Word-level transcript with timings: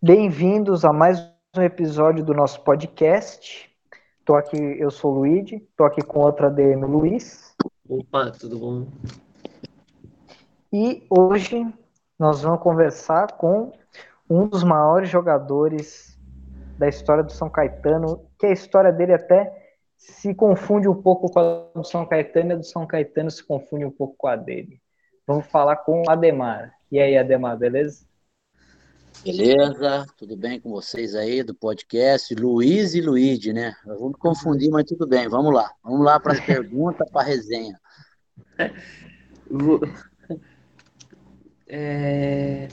Bem-vindos 0.00 0.84
a 0.84 0.92
mais 0.92 1.18
um 1.56 1.60
episódio 1.60 2.24
do 2.24 2.32
nosso 2.32 2.62
podcast. 2.62 3.68
Tô 4.24 4.36
aqui, 4.36 4.56
eu 4.56 4.92
sou 4.92 5.10
o 5.10 5.18
Luigi, 5.18 5.58
tô 5.76 5.82
aqui 5.82 6.02
com 6.02 6.20
outra 6.20 6.48
DM 6.48 6.86
Luiz. 6.86 7.52
Opa, 7.88 8.30
tudo 8.30 8.60
bom? 8.60 8.86
E 10.72 11.04
hoje 11.10 11.66
nós 12.16 12.42
vamos 12.42 12.60
conversar 12.60 13.32
com 13.32 13.72
um 14.30 14.46
dos 14.46 14.62
maiores 14.62 15.10
jogadores 15.10 16.16
da 16.78 16.86
história 16.86 17.24
do 17.24 17.32
São 17.32 17.50
Caetano, 17.50 18.24
que 18.38 18.46
a 18.46 18.52
história 18.52 18.92
dele 18.92 19.14
até 19.14 19.52
se 19.96 20.32
confunde 20.32 20.88
um 20.88 21.02
pouco 21.02 21.28
com 21.28 21.40
a 21.40 21.70
do 21.74 21.82
São 21.82 22.06
Caetano 22.06 22.50
e 22.50 22.52
a 22.52 22.58
do 22.58 22.64
São 22.64 22.86
Caetano 22.86 23.32
se 23.32 23.42
confunde 23.44 23.84
um 23.84 23.90
pouco 23.90 24.14
com 24.16 24.28
a 24.28 24.36
dele. 24.36 24.80
Vamos 25.26 25.46
falar 25.46 25.74
com 25.74 26.02
o 26.02 26.08
Ademar. 26.08 26.72
E 26.88 27.00
aí, 27.00 27.18
Ademar, 27.18 27.58
beleza? 27.58 28.07
Beleza, 29.24 30.06
tudo 30.16 30.36
bem 30.36 30.60
com 30.60 30.70
vocês 30.70 31.14
aí 31.14 31.42
do 31.42 31.54
podcast? 31.54 32.32
Luiz 32.34 32.94
e 32.94 33.00
Luíde, 33.00 33.52
né? 33.52 33.74
Eu 33.84 33.98
vou 33.98 34.08
me 34.08 34.14
confundir, 34.14 34.70
mas 34.70 34.84
tudo 34.84 35.06
bem, 35.06 35.28
vamos 35.28 35.52
lá. 35.52 35.70
Vamos 35.82 36.04
lá 36.04 36.20
para 36.20 36.34
as 36.34 36.40
perguntas, 36.40 37.10
para 37.10 37.22
a 37.22 37.24
resenha. 37.24 37.78
É... 41.66 42.68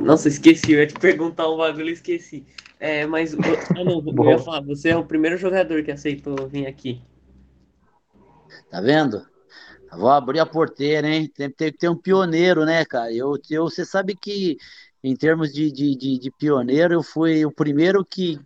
Nossa, 0.00 0.28
esqueci, 0.28 0.72
eu 0.72 0.78
ia 0.78 0.86
te 0.86 0.94
perguntar 0.94 1.50
um 1.50 1.56
bagulho 1.56 1.88
e 1.88 1.92
esqueci. 1.92 2.46
É, 2.78 3.06
mas 3.06 3.34
ah, 3.34 3.84
não, 3.84 4.04
eu 4.06 4.30
ia 4.30 4.38
falar, 4.38 4.60
você 4.60 4.90
é 4.90 4.96
o 4.96 5.04
primeiro 5.04 5.36
jogador 5.36 5.82
que 5.82 5.90
aceitou 5.90 6.46
vir 6.46 6.66
aqui. 6.66 7.02
Tá 8.70 8.80
vendo? 8.80 9.26
Vou 9.90 10.10
abrir 10.10 10.38
a 10.38 10.46
porteira, 10.46 11.08
hein? 11.08 11.30
Tem, 11.34 11.50
tem 11.50 11.72
que 11.72 11.78
ter 11.78 11.88
um 11.88 11.96
pioneiro, 11.96 12.64
né, 12.64 12.84
cara? 12.84 13.12
Eu, 13.12 13.36
eu, 13.50 13.64
você 13.64 13.84
sabe 13.84 14.14
que, 14.14 14.58
em 15.02 15.14
termos 15.14 15.52
de, 15.52 15.70
de, 15.70 15.96
de, 15.96 16.18
de 16.18 16.30
pioneiro, 16.30 16.94
eu 16.94 17.02
fui 17.02 17.44
o 17.44 17.52
primeiro 17.52 18.04
que 18.04 18.38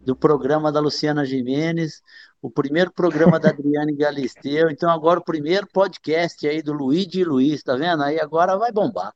do 0.00 0.14
programa 0.14 0.70
da 0.70 0.80
Luciana 0.80 1.24
Jimenez, 1.24 2.02
o 2.40 2.50
primeiro 2.50 2.92
programa 2.92 3.38
da 3.38 3.50
Adriane 3.50 3.94
Galisteu, 3.96 4.70
então 4.70 4.90
agora 4.90 5.20
o 5.20 5.24
primeiro 5.24 5.66
podcast 5.66 6.46
aí 6.46 6.62
do 6.62 6.72
Luigi 6.72 7.20
e 7.20 7.24
Luiz, 7.24 7.62
tá 7.62 7.76
vendo? 7.76 8.02
Aí 8.02 8.20
agora 8.20 8.56
vai 8.56 8.72
bombar. 8.72 9.12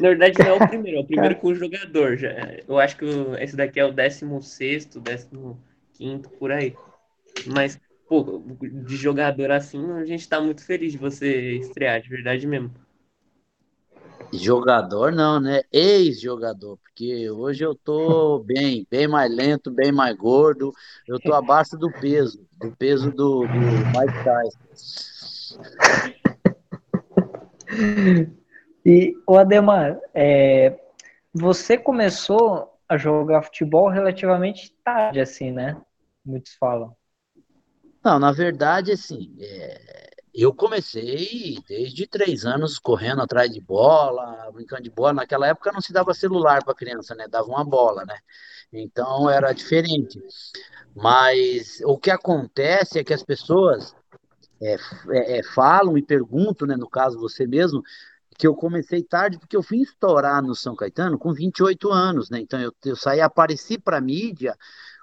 Na 0.00 0.08
verdade, 0.08 0.38
não 0.38 0.46
é 0.46 0.52
o 0.52 0.68
primeiro, 0.68 0.98
é 0.98 1.00
o 1.00 1.06
primeiro 1.06 1.36
com 1.36 1.48
o 1.48 1.54
jogador. 1.54 2.16
Já. 2.16 2.28
Eu 2.66 2.78
acho 2.78 2.96
que 2.96 3.04
esse 3.40 3.56
daqui 3.56 3.80
é 3.80 3.84
o 3.84 3.92
16, 3.92 4.88
15, 5.94 6.22
por 6.38 6.52
aí. 6.52 6.74
Mas, 7.46 7.78
pô, 8.08 8.42
de 8.60 8.96
jogador 8.96 9.50
assim, 9.50 9.92
a 9.92 10.04
gente 10.04 10.28
tá 10.28 10.40
muito 10.40 10.64
feliz 10.64 10.92
de 10.92 10.98
você 10.98 11.52
estrear, 11.58 12.00
de 12.00 12.08
verdade 12.08 12.46
mesmo. 12.46 12.72
Jogador 14.32 15.12
não, 15.12 15.40
né? 15.40 15.62
Ex-jogador, 15.72 16.76
porque 16.78 17.30
hoje 17.30 17.64
eu 17.64 17.74
tô 17.74 18.40
bem, 18.40 18.86
bem 18.90 19.06
mais 19.06 19.34
lento, 19.34 19.70
bem 19.70 19.92
mais 19.92 20.16
gordo. 20.16 20.72
Eu 21.06 21.20
tô 21.20 21.32
abaixo 21.32 21.76
do 21.76 21.90
peso, 21.90 22.44
do 22.58 22.72
peso 22.76 23.10
do, 23.10 23.46
do 23.46 23.60
Mike 23.94 24.24
Tyson. 24.24 24.58
E, 28.88 29.16
o 29.26 29.36
Ademar, 29.36 29.98
é, 30.14 30.78
você 31.34 31.76
começou 31.76 32.72
a 32.88 32.96
jogar 32.96 33.42
futebol 33.42 33.88
relativamente 33.88 34.72
tarde, 34.84 35.18
assim, 35.18 35.50
né? 35.50 35.76
Muitos 36.24 36.54
falam. 36.54 36.96
Não, 38.04 38.20
na 38.20 38.30
verdade, 38.30 38.92
assim, 38.92 39.34
é, 39.40 40.05
eu 40.42 40.52
comecei 40.52 41.58
desde 41.66 42.06
três 42.06 42.44
anos 42.44 42.78
correndo 42.78 43.22
atrás 43.22 43.50
de 43.50 43.60
bola, 43.60 44.50
brincando 44.52 44.82
de 44.82 44.90
bola. 44.90 45.14
Naquela 45.14 45.46
época 45.46 45.72
não 45.72 45.80
se 45.80 45.92
dava 45.92 46.12
celular 46.12 46.62
para 46.62 46.74
criança, 46.74 47.14
né? 47.14 47.26
Dava 47.26 47.48
uma 47.48 47.64
bola, 47.64 48.04
né? 48.04 48.18
Então 48.72 49.30
era 49.30 49.52
diferente. 49.52 50.20
Mas 50.94 51.80
o 51.84 51.96
que 51.96 52.10
acontece 52.10 52.98
é 52.98 53.04
que 53.04 53.14
as 53.14 53.22
pessoas 53.22 53.94
é, 54.60 54.76
é, 55.10 55.38
é 55.38 55.42
falam 55.42 55.96
e 55.96 56.02
perguntam, 56.02 56.68
né? 56.68 56.76
No 56.76 56.88
caso 56.88 57.18
você 57.18 57.46
mesmo, 57.46 57.82
que 58.38 58.46
eu 58.46 58.54
comecei 58.54 59.02
tarde 59.02 59.38
porque 59.38 59.56
eu 59.56 59.62
fui 59.62 59.78
estourar 59.78 60.42
no 60.42 60.54
São 60.54 60.76
Caetano 60.76 61.18
com 61.18 61.32
28 61.32 61.90
anos, 61.90 62.28
né? 62.28 62.40
Então 62.40 62.60
eu, 62.60 62.72
eu 62.84 62.96
saí, 62.96 63.22
apareci 63.22 63.78
para 63.78 64.00
mídia 64.00 64.54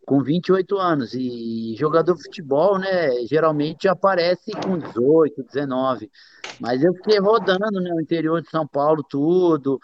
com 0.05 0.21
28 0.21 0.77
anos. 0.77 1.13
E 1.13 1.75
jogador 1.77 2.15
de 2.15 2.23
futebol, 2.23 2.77
né, 2.77 3.25
geralmente 3.25 3.87
aparece 3.87 4.51
com 4.51 4.77
18, 4.77 5.43
19. 5.43 6.11
Mas 6.59 6.83
eu 6.83 6.93
fiquei 6.93 7.19
rodando 7.19 7.79
né, 7.79 7.91
no 7.91 8.01
interior 8.01 8.41
de 8.41 8.49
São 8.49 8.67
Paulo, 8.67 9.03
tudo, 9.03 9.79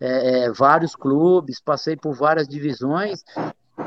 é, 0.00 0.44
é, 0.44 0.52
vários 0.52 0.94
clubes, 0.94 1.60
passei 1.60 1.96
por 1.96 2.14
várias 2.14 2.48
divisões. 2.48 3.24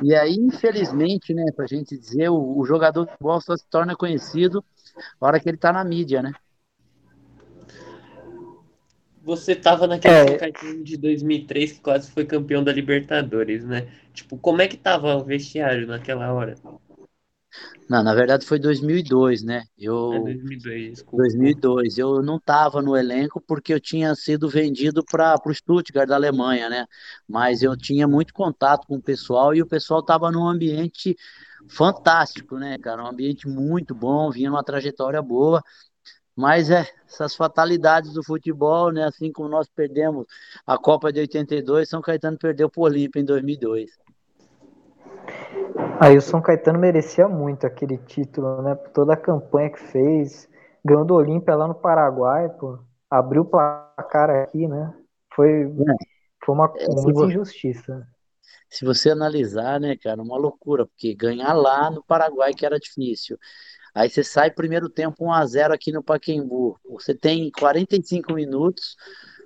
E 0.01 0.13
aí, 0.15 0.35
infelizmente, 0.35 1.33
né, 1.33 1.45
pra 1.55 1.67
gente 1.67 1.97
dizer, 1.97 2.29
o, 2.29 2.57
o 2.57 2.65
jogador 2.65 3.05
de 3.05 3.11
futebol 3.11 3.39
só 3.41 3.55
se 3.55 3.65
torna 3.69 3.95
conhecido 3.95 4.63
na 5.21 5.27
hora 5.27 5.39
que 5.39 5.47
ele 5.49 5.57
tá 5.57 5.71
na 5.71 5.83
mídia, 5.83 6.21
né? 6.21 6.33
Você 9.25 9.53
estava 9.53 9.87
naquele 9.87 10.13
é. 10.13 10.83
De 10.83 10.97
2003 10.97 11.71
que 11.73 11.79
quase 11.81 12.11
foi 12.11 12.25
campeão 12.25 12.63
da 12.63 12.71
Libertadores, 12.71 13.65
né? 13.65 13.87
Tipo, 14.13 14.37
como 14.37 14.61
é 14.61 14.67
que 14.67 14.77
tava 14.77 15.15
o 15.15 15.23
vestiário 15.23 15.87
naquela 15.87 16.31
hora? 16.31 16.55
Não, 17.89 18.03
na 18.03 18.13
verdade 18.13 18.45
foi 18.45 18.59
2002, 18.59 19.43
né? 19.43 19.63
Eu 19.77 20.13
é 20.13 20.19
2002, 20.19 20.91
desculpa. 20.91 21.17
2002. 21.17 21.97
Eu 21.97 22.21
não 22.21 22.37
estava 22.37 22.81
no 22.81 22.95
elenco 22.95 23.41
porque 23.41 23.73
eu 23.73 23.79
tinha 23.79 24.13
sido 24.13 24.47
vendido 24.47 25.03
para 25.03 25.35
o 25.43 25.53
Stuttgart 25.53 26.07
da 26.07 26.15
Alemanha, 26.15 26.69
né? 26.69 26.85
Mas 27.27 27.63
eu 27.63 27.75
tinha 27.75 28.07
muito 28.07 28.33
contato 28.33 28.85
com 28.85 28.97
o 28.97 29.01
pessoal 29.01 29.55
e 29.55 29.61
o 29.61 29.67
pessoal 29.67 30.01
estava 30.01 30.31
num 30.31 30.47
ambiente 30.47 31.15
fantástico, 31.67 32.57
né, 32.57 32.77
cara? 32.77 33.03
Um 33.03 33.07
ambiente 33.07 33.47
muito 33.47 33.95
bom, 33.95 34.29
vinha 34.29 34.49
numa 34.51 34.63
trajetória 34.63 35.21
boa. 35.21 35.63
Mas 36.35 36.69
é, 36.69 36.85
essas 37.07 37.33
fatalidades 37.35 38.13
do 38.13 38.23
futebol, 38.23 38.91
né? 38.91 39.05
Assim 39.05 39.31
como 39.31 39.47
nós 39.47 39.69
perdemos 39.69 40.27
a 40.67 40.77
Copa 40.77 41.11
de 41.13 41.21
82, 41.21 41.87
São 41.87 42.01
Caetano 42.01 42.37
perdeu 42.37 42.69
o 42.75 42.81
Olímpia 42.81 43.21
em 43.21 43.25
2002. 43.25 43.91
Aí 45.99 46.17
o 46.17 46.21
São 46.21 46.41
Caetano 46.41 46.77
merecia 46.77 47.27
muito 47.27 47.65
aquele 47.65 47.97
título, 47.97 48.61
né? 48.61 48.75
Toda 48.93 49.13
a 49.13 49.17
campanha 49.17 49.69
que 49.69 49.79
fez, 49.79 50.49
ganhou 50.83 51.05
do 51.05 51.15
Olímpia 51.15 51.55
lá 51.55 51.67
no 51.67 51.75
Paraguai, 51.75 52.49
pô. 52.49 52.79
Abriu 53.09 53.43
o 53.43 53.45
placar 53.45 54.29
aqui, 54.29 54.67
né? 54.67 54.93
Foi, 55.33 55.63
é. 55.63 55.67
foi 56.43 56.55
uma 56.55 56.71
é, 56.75 56.87
muita 57.01 57.25
injustiça. 57.25 58.05
Se 58.69 58.83
você 58.83 59.09
analisar, 59.09 59.79
né, 59.79 59.95
cara, 59.95 60.21
uma 60.21 60.37
loucura, 60.37 60.85
porque 60.85 61.15
ganhar 61.15 61.53
lá 61.53 61.89
no 61.89 62.03
Paraguai 62.03 62.53
que 62.53 62.65
era 62.65 62.77
difícil. 62.77 63.37
Aí 63.95 64.09
você 64.09 64.23
sai 64.25 64.51
primeiro 64.51 64.89
tempo 64.89 65.25
1 65.25 65.31
a 65.31 65.45
0 65.45 65.73
aqui 65.73 65.89
no 65.89 66.03
Paquembu. 66.03 66.77
Você 66.89 67.15
tem 67.15 67.49
45 67.49 68.33
minutos 68.33 68.97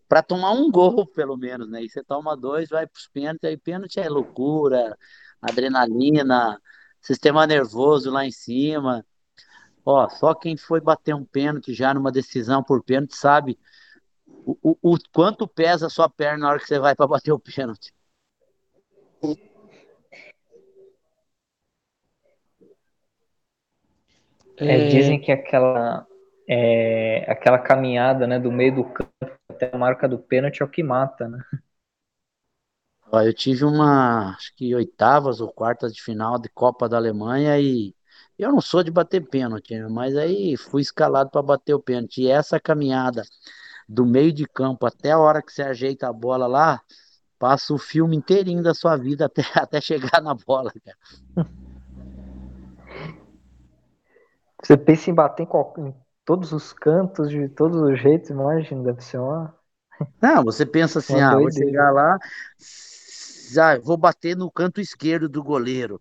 para 0.07 0.23
tomar 0.23 0.51
um 0.53 0.71
gol, 0.71 1.05
pelo 1.13 1.37
menos, 1.37 1.69
né? 1.69 1.83
E 1.83 1.89
você 1.89 2.03
toma 2.03 2.35
dois, 2.35 2.67
vai 2.67 2.87
para 2.87 2.99
pênaltis, 3.13 3.43
aí 3.47 3.55
pênalti 3.57 3.99
é 3.99 4.09
loucura, 4.09 4.97
adrenalina, 5.39 6.59
sistema 6.99 7.45
nervoso 7.45 8.09
lá 8.09 8.25
em 8.25 8.31
cima. 8.31 9.05
Ó, 9.85 10.09
só 10.09 10.33
quem 10.33 10.57
foi 10.57 10.81
bater 10.81 11.13
um 11.13 11.23
pênalti 11.25 11.71
já 11.73 11.93
numa 11.93 12.11
decisão 12.11 12.63
por 12.63 12.83
pênalti 12.83 13.15
sabe 13.15 13.57
o, 14.27 14.57
o, 14.63 14.93
o 14.93 14.97
quanto 15.13 15.47
pesa 15.47 15.87
a 15.87 15.89
sua 15.91 16.09
perna 16.09 16.39
na 16.39 16.49
hora 16.49 16.59
que 16.59 16.65
você 16.67 16.79
vai 16.79 16.95
para 16.95 17.07
bater 17.07 17.31
o 17.31 17.39
pênalti. 17.39 17.93
É, 24.59 24.77
dizem 24.89 25.19
que 25.19 25.31
aquela, 25.31 26.05
é, 26.47 27.25
aquela 27.31 27.59
caminhada 27.59 28.27
né, 28.27 28.39
do 28.39 28.51
meio 28.51 28.75
do 28.75 28.83
campo 28.83 29.11
até 29.49 29.69
a 29.73 29.77
marca 29.77 30.07
do 30.07 30.17
pênalti 30.17 30.61
é 30.61 30.65
o 30.65 30.69
que 30.69 30.83
mata, 30.83 31.27
né? 31.27 31.39
Eu 33.11 33.33
tive 33.33 33.65
uma, 33.65 34.35
acho 34.35 34.53
que 34.55 34.73
oitavas 34.75 35.41
ou 35.41 35.51
quartas 35.51 35.93
de 35.93 36.01
final 36.01 36.37
de 36.39 36.47
Copa 36.49 36.87
da 36.87 36.97
Alemanha 36.97 37.59
e 37.59 37.95
eu 38.37 38.51
não 38.51 38.61
sou 38.61 38.83
de 38.83 38.91
bater 38.91 39.27
pênalti, 39.27 39.73
né, 39.75 39.87
mas 39.89 40.15
aí 40.15 40.55
fui 40.55 40.81
escalado 40.81 41.29
para 41.31 41.41
bater 41.41 41.73
o 41.73 41.79
pênalti. 41.81 42.21
E 42.23 42.29
essa 42.29 42.59
caminhada 42.59 43.23
do 43.87 44.05
meio 44.05 44.31
de 44.31 44.45
campo 44.45 44.85
até 44.85 45.11
a 45.11 45.19
hora 45.19 45.41
que 45.41 45.51
você 45.51 45.63
ajeita 45.63 46.07
a 46.07 46.13
bola 46.13 46.47
lá, 46.47 46.81
passa 47.39 47.73
o 47.73 47.77
filme 47.79 48.15
inteirinho 48.15 48.61
da 48.63 48.73
sua 48.73 48.95
vida 48.97 49.25
até, 49.27 49.43
até 49.55 49.81
chegar 49.81 50.21
na 50.21 50.35
bola, 50.35 50.71
cara. 50.85 50.97
Você 54.63 54.77
pensa 54.77 55.09
em 55.09 55.13
bater 55.13 55.43
em, 55.43 55.45
qualquer, 55.45 55.81
em 55.81 55.95
todos 56.25 56.51
os 56.51 56.73
cantos, 56.73 57.29
de 57.29 57.47
todos 57.49 57.79
os 57.81 57.99
jeitos, 57.99 58.29
imagina, 58.29 58.83
deve 58.83 59.01
ser 59.01 59.17
uma. 59.17 59.55
Não, 60.21 60.43
você 60.43 60.65
pensa 60.65 60.99
assim, 60.99 61.19
ah, 61.19 61.35
vou 61.35 61.51
chegar 61.51 61.91
lá, 61.91 62.17
ah, 63.57 63.79
vou 63.81 63.97
bater 63.97 64.35
no 64.35 64.51
canto 64.51 64.79
esquerdo 64.79 65.27
do 65.27 65.43
goleiro, 65.43 65.99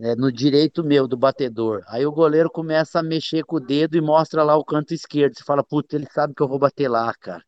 é, 0.00 0.14
no 0.14 0.32
direito 0.32 0.82
meu, 0.82 1.06
do 1.06 1.16
batedor. 1.16 1.82
Aí 1.88 2.06
o 2.06 2.12
goleiro 2.12 2.50
começa 2.50 3.00
a 3.00 3.02
mexer 3.02 3.44
com 3.44 3.56
o 3.56 3.60
dedo 3.60 3.96
e 3.96 4.00
mostra 4.00 4.42
lá 4.42 4.56
o 4.56 4.64
canto 4.64 4.94
esquerdo. 4.94 5.36
Você 5.36 5.44
fala, 5.44 5.62
puta, 5.62 5.96
ele 5.96 6.06
sabe 6.10 6.34
que 6.34 6.42
eu 6.42 6.48
vou 6.48 6.58
bater 6.58 6.88
lá, 6.88 7.12
cara. 7.20 7.42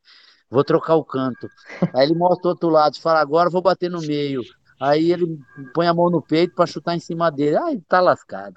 vou 0.51 0.65
trocar 0.65 0.97
o 0.97 1.05
canto. 1.05 1.49
Aí 1.95 2.05
ele 2.07 2.15
mostra 2.15 2.49
o 2.49 2.51
outro 2.51 2.69
lado, 2.69 3.01
fala, 3.01 3.21
agora 3.21 3.49
vou 3.49 3.63
bater 3.63 3.91
no 3.91 4.03
meio. 4.03 4.43
Aí 4.79 5.13
ele 5.13 5.39
põe 5.73 5.87
a 5.87 5.95
mão 5.95 6.11
no 6.11 6.21
peito 6.21 6.55
para 6.55 6.67
chutar 6.67 6.97
em 6.97 7.01
cima 7.01 7.31
dele. 7.31 7.57
Ai, 7.57 7.81
tá 7.89 8.01
lascado. 8.01 8.57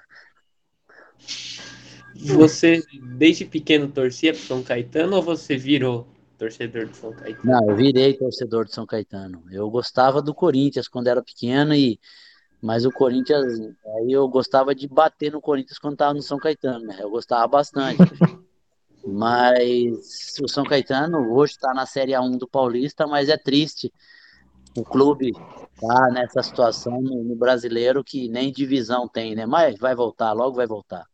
Você, 2.20 2.82
desde 3.16 3.44
pequeno, 3.44 3.88
torcia 3.88 4.32
pro 4.32 4.42
São 4.42 4.62
Caetano 4.62 5.16
ou 5.16 5.22
você 5.22 5.56
virou 5.56 6.06
torcedor 6.38 6.86
de 6.86 6.96
São 6.96 7.12
Caetano? 7.12 7.44
Não, 7.44 7.70
eu 7.70 7.76
virei 7.76 8.14
torcedor 8.14 8.64
de 8.64 8.74
São 8.74 8.86
Caetano. 8.86 9.42
Eu 9.50 9.68
gostava 9.70 10.20
do 10.22 10.34
Corinthians 10.34 10.88
quando 10.88 11.08
era 11.08 11.22
pequeno, 11.22 11.74
e 11.74 11.98
mas 12.60 12.84
o 12.84 12.90
Corinthians, 12.90 13.60
aí 13.96 14.12
eu 14.12 14.26
gostava 14.28 14.74
de 14.74 14.88
bater 14.88 15.32
no 15.32 15.40
Corinthians 15.40 15.78
quando 15.78 15.96
tava 15.96 16.14
no 16.14 16.22
São 16.22 16.38
Caetano, 16.38 16.86
né? 16.86 16.98
Eu 17.00 17.10
gostava 17.10 17.46
bastante. 17.46 17.98
mas 19.06 20.36
o 20.42 20.48
São 20.48 20.64
Caetano 20.64 21.32
hoje 21.32 21.52
está 21.52 21.72
na 21.72 21.86
Série 21.86 22.12
A1 22.12 22.38
do 22.38 22.48
Paulista, 22.48 23.06
mas 23.06 23.28
é 23.28 23.36
triste. 23.36 23.92
O 24.76 24.84
clube 24.84 25.32
tá 25.80 26.10
nessa 26.10 26.42
situação 26.42 27.00
no, 27.00 27.22
no 27.22 27.36
brasileiro 27.36 28.02
que 28.02 28.28
nem 28.28 28.52
divisão 28.52 29.08
tem, 29.08 29.34
né? 29.34 29.46
Mas 29.46 29.78
vai 29.78 29.94
voltar, 29.94 30.32
logo 30.32 30.56
vai 30.56 30.66
voltar. 30.66 31.06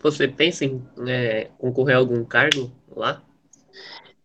Você 0.00 0.28
pensa 0.28 0.64
em 0.64 0.82
é, 1.06 1.50
concorrer 1.58 1.96
a 1.96 1.98
algum 1.98 2.24
cargo 2.24 2.72
lá? 2.94 3.22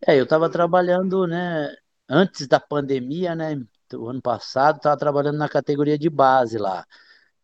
É, 0.05 0.19
eu 0.19 0.23
estava 0.23 0.49
trabalhando, 0.49 1.25
né, 1.25 1.73
antes 2.09 2.47
da 2.47 2.59
pandemia, 2.59 3.35
né, 3.35 3.61
o 3.93 4.09
ano 4.09 4.21
passado, 4.21 4.77
estava 4.77 4.97
trabalhando 4.97 5.37
na 5.37 5.49
categoria 5.49 5.97
de 5.97 6.09
base 6.09 6.57
lá. 6.57 6.85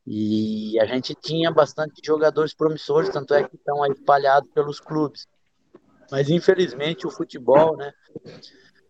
E 0.05 0.77
a 0.79 0.85
gente 0.85 1.15
tinha 1.15 1.49
bastante 1.49 2.01
jogadores 2.03 2.53
promissores, 2.53 3.09
tanto 3.09 3.33
é 3.33 3.43
que 3.43 3.55
estão 3.55 3.81
aí 3.83 3.91
espalhados 3.91 4.49
pelos 4.51 4.79
clubes. 4.79 5.27
Mas 6.11 6.29
infelizmente 6.29 7.07
o 7.07 7.11
futebol, 7.11 7.77
né, 7.77 7.91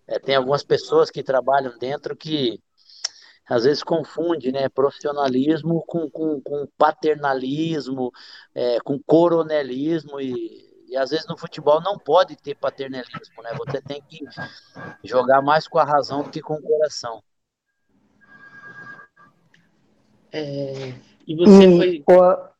é, 0.08 0.20
tem 0.20 0.36
algumas 0.36 0.64
pessoas 0.64 1.10
que 1.10 1.24
trabalham 1.24 1.78
dentro 1.78 2.16
que 2.16 2.60
às 3.50 3.64
vezes 3.64 3.84
confunde 3.84 4.52
né, 4.52 4.70
profissionalismo 4.70 5.84
com, 5.86 6.10
com, 6.10 6.42
com 6.42 6.68
paternalismo, 6.78 8.12
é, 8.56 8.80
com 8.80 9.00
coronelismo 9.00 10.20
e, 10.20 10.86
e 10.88 10.98
às 10.98 11.10
vezes 11.10 11.28
no 11.28 11.38
futebol 11.38 11.82
não 11.82 11.98
pode 11.98 12.36
ter 12.36 12.56
paternalismo, 12.56 13.42
né? 13.44 13.52
Você 13.58 13.82
tem 13.82 14.02
que 14.02 14.20
jogar 15.04 15.42
mais 15.42 15.68
com 15.68 15.80
a 15.80 15.84
razão 15.84 16.24
do 16.24 16.30
que 16.30 16.42
com 16.42 16.54
o 16.54 16.62
coração. 16.62 17.22
É, 20.32 20.94
e 21.28 21.36
você 21.36 21.66
e, 21.66 22.04
foi. 22.06 22.52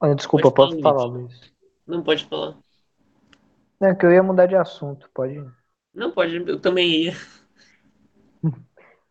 O... 0.00 0.14
Desculpa, 0.14 0.50
pode 0.50 0.72
posso 0.72 0.82
falar, 0.82 1.04
Luiz? 1.04 1.52
Não 1.86 2.02
pode 2.02 2.24
falar. 2.24 2.56
É 3.80 3.94
que 3.94 4.06
eu 4.06 4.12
ia 4.12 4.22
mudar 4.22 4.46
de 4.46 4.54
assunto, 4.54 5.10
pode. 5.12 5.44
Não 5.92 6.10
pode, 6.12 6.36
eu 6.36 6.60
também 6.60 6.88
ia. 7.04 7.16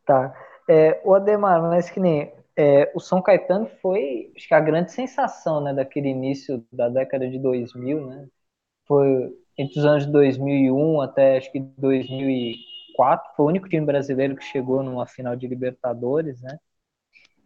Tá. 0.05 0.33
É, 0.67 1.01
o 1.03 1.13
Ademar, 1.13 1.61
mas 1.61 1.89
que 1.89 1.99
nem 1.99 2.33
é, 2.55 2.91
o 2.93 2.99
São 2.99 3.21
Caetano 3.21 3.67
foi 3.81 4.31
acho 4.35 4.47
que 4.47 4.53
a 4.53 4.59
grande 4.59 4.91
sensação 4.91 5.61
né, 5.61 5.73
daquele 5.73 6.09
início 6.09 6.65
da 6.71 6.89
década 6.89 7.29
de 7.29 7.39
2000, 7.39 8.05
né? 8.07 8.27
Foi 8.87 9.35
entre 9.57 9.79
os 9.79 9.85
anos 9.85 10.05
de 10.05 10.11
2001 10.11 11.01
até 11.01 11.37
acho 11.37 11.51
que 11.51 11.59
2004, 11.59 13.35
foi 13.35 13.45
o 13.45 13.49
único 13.49 13.69
time 13.69 13.85
brasileiro 13.85 14.35
que 14.35 14.43
chegou 14.43 14.83
numa 14.83 15.05
final 15.05 15.35
de 15.35 15.47
Libertadores, 15.47 16.41
né? 16.41 16.57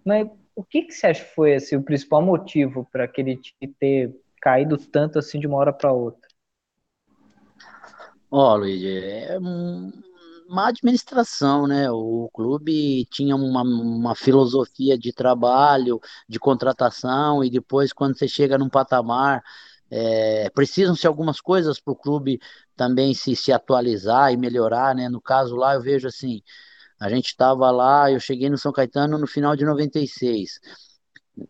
Mas 0.04 0.28
o 0.56 0.64
que, 0.64 0.84
que 0.84 0.94
você 0.94 1.08
acha 1.08 1.24
que 1.24 1.34
foi 1.36 1.56
assim, 1.56 1.76
o 1.76 1.84
principal 1.84 2.22
motivo 2.22 2.88
para 2.92 3.04
aquele 3.04 3.38
time 3.38 3.74
ter 3.80 4.16
caído 4.42 4.78
tanto 4.78 5.20
assim 5.20 5.40
de 5.40 5.48
uma 5.48 5.58
hora 5.58 5.74
para 5.74 5.92
outra? 5.92 6.30
Ó, 8.32 8.54
oh, 8.54 8.58
Luiz, 8.58 8.84
é 8.84 9.38
má 10.50 10.68
administração, 10.70 11.68
né? 11.68 11.90
O 11.92 12.30
clube 12.34 13.06
tinha 13.06 13.36
uma, 13.36 13.62
uma 13.64 14.16
filosofia 14.16 14.98
de 14.98 15.12
trabalho, 15.14 16.00
de 16.28 16.40
contratação, 16.40 17.44
e 17.44 17.50
depois, 17.50 17.94
quando 17.94 18.18
você 18.18 18.28
chega 18.28 18.58
num 18.58 18.70
patamar, 18.70 19.44
é, 19.90 20.50
precisam-se 20.52 21.08
algumas 21.08 21.40
coisas 21.42 21.80
para 21.80 21.94
o 21.94 21.96
clube 21.96 22.40
também 22.76 23.14
se, 23.14 23.36
se 23.36 23.52
atualizar 23.52 24.32
e 24.34 24.38
melhorar, 24.38 24.96
né? 24.96 25.10
No 25.10 25.22
caso 25.22 25.56
lá, 25.56 25.76
eu 25.76 25.82
vejo 25.82 26.08
assim, 26.08 26.42
a 27.00 27.10
gente 27.10 27.28
estava 27.28 27.70
lá, 27.72 28.12
eu 28.12 28.20
cheguei 28.20 28.50
no 28.50 28.58
São 28.58 28.72
Caetano 28.72 29.18
no 29.18 29.28
final 29.28 29.56
de 29.56 29.66
96. 29.66 30.60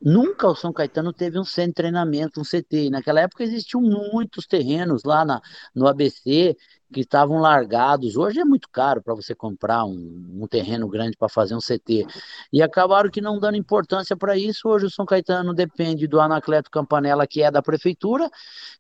Nunca 0.02 0.48
o 0.48 0.56
São 0.56 0.74
Caetano 0.74 1.14
teve 1.14 1.40
um 1.40 1.44
centro 1.44 1.70
de 1.72 1.76
treinamento, 1.76 2.42
um 2.42 2.44
CT. 2.44 2.90
naquela 2.90 3.22
época 3.22 3.44
existiam 3.44 3.82
muitos 3.82 4.48
terrenos 4.48 5.04
lá 5.04 5.24
na, 5.24 5.42
no 5.76 5.88
ABC 5.88 6.58
que 6.94 7.02
estavam 7.02 7.40
largados. 7.40 8.16
Hoje 8.16 8.40
é 8.40 8.46
muito 8.46 8.70
caro 8.70 9.02
para 9.02 9.14
você 9.14 9.34
comprar 9.34 9.86
um, 9.86 10.42
um 10.42 10.48
terreno 10.48 10.88
grande 10.88 11.18
para 11.18 11.28
fazer 11.30 11.56
um 11.56 11.60
CT. 11.60 12.06
E 12.52 12.62
acabaram 12.62 13.10
que 13.10 13.22
não 13.22 13.40
dando 13.40 13.58
importância 13.58 14.16
para 14.16 14.38
isso. 14.38 14.68
Hoje 14.70 14.86
o 14.86 14.90
São 14.90 15.06
Caetano 15.06 15.54
depende 15.54 16.08
do 16.08 16.20
Anacleto 16.20 16.70
Campanella, 16.70 17.28
que 17.28 17.42
é 17.42 17.52
da 17.52 17.62
prefeitura, 17.62 18.30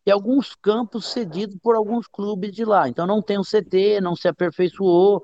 e 0.06 0.12
alguns 0.12 0.56
campos 0.56 1.12
cedidos 1.12 1.58
por 1.62 1.76
alguns 1.76 2.08
clubes 2.08 2.52
de 2.54 2.64
lá. 2.64 2.88
Então 2.88 3.08
não 3.08 3.22
tem 3.22 3.40
um 3.40 3.44
CT, 3.44 4.00
não 4.02 4.16
se 4.16 4.28
aperfeiçoou. 4.28 5.24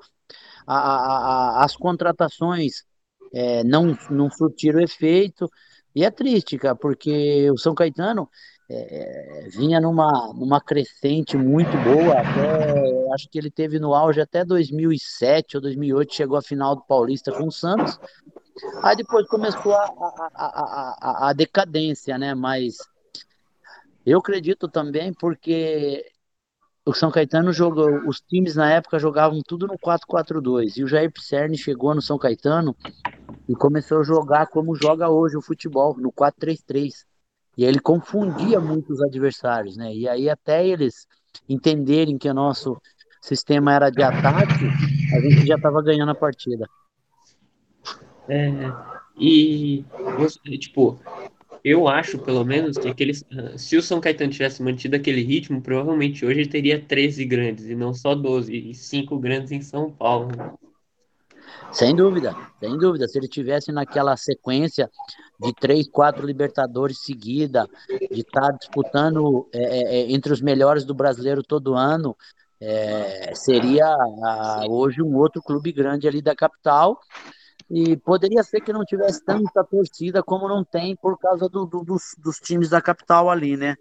A, 0.66 0.76
a, 0.76 1.60
a, 1.60 1.64
as 1.64 1.76
contratações 1.76 2.84
é, 3.32 3.64
não, 3.64 3.96
não 4.10 4.30
surtiram 4.30 4.80
efeito. 4.80 5.50
E 5.94 6.04
é 6.04 6.10
triste, 6.10 6.56
cara, 6.58 6.74
porque 6.74 7.50
o 7.50 7.58
São 7.58 7.74
Caetano 7.74 8.28
é, 8.74 9.48
vinha 9.50 9.80
numa, 9.80 10.32
numa 10.34 10.60
crescente 10.60 11.36
muito 11.36 11.70
boa, 11.84 12.18
até, 12.18 13.14
acho 13.14 13.28
que 13.28 13.38
ele 13.38 13.50
teve 13.50 13.78
no 13.78 13.94
auge 13.94 14.20
até 14.20 14.44
2007 14.44 15.56
ou 15.56 15.62
2008, 15.62 16.14
chegou 16.14 16.36
à 16.36 16.42
final 16.42 16.76
do 16.76 16.82
Paulista 16.82 17.32
com 17.32 17.48
o 17.48 17.52
Santos, 17.52 17.98
aí 18.82 18.96
depois 18.96 19.26
começou 19.28 19.74
a, 19.74 19.84
a, 20.34 20.96
a, 21.00 21.28
a 21.28 21.32
decadência, 21.32 22.16
né, 22.16 22.34
mas 22.34 22.76
eu 24.04 24.18
acredito 24.18 24.68
também 24.68 25.12
porque 25.12 26.04
o 26.84 26.92
São 26.92 27.10
Caetano 27.10 27.52
jogou, 27.52 28.08
os 28.08 28.20
times 28.20 28.56
na 28.56 28.72
época 28.72 28.98
jogavam 28.98 29.40
tudo 29.46 29.66
no 29.66 29.78
4-4-2, 29.78 30.78
e 30.78 30.84
o 30.84 30.88
Jair 30.88 31.12
Pisserni 31.12 31.56
chegou 31.56 31.94
no 31.94 32.02
São 32.02 32.18
Caetano 32.18 32.74
e 33.48 33.54
começou 33.54 34.00
a 34.00 34.04
jogar 34.04 34.46
como 34.46 34.74
joga 34.74 35.08
hoje 35.08 35.36
o 35.36 35.42
futebol, 35.42 35.96
no 35.96 36.12
4-3-3. 36.12 37.04
E 37.56 37.64
ele 37.64 37.78
confundia 37.78 38.58
muito 38.60 38.92
os 38.92 39.02
adversários, 39.02 39.76
né? 39.76 39.94
E 39.94 40.08
aí 40.08 40.28
até 40.30 40.66
eles 40.66 41.06
entenderem 41.48 42.16
que 42.16 42.28
o 42.28 42.34
nosso 42.34 42.80
sistema 43.20 43.74
era 43.74 43.90
de 43.90 44.02
ataque, 44.02 44.64
a 45.14 45.20
gente 45.20 45.46
já 45.46 45.56
estava 45.56 45.82
ganhando 45.82 46.10
a 46.10 46.14
partida. 46.14 46.66
É, 48.28 48.72
e 49.18 49.84
tipo, 50.58 50.98
eu 51.64 51.86
acho, 51.86 52.18
pelo 52.18 52.44
menos, 52.44 52.76
que 52.76 52.88
aqueles, 52.88 53.24
se 53.56 53.76
o 53.76 53.82
São 53.82 54.00
Caetano 54.00 54.32
tivesse 54.32 54.62
mantido 54.62 54.96
aquele 54.96 55.22
ritmo, 55.22 55.60
provavelmente 55.60 56.24
hoje 56.26 56.46
teria 56.46 56.80
13 56.80 57.24
grandes 57.24 57.66
e 57.66 57.74
não 57.74 57.94
só 57.94 58.14
12, 58.14 58.56
e 58.56 58.74
5 58.74 59.18
grandes 59.18 59.52
em 59.52 59.60
São 59.60 59.90
Paulo. 59.90 60.34
Né? 60.36 60.52
Sem 61.72 61.96
dúvida, 61.96 62.36
sem 62.60 62.76
dúvida. 62.76 63.08
Se 63.08 63.18
ele 63.18 63.28
tivesse 63.28 63.72
naquela 63.72 64.16
sequência 64.16 64.90
de 65.40 65.52
três, 65.54 65.88
quatro 65.88 66.26
Libertadores 66.26 67.02
seguida, 67.02 67.66
de 67.88 68.20
estar 68.20 68.52
tá 68.52 68.52
disputando 68.52 69.48
é, 69.52 69.62
é, 69.62 69.94
é, 69.94 70.12
entre 70.12 70.32
os 70.32 70.42
melhores 70.42 70.84
do 70.84 70.94
brasileiro 70.94 71.42
todo 71.42 71.74
ano, 71.74 72.14
é, 72.60 73.34
seria 73.34 73.86
a, 73.86 74.64
hoje 74.68 75.02
um 75.02 75.16
outro 75.16 75.42
clube 75.42 75.72
grande 75.72 76.06
ali 76.06 76.20
da 76.20 76.36
capital. 76.36 77.00
E 77.70 77.96
poderia 77.96 78.42
ser 78.42 78.60
que 78.60 78.72
não 78.72 78.84
tivesse 78.84 79.24
tanta 79.24 79.64
torcida 79.64 80.22
como 80.22 80.46
não 80.46 80.62
tem 80.62 80.94
por 80.94 81.18
causa 81.18 81.48
do, 81.48 81.64
do, 81.64 81.82
dos, 81.82 82.14
dos, 82.18 82.36
times 82.36 82.68
da 82.68 82.82
capital 82.82 83.30
ali, 83.30 83.56
né? 83.56 83.76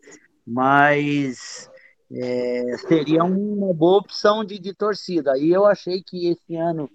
Mas 0.47 1.69
é, 2.09 2.77
seria 2.87 3.25
uma 3.25 3.73
boa 3.73 3.99
opção 3.99 4.45
de, 4.45 4.57
de 4.57 4.73
torcida. 4.73 5.37
E 5.37 5.51
eu 5.51 5.65
achei 5.65 6.01
que 6.01 6.29
esse 6.29 6.55
ano 6.55 6.89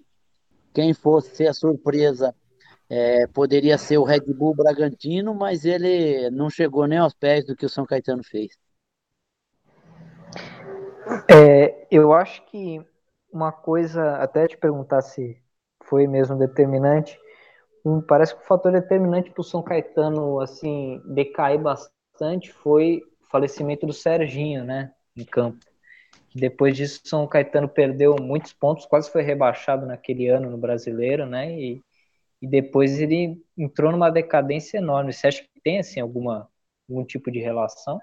quem 0.77 0.93
fosse 0.93 1.35
ser 1.35 1.47
a 1.47 1.55
surpresa 1.55 2.35
é, 2.87 3.25
poderia 3.25 3.79
ser 3.79 3.97
o 3.97 4.03
Red 4.03 4.31
Bull 4.31 4.53
Bragantino, 4.53 5.33
mas 5.33 5.65
ele 5.65 6.29
não 6.29 6.51
chegou 6.51 6.85
nem 6.85 6.99
aos 6.99 7.15
pés 7.15 7.43
do 7.47 7.55
que 7.55 7.65
o 7.65 7.69
São 7.69 7.83
Caetano 7.83 8.23
fez. 8.23 8.55
É, 11.27 11.87
eu 11.89 12.13
acho 12.13 12.45
que 12.45 12.79
uma 13.33 13.51
coisa, 13.51 14.17
até 14.17 14.47
te 14.47 14.55
perguntar 14.55 15.01
se 15.01 15.41
foi 15.83 16.05
mesmo 16.05 16.37
determinante, 16.37 17.19
um, 17.83 17.99
parece 17.99 18.35
que 18.35 18.43
o 18.43 18.45
fator 18.45 18.71
determinante 18.71 19.31
para 19.31 19.41
o 19.41 19.43
São 19.43 19.63
Caetano 19.63 20.39
assim 20.39 21.01
decair 21.07 21.59
bastante 21.59 22.53
foi 22.53 23.01
o 23.19 23.25
falecimento 23.31 23.87
do 23.87 23.93
Serginho, 23.93 24.63
né, 24.63 24.93
em 25.15 25.25
campo. 25.25 25.65
Depois 26.39 26.75
disso, 26.75 27.01
São 27.03 27.27
Caetano 27.27 27.67
perdeu 27.67 28.15
muitos 28.21 28.53
pontos, 28.53 28.85
quase 28.85 29.11
foi 29.11 29.23
rebaixado 29.23 29.85
naquele 29.85 30.27
ano 30.27 30.49
no 30.49 30.57
Brasileiro, 30.57 31.25
né? 31.25 31.51
E, 31.51 31.81
e 32.41 32.47
depois 32.47 32.99
ele 32.99 33.43
entrou 33.57 33.91
numa 33.91 34.09
decadência 34.09 34.77
enorme. 34.77 35.11
Você 35.11 35.27
acha 35.27 35.41
que 35.41 35.61
tem 35.61 35.79
assim 35.79 35.99
alguma 35.99 36.47
algum 36.89 37.03
tipo 37.03 37.31
de 37.31 37.39
relação? 37.39 37.99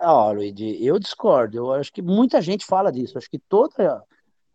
Ó, 0.00 0.32
Luigi, 0.32 0.84
eu 0.84 0.98
discordo. 0.98 1.58
Eu 1.58 1.72
acho 1.72 1.92
que 1.92 2.02
muita 2.02 2.40
gente 2.40 2.64
fala 2.64 2.90
disso. 2.90 3.18
Acho 3.18 3.30
que 3.30 3.38
toda 3.38 4.04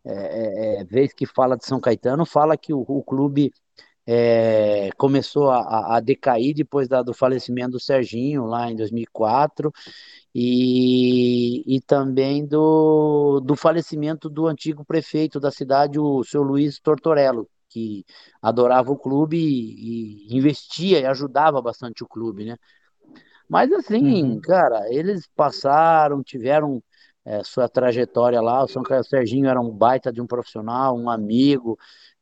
é, 0.06 0.14
é, 0.14 0.82
é, 0.82 0.84
vez 0.86 1.14
que 1.14 1.26
fala 1.26 1.58
de 1.58 1.66
São 1.66 1.80
Caetano, 1.80 2.26
fala 2.26 2.58
que 2.58 2.74
o, 2.74 2.84
o 2.88 3.04
clube 3.04 3.54
é, 4.10 4.90
começou 4.98 5.52
a, 5.52 5.98
a, 5.98 6.00
decair 6.00 6.56
depois 6.56 6.88
da, 6.88 7.02
do 7.02 7.14
falecimento 7.14 7.72
do 7.72 7.80
Serginho, 7.80 8.46
lá 8.46 8.72
em 8.72 8.76
2004, 8.76 9.70
e, 10.34 11.76
e 11.76 11.82
também 11.82 12.46
do, 12.46 13.42
do 13.42 13.56
falecimento 13.58 14.30
do 14.30 14.48
antigo 14.48 14.86
prefeito 14.86 15.42
da 15.42 15.52
cidade, 15.52 16.00
o 16.00 16.24
seu 16.24 16.42
Luiz 16.42 16.80
Tortorello, 16.80 17.50
que 17.68 18.06
adorava 18.42 18.92
o 18.94 18.98
clube 18.98 19.38
e, 19.38 20.34
e 20.34 20.38
investia 20.38 21.02
e 21.02 21.06
ajudava 21.06 21.62
bastante 21.62 22.02
o 22.02 22.08
clube, 22.08 22.46
né? 22.46 22.56
Mas 23.50 23.72
assim, 23.74 24.24
uhum. 24.24 24.42
cara, 24.42 24.86
eles 24.94 25.28
passaram, 25.36 26.24
tiveram 26.24 26.82
é, 27.26 27.44
sua 27.44 27.68
trajetória 27.68 28.42
lá. 28.42 28.64
O 28.64 28.68
São 28.68 28.84
Carlos 28.84 29.08
Serginho 29.08 29.50
era 29.50 29.60
um 29.60 29.70
baita 29.70 30.12
de 30.12 30.22
um 30.22 30.28
profissional, 30.28 30.98
um 30.98 31.10
amigo, 31.10 31.78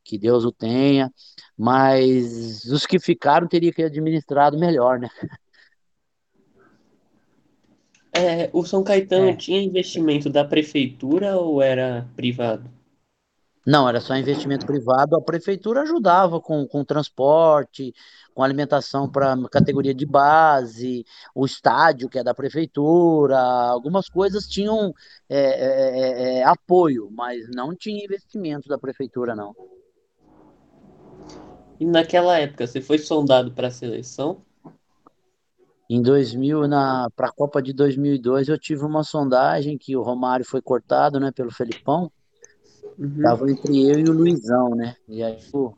que 0.06 0.18
Deus 0.18 0.44
o 0.44 0.52
tenha. 0.52 1.12
Mas 1.56 2.64
os 2.64 2.86
que 2.86 2.98
ficaram 2.98 3.48
teria 3.48 3.72
que 3.72 3.82
administrado 3.82 4.58
melhor, 4.58 4.98
né? 4.98 5.08
É, 8.12 8.48
o 8.52 8.64
São 8.64 8.82
Caetano 8.82 9.28
é. 9.28 9.36
tinha 9.36 9.60
investimento 9.60 10.30
da 10.30 10.42
prefeitura 10.42 11.36
ou 11.36 11.60
era 11.60 12.06
privado? 12.16 12.70
Não, 13.66 13.88
era 13.88 14.00
só 14.00 14.16
investimento 14.16 14.64
privado. 14.64 15.16
A 15.16 15.20
prefeitura 15.20 15.82
ajudava 15.82 16.40
com, 16.40 16.66
com 16.68 16.84
transporte, 16.84 17.92
com 18.32 18.42
alimentação 18.42 19.10
para 19.10 19.36
categoria 19.50 19.92
de 19.92 20.06
base, 20.06 21.04
o 21.34 21.44
estádio, 21.44 22.08
que 22.08 22.18
é 22.18 22.22
da 22.22 22.32
prefeitura, 22.32 23.38
algumas 23.38 24.08
coisas 24.08 24.46
tinham 24.46 24.94
é, 25.28 25.38
é, 25.38 25.98
é, 25.98 26.38
é 26.38 26.44
apoio, 26.44 27.10
mas 27.10 27.48
não 27.48 27.74
tinha 27.74 28.04
investimento 28.04 28.68
da 28.68 28.78
prefeitura, 28.78 29.34
não. 29.34 29.52
E 31.78 31.84
naquela 31.84 32.38
época, 32.38 32.66
você 32.66 32.80
foi 32.80 32.98
sondado 32.98 33.52
para 33.52 33.68
a 33.68 33.70
seleção? 33.70 34.42
Em 35.88 36.02
2000, 36.02 36.66
na 36.66 37.08
para 37.14 37.28
a 37.28 37.32
Copa 37.32 37.62
de 37.62 37.72
2002, 37.72 38.48
eu 38.48 38.58
tive 38.58 38.84
uma 38.84 39.04
sondagem 39.04 39.78
que 39.78 39.96
o 39.96 40.02
Romário 40.02 40.44
foi 40.44 40.60
cortado, 40.60 41.20
né, 41.20 41.30
pelo 41.30 41.52
Felipão. 41.52 42.10
Uhum. 42.98 43.22
Tava 43.22 43.50
entre 43.50 43.88
eu 43.88 43.98
e 44.00 44.04
o 44.04 44.12
Luizão, 44.12 44.70
né? 44.70 44.96
E 45.06 45.22
aí 45.22 45.38
o 45.52 45.72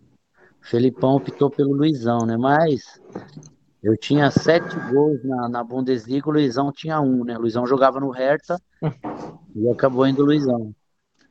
Felipão 0.63 1.17
optou 1.17 1.51
pelo 1.51 1.75
Luizão, 1.75 2.21
né? 2.25 2.37
Mas 2.37 3.01
eu 3.83 3.97
tinha 3.97 4.31
sete 4.31 4.75
gols 4.91 5.23
na, 5.25 5.49
na 5.49 5.65
Bundesliga, 5.65 6.29
o 6.29 6.33
Luizão 6.33 6.73
tinha 6.73 7.01
um, 7.01 7.25
né? 7.25 7.37
O 7.37 7.43
Luizão 7.43 7.67
jogava 7.67 8.01
no 8.01 8.11
Hertha 8.11 8.61
e 9.55 9.69
acabou 9.69 10.07
indo 10.07 10.23
o 10.23 10.27
Luizão. 10.27 10.75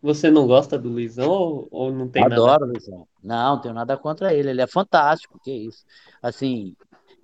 Você 0.01 0.29
não 0.29 0.45
gosta 0.45 0.77
do 0.77 0.89
Luizão 0.89 1.29
ou, 1.29 1.67
ou 1.71 1.91
não 1.91 2.07
tem 2.07 2.23
Adoro 2.23 2.41
nada? 2.41 2.55
Adoro 2.55 2.65
o 2.65 2.73
Luizão. 2.73 3.07
Não, 3.23 3.55
não 3.55 3.61
tenho 3.61 3.73
nada 3.73 3.97
contra 3.97 4.33
ele. 4.33 4.49
Ele 4.49 4.61
é 4.61 4.67
fantástico, 4.67 5.39
que 5.43 5.51
isso. 5.51 5.83
Assim, 6.21 6.75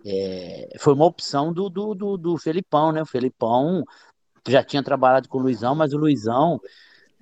é, 0.06 0.70
foi 0.80 0.94
uma 0.94 1.06
opção 1.06 1.54
do, 1.54 1.70
do, 1.70 1.94
do, 1.94 2.18
do 2.18 2.38
Felipão, 2.38 2.92
né? 2.92 3.02
O 3.02 3.06
Felipão 3.06 3.84
já 4.48 4.64
tinha 4.64 4.84
trabalhado 4.84 5.30
com 5.30 5.38
o 5.38 5.42
Luizão, 5.42 5.76
mas 5.76 5.94
o 5.94 5.98
Luizão 5.98 6.60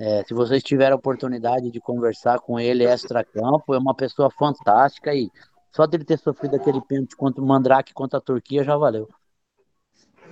é, 0.01 0.23
se 0.23 0.33
vocês 0.33 0.63
tiverem 0.63 0.93
a 0.93 0.95
oportunidade 0.95 1.69
de 1.69 1.79
conversar 1.79 2.39
com 2.39 2.59
ele 2.59 2.83
extra-campo, 2.83 3.75
é 3.75 3.77
uma 3.77 3.93
pessoa 3.93 4.31
fantástica 4.31 5.13
e 5.13 5.29
só 5.71 5.85
dele 5.85 6.03
ter 6.03 6.17
sofrido 6.17 6.55
aquele 6.55 6.81
pênalti 6.81 7.15
contra 7.15 7.39
o 7.39 7.45
Mandrake 7.45 7.93
contra 7.93 8.17
a 8.17 8.21
Turquia 8.21 8.63
já 8.63 8.75
valeu. 8.75 9.07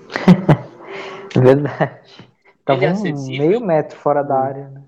Verdade. 1.37 2.01
Tava 2.65 2.83
é 2.83 2.93
um 2.93 3.27
meio 3.27 3.61
metro 3.61 3.95
fora 3.95 4.23
da 4.23 4.39
área. 4.39 4.69
Né? 4.69 4.83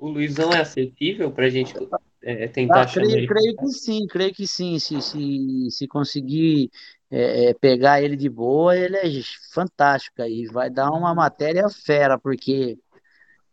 O 0.00 0.08
Luizão 0.08 0.50
é 0.50 0.60
acessível 0.60 1.30
pra 1.30 1.50
gente 1.50 1.74
é, 2.22 2.48
tentar 2.48 2.82
ah, 2.82 2.86
creio, 2.86 3.28
creio, 3.28 3.56
que 3.56 3.68
sim, 3.68 4.06
creio 4.06 4.32
que 4.32 4.46
sim. 4.46 4.78
Se, 4.78 5.00
se, 5.02 5.70
se 5.70 5.86
conseguir 5.86 6.70
é, 7.10 7.50
é, 7.50 7.54
pegar 7.54 8.02
ele 8.02 8.16
de 8.16 8.30
boa, 8.30 8.74
ele 8.74 8.96
é 8.96 9.22
fantástico 9.52 10.22
aí. 10.22 10.46
Vai 10.46 10.70
dar 10.70 10.90
uma 10.90 11.14
matéria 11.14 11.68
fera, 11.68 12.18
porque 12.18 12.78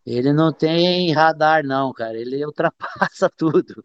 ele 0.06 0.32
não 0.32 0.54
tem 0.54 1.12
radar, 1.12 1.66
não, 1.66 1.92
cara. 1.92 2.18
Ele 2.18 2.46
ultrapassa 2.46 3.30
tudo. 3.38 3.84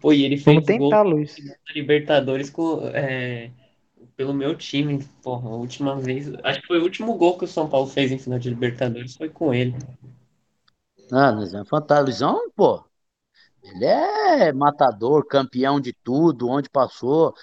Pô, 0.00 0.14
e 0.14 0.24
ele 0.24 0.38
fez 0.38 0.44
Vamos 0.44 0.64
tentar, 0.64 1.02
Luiz. 1.02 1.36
na 1.44 1.74
Libertadores 1.74 2.48
com, 2.48 2.88
é, 2.94 3.50
pelo 4.16 4.32
meu 4.32 4.54
time. 4.54 5.04
Porra, 5.22 5.50
a 5.50 5.56
última 5.56 6.00
vez. 6.00 6.32
Acho 6.42 6.62
que 6.62 6.66
foi 6.66 6.78
o 6.78 6.84
último 6.84 7.18
gol 7.18 7.36
que 7.36 7.44
o 7.44 7.48
São 7.48 7.68
Paulo 7.68 7.86
fez 7.86 8.10
em 8.10 8.18
final 8.18 8.38
de 8.38 8.48
Libertadores. 8.48 9.14
Foi 9.14 9.28
com 9.28 9.52
ele. 9.52 9.74
Ah, 11.12 11.30
Luizão 11.30 11.62
é 11.62 11.64
fantástico. 11.64 12.04
Luizão, 12.04 12.50
pô. 12.54 12.84
Ele 13.62 13.84
é 13.84 14.52
matador, 14.52 15.26
campeão 15.26 15.80
de 15.80 15.92
tudo, 15.92 16.48
onde 16.48 16.70
passou. 16.70 17.34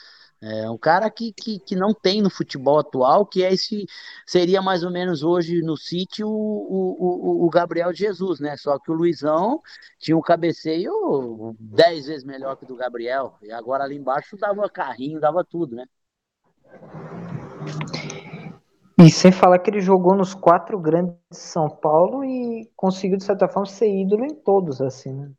É 0.41 0.69
um 0.69 0.77
cara 0.77 1.09
que, 1.09 1.33
que, 1.33 1.59
que 1.59 1.75
não 1.75 1.93
tem 1.93 2.21
no 2.21 2.29
futebol 2.29 2.77
atual, 2.77 3.25
que 3.25 3.43
é 3.43 3.53
esse 3.53 3.87
seria 4.27 4.61
mais 4.61 4.83
ou 4.83 4.91
menos 4.91 5.23
hoje 5.23 5.61
no 5.61 5.75
City 5.75 6.23
o, 6.23 6.29
o, 6.29 7.45
o, 7.45 7.49
Gabriel 7.49 7.93
Jesus, 7.93 8.39
né? 8.39 8.55
Só 8.57 8.77
que 8.77 8.91
o 8.91 8.93
Luizão 8.93 9.61
tinha 9.97 10.15
um 10.15 10.21
cabeceio 10.21 11.55
dez 11.59 12.05
vezes 12.05 12.23
melhor 12.23 12.57
que 12.57 12.65
o 12.65 12.67
do 12.67 12.75
Gabriel. 12.75 13.37
E 13.41 13.51
agora 13.51 13.85
ali 13.85 13.95
embaixo 13.95 14.37
dava 14.37 14.69
carrinho, 14.69 15.19
dava 15.19 15.43
tudo, 15.43 15.75
né? 15.75 15.85
E 18.97 19.11
sem 19.11 19.31
falar 19.31 19.59
que 19.59 19.69
ele 19.69 19.81
jogou 19.81 20.15
nos 20.15 20.33
quatro 20.33 20.79
grandes 20.79 21.15
de 21.29 21.37
São 21.37 21.69
Paulo 21.69 22.23
e 22.23 22.69
conseguiu, 22.75 23.17
de 23.17 23.25
certa 23.25 23.47
forma, 23.47 23.65
ser 23.65 23.89
ídolo 23.89 24.23
em 24.23 24.33
todos, 24.33 24.81
assim, 24.81 25.13
né? 25.13 25.31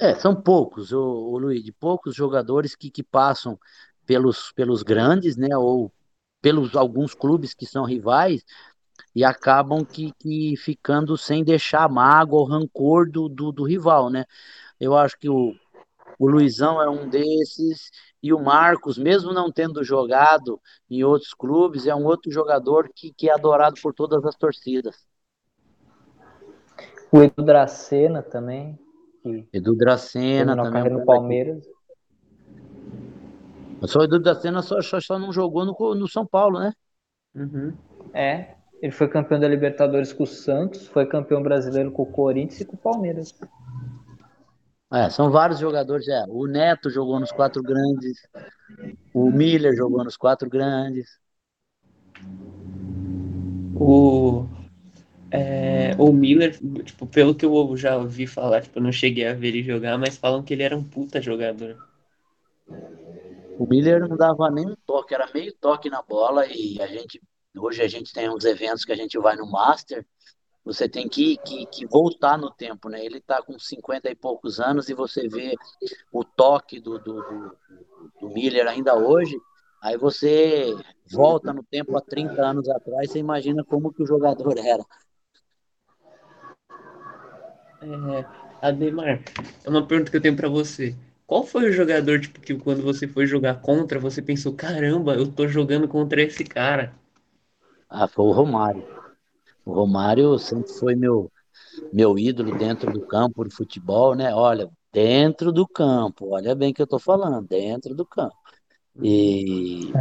É, 0.00 0.14
são 0.14 0.34
poucos, 0.34 0.92
o, 0.92 1.00
o 1.00 1.38
Luiz, 1.38 1.68
poucos 1.80 2.14
jogadores 2.14 2.76
que, 2.76 2.88
que 2.90 3.02
passam 3.02 3.58
pelos, 4.06 4.52
pelos 4.52 4.82
grandes, 4.82 5.36
né, 5.36 5.56
ou 5.56 5.92
pelos 6.40 6.76
alguns 6.76 7.14
clubes 7.14 7.52
que 7.52 7.66
são 7.66 7.84
rivais 7.84 8.44
e 9.14 9.24
acabam 9.24 9.84
que, 9.84 10.12
que 10.18 10.56
ficando 10.56 11.16
sem 11.16 11.42
deixar 11.42 11.88
mágoa 11.88 12.40
ou 12.40 12.46
rancor 12.46 13.10
do, 13.10 13.28
do, 13.28 13.50
do 13.50 13.64
rival, 13.64 14.08
né? 14.08 14.24
Eu 14.78 14.96
acho 14.96 15.18
que 15.18 15.28
o, 15.28 15.52
o 16.18 16.28
Luizão 16.28 16.82
é 16.82 16.88
um 16.88 17.08
desses 17.08 17.90
e 18.22 18.32
o 18.32 18.40
Marcos, 18.40 18.98
mesmo 18.98 19.32
não 19.32 19.52
tendo 19.52 19.84
jogado 19.84 20.60
em 20.90 21.04
outros 21.04 21.32
clubes, 21.32 21.86
é 21.86 21.94
um 21.94 22.04
outro 22.04 22.30
jogador 22.30 22.90
que, 22.94 23.12
que 23.16 23.30
é 23.30 23.32
adorado 23.32 23.76
por 23.80 23.94
todas 23.94 24.24
as 24.24 24.34
torcidas. 24.34 25.06
O 27.12 27.22
Edu 27.22 27.42
Dracena 27.42 28.22
também 28.22 28.78
Edu 29.52 29.76
Dracena 29.76 30.56
também. 30.56 30.92
no 30.92 31.04
Palmeiras. 31.04 31.64
Só 33.84 34.00
o 34.00 34.04
Edu 34.04 34.18
Dracena 34.18 34.62
só, 34.62 34.80
só, 34.80 35.00
só 35.00 35.18
não 35.18 35.32
jogou 35.32 35.64
no, 35.64 35.94
no 35.94 36.08
São 36.08 36.26
Paulo, 36.26 36.58
né? 36.58 36.72
Uhum. 37.34 37.76
É, 38.12 38.54
ele 38.82 38.92
foi 38.92 39.08
campeão 39.08 39.38
da 39.38 39.46
Libertadores 39.46 40.12
com 40.12 40.24
o 40.24 40.26
Santos, 40.26 40.88
foi 40.88 41.06
campeão 41.06 41.42
brasileiro 41.42 41.92
com 41.92 42.02
o 42.02 42.12
Corinthians 42.12 42.60
e 42.60 42.64
com 42.64 42.74
o 42.74 42.78
Palmeiras. 42.78 43.34
É, 44.92 45.10
são 45.10 45.30
vários 45.30 45.58
jogadores. 45.58 46.08
É. 46.08 46.24
O 46.28 46.46
Neto 46.46 46.90
jogou 46.90 47.20
nos 47.20 47.32
quatro 47.32 47.62
grandes, 47.62 48.26
o 49.12 49.30
Miller 49.30 49.74
jogou 49.74 50.02
nos 50.04 50.16
quatro 50.16 50.48
grandes. 50.48 51.18
O 53.74 54.46
é, 55.30 55.94
o 55.98 56.10
Miller, 56.10 56.58
tipo, 56.84 57.06
pelo 57.06 57.34
que 57.34 57.44
eu 57.44 57.76
já 57.76 57.96
ouvi 57.96 58.26
falar, 58.26 58.62
tipo, 58.62 58.78
eu 58.78 58.82
não 58.82 58.92
cheguei 58.92 59.26
a 59.26 59.34
ver 59.34 59.48
ele 59.48 59.62
jogar, 59.62 59.98
mas 59.98 60.16
falam 60.16 60.42
que 60.42 60.54
ele 60.54 60.62
era 60.62 60.76
um 60.76 60.82
puta 60.82 61.20
jogador. 61.20 61.76
O 63.58 63.66
Miller 63.66 64.00
não 64.00 64.16
dava 64.16 64.50
nem 64.50 64.66
um 64.66 64.76
toque, 64.86 65.14
era 65.14 65.28
meio 65.34 65.52
toque 65.60 65.90
na 65.90 66.00
bola 66.00 66.46
e 66.46 66.80
a 66.80 66.86
gente, 66.86 67.20
hoje 67.56 67.82
a 67.82 67.88
gente 67.88 68.12
tem 68.12 68.30
uns 68.30 68.44
eventos 68.44 68.84
que 68.84 68.92
a 68.92 68.96
gente 68.96 69.18
vai 69.18 69.36
no 69.36 69.50
Master, 69.50 70.06
você 70.64 70.88
tem 70.88 71.08
que, 71.08 71.36
que, 71.38 71.66
que 71.66 71.86
voltar 71.86 72.36
no 72.36 72.50
tempo, 72.50 72.88
né? 72.88 73.04
Ele 73.04 73.20
tá 73.20 73.42
com 73.42 73.58
50 73.58 74.10
e 74.10 74.14
poucos 74.14 74.60
anos 74.60 74.88
e 74.88 74.94
você 74.94 75.28
vê 75.28 75.56
o 76.12 76.24
toque 76.24 76.80
do, 76.80 76.98
do, 76.98 77.22
do, 77.22 77.56
do 78.20 78.30
Miller 78.30 78.66
ainda 78.66 78.94
hoje, 78.94 79.36
aí 79.80 79.96
você 79.96 80.76
volta 81.10 81.52
no 81.52 81.62
tempo 81.62 81.96
há 81.96 82.00
30 82.00 82.42
anos 82.42 82.68
atrás, 82.68 83.10
você 83.10 83.18
imagina 83.18 83.64
como 83.64 83.92
que 83.92 84.02
o 84.02 84.06
jogador 84.06 84.56
era. 84.58 84.84
É, 87.80 88.24
Ademar, 88.60 89.22
é 89.64 89.68
uma 89.70 89.86
pergunta 89.86 90.10
que 90.10 90.16
eu 90.16 90.20
tenho 90.20 90.36
para 90.36 90.48
você. 90.48 90.94
Qual 91.26 91.44
foi 91.44 91.68
o 91.68 91.72
jogador 91.72 92.20
tipo, 92.20 92.40
que 92.40 92.54
quando 92.54 92.82
você 92.82 93.06
foi 93.06 93.26
jogar 93.26 93.60
contra, 93.60 94.00
você 94.00 94.20
pensou, 94.20 94.54
caramba, 94.54 95.14
eu 95.14 95.30
tô 95.30 95.46
jogando 95.46 95.86
contra 95.86 96.22
esse 96.22 96.42
cara? 96.42 96.92
Ah, 97.88 98.08
foi 98.08 98.24
o 98.24 98.32
Romário. 98.32 98.97
O 99.68 99.72
Romário 99.74 100.38
sempre 100.38 100.72
foi 100.72 100.94
meu, 100.94 101.30
meu 101.92 102.18
ídolo 102.18 102.56
dentro 102.56 102.90
do 102.90 103.06
campo 103.06 103.46
de 103.46 103.54
futebol, 103.54 104.14
né? 104.14 104.34
Olha, 104.34 104.66
dentro 104.90 105.52
do 105.52 105.68
campo, 105.68 106.30
olha 106.30 106.54
bem 106.54 106.72
que 106.72 106.80
eu 106.80 106.86
tô 106.86 106.98
falando, 106.98 107.46
dentro 107.46 107.94
do 107.94 108.06
campo. 108.06 108.34
E, 109.02 109.92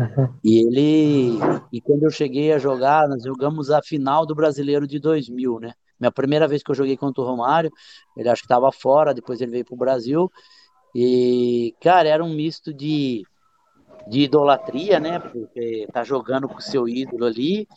e 0.41 0.59
ele, 0.59 1.37
e 1.69 1.81
quando 1.81 2.03
eu 2.03 2.09
cheguei 2.09 2.53
a 2.53 2.57
jogar, 2.57 3.09
nós 3.09 3.21
jogamos 3.21 3.69
a 3.69 3.81
final 3.81 4.25
do 4.25 4.33
Brasileiro 4.33 4.87
de 4.87 4.99
2000, 4.99 5.59
né? 5.59 5.73
Minha 5.99 6.13
primeira 6.13 6.47
vez 6.47 6.63
que 6.63 6.71
eu 6.71 6.75
joguei 6.75 6.95
contra 6.95 7.21
o 7.21 7.27
Romário, 7.27 7.69
ele 8.15 8.29
acho 8.29 8.43
que 8.43 8.45
estava 8.45 8.71
fora, 8.71 9.13
depois 9.13 9.41
ele 9.41 9.51
veio 9.51 9.65
para 9.65 9.75
o 9.75 9.77
Brasil. 9.77 10.31
E, 10.95 11.75
cara, 11.81 12.07
era 12.07 12.23
um 12.23 12.33
misto 12.33 12.73
de, 12.73 13.21
de 14.07 14.21
idolatria, 14.21 14.97
né? 14.97 15.19
Porque 15.19 15.85
tá 15.91 16.05
jogando 16.05 16.47
com 16.47 16.61
seu 16.61 16.87
ídolo 16.87 17.25
ali, 17.25 17.67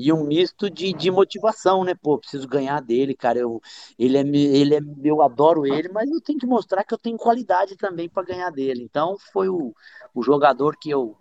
e 0.00 0.12
um 0.12 0.24
misto 0.24 0.70
de, 0.70 0.92
de 0.92 1.10
motivação, 1.10 1.84
né? 1.84 1.94
Pô, 1.94 2.18
preciso 2.18 2.48
ganhar 2.48 2.80
dele, 2.80 3.14
cara. 3.14 3.38
Eu, 3.38 3.60
ele 3.98 4.16
é, 4.16 4.20
ele 4.20 4.74
é, 4.74 4.80
eu 5.04 5.22
adoro 5.22 5.66
ele, 5.66 5.88
mas 5.90 6.10
eu 6.10 6.20
tenho 6.20 6.38
que 6.38 6.46
mostrar 6.46 6.84
que 6.84 6.94
eu 6.94 6.98
tenho 6.98 7.18
qualidade 7.18 7.76
também 7.76 8.08
para 8.08 8.22
ganhar 8.22 8.50
dele. 8.50 8.82
Então 8.82 9.16
foi 9.32 9.48
o, 9.48 9.74
o 10.14 10.22
jogador 10.22 10.76
que 10.76 10.90
eu 10.90 11.16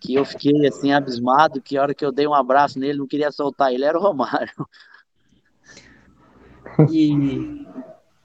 que 0.00 0.14
eu 0.14 0.24
fiquei 0.24 0.66
assim 0.66 0.92
abismado, 0.92 1.60
que 1.60 1.76
a 1.76 1.82
hora 1.82 1.94
que 1.94 2.02
eu 2.02 2.10
dei 2.10 2.26
um 2.26 2.32
abraço 2.32 2.78
nele, 2.78 2.98
não 2.98 3.06
queria 3.06 3.30
soltar 3.30 3.70
ele, 3.72 3.84
era 3.84 3.98
o 3.98 4.02
Romário. 4.02 4.54
E 6.90 7.10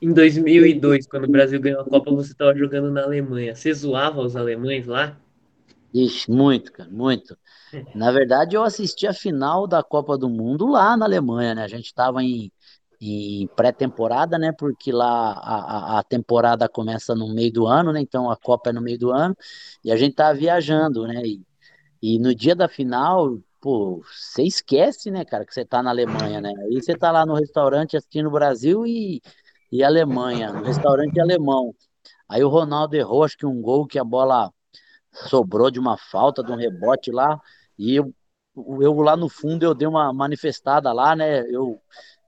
em 0.01 0.13
2002, 0.13 1.07
quando 1.07 1.25
o 1.25 1.31
Brasil 1.31 1.59
ganhou 1.59 1.81
a 1.81 1.85
Copa, 1.85 2.11
você 2.11 2.31
estava 2.31 2.55
jogando 2.55 2.91
na 2.91 3.03
Alemanha. 3.03 3.53
Você 3.53 3.73
zoava 3.73 4.21
os 4.21 4.35
alemães 4.35 4.87
lá? 4.87 5.17
Ixi, 5.93 6.29
muito, 6.29 6.71
cara, 6.71 6.89
muito. 6.89 7.37
Na 7.93 8.11
verdade, 8.11 8.55
eu 8.55 8.63
assisti 8.63 9.07
a 9.07 9.13
final 9.13 9.67
da 9.67 9.83
Copa 9.83 10.17
do 10.17 10.29
Mundo 10.29 10.67
lá 10.67 10.95
na 10.97 11.05
Alemanha, 11.05 11.55
né? 11.55 11.63
A 11.63 11.67
gente 11.67 11.85
estava 11.85 12.23
em, 12.23 12.51
em 13.01 13.47
pré-temporada, 13.55 14.37
né? 14.37 14.51
Porque 14.51 14.91
lá 14.91 15.33
a, 15.33 15.95
a, 15.95 15.99
a, 15.99 16.03
temporada 16.03 16.67
começa 16.69 17.15
no 17.15 17.33
meio 17.33 17.51
do 17.51 17.67
ano, 17.67 17.91
né? 17.91 18.01
Então 18.01 18.29
a 18.29 18.37
Copa 18.37 18.69
é 18.69 18.73
no 18.73 18.81
meio 18.81 18.99
do 18.99 19.11
ano 19.11 19.35
e 19.83 19.91
a 19.91 19.97
gente 19.97 20.15
tava 20.15 20.37
viajando, 20.37 21.07
né? 21.07 21.21
E, 21.25 21.41
e 22.01 22.19
no 22.19 22.33
dia 22.35 22.55
da 22.55 22.67
final, 22.67 23.37
pô, 23.61 24.01
você 24.03 24.43
esquece, 24.43 25.09
né, 25.09 25.25
cara, 25.25 25.45
que 25.45 25.53
você 25.53 25.65
tá 25.65 25.81
na 25.81 25.89
Alemanha, 25.89 26.39
né? 26.41 26.53
Aí 26.65 26.75
você 26.75 26.95
tá 26.95 27.11
lá 27.11 27.25
no 27.25 27.33
restaurante 27.35 27.97
assistindo 27.97 28.27
o 28.27 28.31
Brasil 28.31 28.85
e, 28.85 29.21
e 29.71 29.83
Alemanha, 29.83 30.51
no 30.53 30.63
restaurante 30.63 31.19
alemão. 31.19 31.73
Aí 32.29 32.43
o 32.43 32.49
Ronaldo 32.49 32.95
errou, 32.95 33.23
acho 33.23 33.37
que 33.37 33.45
um 33.45 33.61
gol 33.61 33.87
que 33.87 33.99
a 33.99 34.03
bola 34.03 34.51
sobrou 35.11 35.71
de 35.71 35.79
uma 35.79 35.97
falta, 35.97 36.43
de 36.43 36.51
um 36.51 36.55
rebote 36.55 37.11
lá, 37.11 37.39
e 37.77 37.95
eu, 37.95 38.13
eu 38.55 38.93
lá 39.01 39.15
no 39.17 39.29
fundo 39.29 39.63
eu 39.63 39.73
dei 39.73 39.87
uma 39.87 40.11
manifestada 40.13 40.91
lá, 40.93 41.15
né? 41.15 41.41
Eu, 41.49 41.81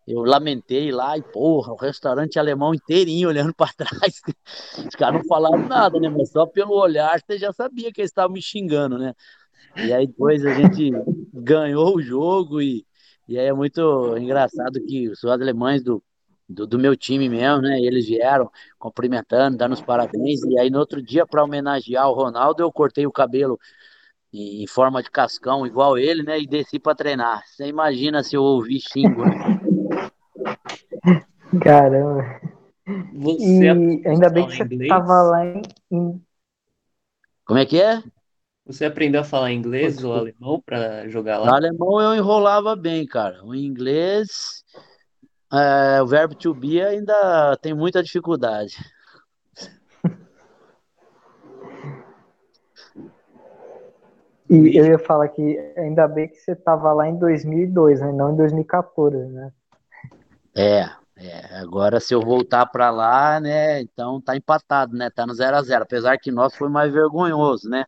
eu 0.08 0.24
lamentei 0.24 0.92
lá 0.92 1.18
e, 1.18 1.22
porra, 1.22 1.74
o 1.74 1.75
restaurante 1.75 2.39
alemão 2.39 2.74
inteirinho 2.74 3.27
olhando 3.27 3.54
para 3.54 3.74
trás. 3.75 4.22
Os 4.77 4.96
caras 4.96 5.22
não 5.22 5.27
falaram 5.27 5.68
nada, 5.68 6.00
né? 6.00 6.10
Mas 6.10 6.32
só 6.32 6.46
pelo 6.46 6.74
olhar 6.74 7.20
você 7.20 7.38
já 7.38 7.51
sabia 7.51 7.92
que 7.92 8.01
eles 8.01 8.12
estavam 8.12 8.34
me 8.34 8.42
xingando, 8.42 8.98
né? 8.98 9.13
E 9.75 9.94
aí 9.94 10.08
depois 10.08 10.46
a 10.46 10.54
gente 10.54 10.92
ganhou 11.34 11.96
o 11.96 12.01
jogo 12.01 12.62
e, 12.62 12.86
e 13.27 13.38
aí 13.38 13.48
é 13.48 13.54
muito 13.54 14.18
engraçado 14.18 14.82
que 14.86 15.10
os 15.10 15.24
alemães 15.25 15.84
do, 15.84 16.01
do, 16.48 16.66
do, 16.66 16.80
meu 16.80 16.96
time 16.96 17.27
mesmo, 17.30 17.62
né? 17.62 17.80
Eles 17.80 18.08
vieram 18.08 18.50
cumprimentando, 18.80 19.58
dando 19.58 19.74
os 19.74 19.82
parabéns. 19.82 20.42
E 20.46 20.60
aí 20.60 20.70
no 20.70 20.80
outro 20.80 21.01
dia, 21.01 21.27
para 21.27 21.44
homenagear 21.44 22.10
o 22.10 22.13
Ronaldo, 22.13 22.63
eu 22.63 22.72
cortei 22.72 23.06
o 23.06 23.12
cabelo 23.12 23.60
em, 24.34 24.63
em 24.63 24.67
forma 24.67 25.01
de 25.01 25.10
cascão, 25.10 25.65
igual 25.65 25.98
ele, 25.98 26.24
né? 26.24 26.39
E 26.39 26.48
desci 26.48 26.79
para 26.79 26.96
treinar. 26.96 27.43
Você 27.46 27.67
imagina 27.67 28.24
se 28.24 28.36
eu 28.36 28.43
ouvir 28.43 28.79
xingo, 28.81 29.25
né? 29.25 29.60
Caramba. 31.63 32.41
Você 33.13 33.65
e 33.65 34.07
ainda 34.07 34.29
bem 34.29 34.48
que 34.48 34.55
você 34.55 34.63
estava 34.63 35.22
lá 35.22 35.46
em, 35.46 35.62
em, 35.91 36.22
Como 37.46 37.60
é 37.60 37.65
que 37.65 37.81
é? 37.81 38.01
Você 38.65 38.86
aprendeu 38.86 39.22
a 39.22 39.25
falar 39.25 39.51
inglês 39.51 40.03
ou 40.03 40.13
alemão 40.13 40.62
para 40.65 41.07
jogar 41.10 41.38
lá? 41.39 41.48
No 41.48 41.55
alemão 41.55 42.01
eu 42.01 42.15
enrolava 42.15 42.75
bem, 42.75 43.05
cara. 43.05 43.43
O 43.43 43.55
inglês 43.55 44.63
é, 45.51 46.01
o 46.01 46.07
verbo 46.07 46.36
to 46.36 46.53
be 46.53 46.81
ainda 46.81 47.57
tem 47.62 47.74
muita 47.74 48.03
dificuldade. 48.03 48.75
E 54.49 54.77
eu 54.77 54.86
ia 54.86 54.99
falar 54.99 55.27
que 55.29 55.57
ainda 55.75 56.07
bem 56.07 56.27
que 56.29 56.38
você 56.38 56.53
estava 56.53 56.93
lá 56.93 57.07
em 57.07 57.17
2002, 57.17 57.99
né? 57.99 58.12
não 58.13 58.31
em 58.31 58.38
2014, 58.38 59.17
né? 59.27 59.51
É, 60.55 60.89
é, 61.17 61.60
agora 61.60 61.99
se 61.99 62.13
eu 62.13 62.21
voltar 62.21 62.65
para 62.67 62.89
lá, 62.89 63.39
né, 63.39 63.81
então 63.81 64.21
tá 64.21 64.36
empatado, 64.36 64.95
né? 64.95 65.10
Tá 65.10 65.25
no 65.25 65.33
0 65.33 65.57
a 65.57 65.62
0, 65.62 65.83
apesar 65.83 66.17
que 66.17 66.31
nosso 66.31 66.57
foi 66.57 66.69
mais 66.69 66.91
vergonhoso, 66.91 67.69
né? 67.69 67.86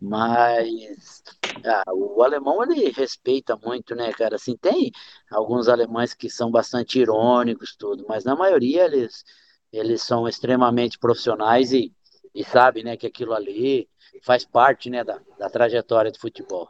Mas 0.00 1.22
ah, 1.64 1.84
o 1.92 2.22
alemão 2.22 2.62
ele 2.62 2.90
respeita 2.90 3.56
muito, 3.56 3.94
né, 3.94 4.12
cara? 4.12 4.36
Assim, 4.36 4.56
tem 4.56 4.90
alguns 5.30 5.68
alemães 5.68 6.14
que 6.14 6.28
são 6.28 6.50
bastante 6.50 6.98
irônicos, 6.98 7.76
tudo, 7.76 8.04
mas 8.08 8.24
na 8.24 8.34
maioria 8.34 8.84
eles, 8.84 9.24
eles 9.72 10.02
são 10.02 10.28
extremamente 10.28 10.98
profissionais 10.98 11.72
e, 11.72 11.92
e 12.34 12.44
sabem, 12.44 12.82
né, 12.82 12.96
que 12.96 13.06
aquilo 13.06 13.32
ali 13.32 13.88
faz 14.22 14.44
parte, 14.44 14.90
né, 14.90 15.04
da, 15.04 15.20
da 15.38 15.48
trajetória 15.48 16.10
do 16.10 16.18
futebol. 16.18 16.68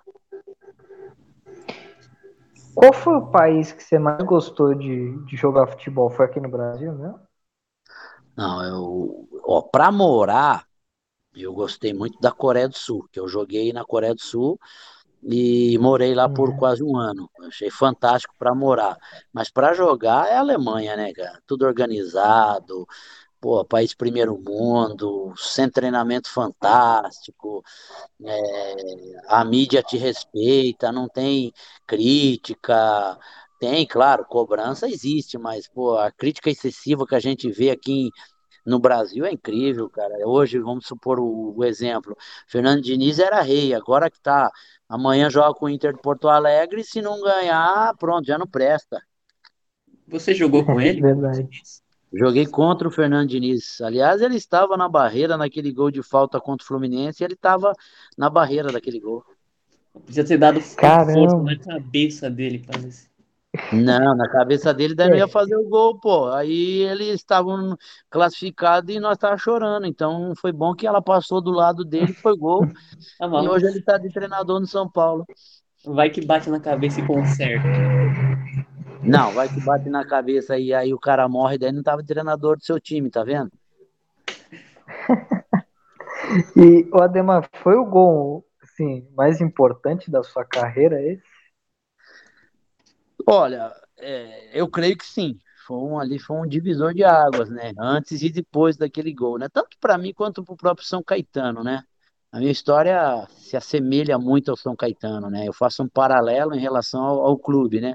Qual 2.74 2.92
foi 2.92 3.14
o 3.14 3.27
país 3.27 3.72
que 3.72 3.83
você 3.83 3.98
mais 3.98 4.22
gostou 4.24 4.74
de, 4.74 5.16
de 5.24 5.37
jogar 5.37 5.68
futebol? 5.68 6.11
Foi 6.11 6.27
aqui 6.27 6.40
no 6.40 6.48
Brasil, 6.48 6.92
né? 6.92 7.14
Não, 8.37 8.64
eu, 8.64 9.29
ó, 9.44 9.62
pra 9.62 9.92
morar, 9.92 10.66
eu 11.35 11.55
gostei 11.55 11.94
muito 11.94 12.18
da 12.20 12.33
Coreia 12.33 12.68
do 12.68 12.77
Sul, 12.77 13.09
que 13.12 13.20
eu 13.20 13.29
joguei 13.29 13.72
na 13.72 13.85
Coreia 13.85 14.14
do 14.14 14.20
Sul 14.20 14.59
e 15.22 15.79
morei 15.79 16.14
lá 16.14 16.29
por 16.29 16.50
uhum. 16.50 16.57
quase 16.57 16.83
um 16.83 16.96
ano. 16.96 17.31
Achei 17.42 17.70
fantástico 17.70 18.35
para 18.37 18.55
morar. 18.55 18.96
Mas 19.33 19.50
para 19.50 19.72
jogar 19.72 20.29
é 20.29 20.37
a 20.37 20.40
Alemanha, 20.40 20.96
né, 20.96 21.12
cara? 21.12 21.40
Tudo 21.46 21.64
organizado, 21.64 22.87
pô, 23.45 23.63
país 23.63 23.93
primeiro 23.95 24.39
mundo, 24.39 25.35
sem 25.37 25.69
treinamento 25.69 26.31
fantástico, 26.33 27.63
é, 28.25 28.75
a 29.29 29.45
mídia 29.45 29.83
te 29.83 29.99
respeita, 29.99 30.91
não 30.91 31.07
tem 31.07 31.53
crítica. 31.87 33.19
Tem, 33.61 33.87
claro, 33.87 34.25
cobrança 34.25 34.89
existe, 34.89 35.37
mas 35.37 35.69
pô, 35.69 35.99
a 35.99 36.11
crítica 36.11 36.49
excessiva 36.49 37.07
que 37.07 37.15
a 37.15 37.21
gente 37.21 37.51
vê 37.51 37.71
aqui 37.71 38.09
no 38.65 38.79
Brasil 38.79 39.27
é 39.27 39.33
incrível, 39.33 39.91
cara. 39.91 40.27
Hoje, 40.27 40.59
vamos 40.59 40.87
supor 40.87 41.21
o, 41.21 41.55
o 41.55 41.65
exemplo: 41.65 42.17
Fernando 42.49 42.81
Diniz 42.81 43.19
era 43.19 43.43
rei, 43.43 43.75
agora 43.75 44.11
que 44.11 44.21
tá. 44.23 44.51
Amanhã 44.89 45.29
joga 45.29 45.53
com 45.53 45.67
o 45.67 45.69
Inter 45.69 45.93
de 45.93 46.01
Porto 46.01 46.29
Alegre, 46.29 46.83
se 46.83 47.03
não 47.03 47.21
ganhar, 47.21 47.95
pronto, 47.99 48.27
já 48.27 48.39
não 48.39 48.47
presta. 48.47 49.03
Você 50.09 50.35
jogou 50.35 50.65
com 50.65 50.81
ele? 50.81 51.03
Verdade. 51.03 51.47
Joguei 52.16 52.46
contra 52.46 52.87
o 52.87 52.90
Fernando 52.90 53.29
Diniz. 53.29 53.81
Aliás, 53.81 54.20
ele 54.20 54.37
estava 54.37 54.77
na 54.77 54.88
barreira 54.88 55.37
naquele 55.37 55.72
gol 55.72 55.90
de 55.90 56.03
falta 56.03 56.40
contra 56.40 56.64
o 56.64 56.66
Fluminense, 56.66 57.24
ele 57.24 57.35
estava 57.35 57.72
na 58.16 58.31
barreira 58.31 58.70
daquele 58.70 59.00
gol. 59.00 59.24
Podia 59.92 60.24
ter 60.24 60.38
dado 60.38 60.61
força 60.61 61.42
na 61.42 61.59
cabeça 61.59 62.31
dele, 62.31 62.62
parece. 62.64 63.09
Não, 63.72 64.16
na 64.16 64.29
cabeça 64.29 64.74
dele 64.74 64.94
daí 64.94 65.09
não 65.09 65.16
ia 65.16 65.29
fazer 65.29 65.57
o 65.57 65.68
gol, 65.68 65.98
pô. 65.98 66.29
Aí 66.31 66.83
eles 66.83 67.14
estavam 67.14 67.77
classificados 68.11 68.92
e 68.92 68.98
nós 68.98 69.12
estávamos 69.12 69.42
chorando. 69.42 69.87
Então 69.87 70.33
foi 70.37 70.53
bom 70.53 70.74
que 70.74 70.87
ela 70.87 71.00
passou 71.00 71.40
do 71.40 71.53
lado 71.53 71.85
dele, 71.85 72.12
foi 72.12 72.37
gol. 72.37 72.66
Tá 73.18 73.27
e 73.27 73.48
hoje 73.48 73.66
ele 73.66 73.79
está 73.79 73.96
de 73.96 74.09
treinador 74.09 74.59
no 74.61 74.66
São 74.66 74.90
Paulo. 74.90 75.24
Vai 75.85 76.11
que 76.11 76.24
bate 76.24 76.50
na 76.50 76.59
cabeça 76.59 77.00
e 77.00 77.07
conserta. 77.07 77.68
Não, 79.07 79.33
vai 79.33 79.49
que 79.49 79.61
bate 79.61 79.88
na 79.88 80.07
cabeça 80.07 80.59
e 80.59 80.73
aí 80.73 80.95
o 80.95 80.99
cara 80.99 81.29
morre, 81.29 81.59
daí 81.59 81.73
não 81.73 81.83
tava 81.83 82.03
treinador 82.03 82.57
do 82.57 82.64
seu 82.64 82.81
time, 82.81 83.11
tá 83.11 83.23
vendo? 83.23 83.51
e 86.57 86.88
o 86.93 87.03
Ademar, 87.03 87.49
foi 87.62 87.77
o 87.77 87.85
gol 87.85 88.47
assim, 88.62 89.07
mais 89.17 89.40
importante 89.40 90.11
da 90.11 90.23
sua 90.23 90.45
carreira 90.45 91.01
esse? 91.03 91.23
Olha, 93.27 93.73
é, 93.99 94.59
eu 94.61 94.69
creio 94.69 94.97
que 94.97 95.07
sim. 95.07 95.38
Foi 95.67 95.79
um, 95.79 95.99
ali 95.99 96.19
foi 96.19 96.37
um 96.37 96.47
divisor 96.47 96.93
de 96.93 97.05
águas, 97.05 97.49
né? 97.49 97.73
Antes 97.79 98.23
e 98.23 98.31
depois 98.31 98.77
daquele 98.77 99.14
gol, 99.14 99.38
né? 99.38 99.49
Tanto 99.51 99.79
para 99.81 99.97
mim 99.97 100.12
quanto 100.12 100.45
para 100.45 100.53
o 100.53 100.57
próprio 100.57 100.87
São 100.87 101.03
Caetano, 101.03 101.62
né? 101.64 101.83
A 102.31 102.38
minha 102.38 102.51
história 102.51 103.27
se 103.31 103.57
assemelha 103.57 104.19
muito 104.19 104.51
ao 104.51 104.57
São 104.57 104.77
Caetano, 104.77 105.31
né? 105.31 105.49
Eu 105.49 105.53
faço 105.53 105.83
um 105.83 105.88
paralelo 105.88 106.55
em 106.55 106.61
relação 106.61 107.03
ao, 107.03 107.27
ao 107.27 107.38
clube, 107.38 107.81
né? 107.81 107.95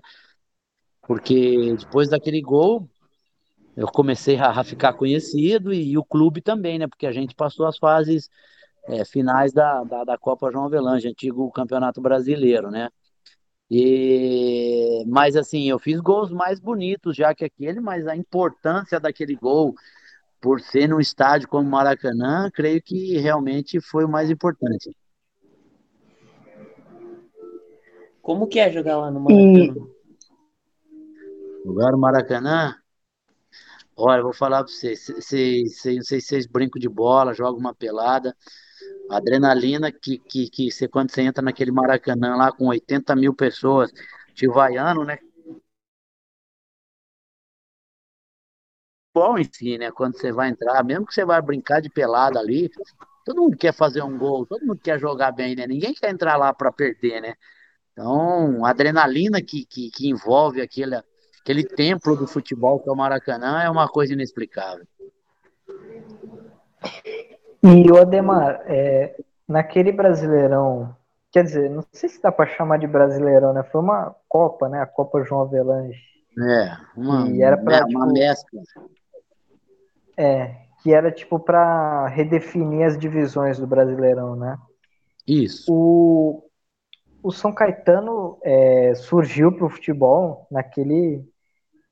porque 1.10 1.76
depois 1.76 2.08
daquele 2.08 2.40
gol 2.40 2.88
eu 3.76 3.88
comecei 3.88 4.38
a, 4.38 4.64
ficar 4.64 4.94
conhecido 4.94 5.74
e, 5.74 5.94
e 5.94 5.98
o 5.98 6.04
clube 6.04 6.40
também, 6.40 6.78
né? 6.78 6.86
Porque 6.86 7.08
a 7.08 7.12
gente 7.12 7.34
passou 7.34 7.66
as 7.66 7.80
fases 7.80 8.30
é, 8.88 9.04
finais 9.04 9.52
da, 9.52 9.84
da, 9.84 10.04
da, 10.04 10.18
Copa 10.20 10.52
João 10.52 10.66
Avelange, 10.66 11.08
antigo 11.08 11.52
Campeonato 11.52 12.00
Brasileiro, 12.00 12.70
né? 12.70 12.90
E, 13.72 15.04
mas 15.08 15.36
assim, 15.36 15.68
eu 15.68 15.80
fiz 15.80 16.00
gols 16.00 16.30
mais 16.30 16.60
bonitos 16.60 17.16
já 17.16 17.34
que 17.34 17.44
aquele, 17.44 17.80
mas 17.80 18.06
a 18.06 18.16
importância 18.16 19.00
daquele 19.00 19.36
gol 19.36 19.74
por 20.40 20.62
ser 20.62 20.88
num 20.88 21.00
estádio 21.00 21.48
como 21.48 21.68
Maracanã, 21.68 22.52
creio 22.54 22.84
que 22.84 23.18
realmente 23.18 23.82
foi 23.82 24.06
o 24.06 24.10
mais 24.10 24.30
importante. 24.30 24.96
Como 28.22 28.46
que 28.46 28.60
é 28.60 28.72
jogar 28.72 28.98
lá 28.98 29.10
no 29.10 29.20
Maracanã? 29.20 29.74
E... 29.74 29.99
No 31.66 31.98
Maracanã? 31.98 32.60
Olha, 33.96 34.24
vou 34.24 34.34
falar 34.34 34.64
para 34.64 34.72
vocês, 34.72 35.02
se, 35.20 35.96
não 35.96 36.04
sei 36.04 36.22
se 36.22 36.22
vocês 36.22 36.48
brincam 36.48 36.80
de 36.80 36.88
bola, 36.88 37.34
jogam 37.34 37.60
uma 37.60 37.74
pelada, 37.76 38.36
adrenalina 39.10 39.92
que, 39.92 40.20
que, 40.20 40.50
que 40.50 40.72
você, 40.72 40.88
quando 40.88 41.12
você 41.12 41.22
entra 41.24 41.44
naquele 41.44 41.72
Maracanã 41.72 42.36
lá 42.38 42.52
com 42.52 42.68
80 42.68 43.16
mil 43.16 43.34
pessoas, 43.36 43.92
te 44.36 44.48
vaiando, 44.48 45.04
né? 45.06 45.20
Bom 49.14 49.38
em 49.38 49.44
si, 49.52 49.78
né? 49.78 49.92
Quando 49.92 50.18
você 50.18 50.32
vai 50.32 50.50
entrar, 50.50 50.84
mesmo 50.84 51.06
que 51.06 51.14
você 51.14 51.26
vai 51.26 51.42
brincar 51.42 51.82
de 51.82 51.90
pelada 51.90 52.40
ali, 52.40 52.70
todo 53.26 53.42
mundo 53.42 53.58
quer 53.58 53.74
fazer 53.74 54.04
um 54.04 54.18
gol, 54.18 54.46
todo 54.46 54.66
mundo 54.66 54.80
quer 54.82 55.00
jogar 55.00 55.32
bem, 55.32 55.56
né? 55.56 55.68
Ninguém 55.68 55.94
quer 55.94 56.12
entrar 56.12 56.38
lá 56.38 56.54
para 56.54 56.72
perder, 56.72 57.22
né? 57.22 57.36
Então, 57.94 58.66
a 58.66 58.72
adrenalina 58.72 59.42
que, 59.42 59.66
que, 59.66 59.92
que 59.92 60.10
envolve 60.10 60.62
aquele, 60.62 60.96
aquele 61.42 61.64
templo 61.64 62.16
do 62.16 62.28
futebol 62.28 62.80
que 62.80 62.90
é 62.90 62.92
o 62.92 62.96
Maracanã 62.96 63.62
é 63.62 63.70
uma 63.70 63.88
coisa 63.88 64.14
inexplicável. 64.14 64.86
E 67.64 67.92
o 67.92 67.98
Ademar, 67.98 68.62
é, 68.66 69.16
naquele 69.48 69.92
Brasileirão, 69.92 70.96
quer 71.32 71.44
dizer, 71.44 71.70
não 71.70 71.84
sei 71.92 72.10
se 72.10 72.22
dá 72.22 72.32
para 72.32 72.50
chamar 72.50 72.78
de 72.78 72.88
Brasileirão, 72.88 73.54
né? 73.54 73.64
Foi 73.64 73.82
uma 73.82 74.16
Copa, 74.28 74.70
né? 74.70 74.82
A 74.82 74.86
Copa 74.86 75.24
João 75.24 75.42
Avelange. 75.42 76.00
É, 76.40 76.78
uma, 76.96 77.28
e 77.30 77.42
era 77.42 77.58
pra, 77.58 77.86
uma 77.86 78.08
tipo, 78.08 78.14
mescla. 78.14 78.62
É, 80.16 80.56
que 80.82 80.94
era 80.94 81.12
tipo 81.12 81.40
para 81.40 82.08
redefinir 82.08 82.86
as 82.86 82.98
divisões 82.98 83.60
do 83.60 83.68
Brasileirão, 83.68 84.36
né? 84.36 84.58
Isso. 85.28 85.66
O, 85.70 86.49
o 87.22 87.32
São 87.32 87.54
Caetano 87.54 88.38
é, 88.44 88.94
surgiu 88.96 89.52
para 89.52 89.66
o 89.66 89.70
futebol 89.70 90.48
naquele, 90.50 91.24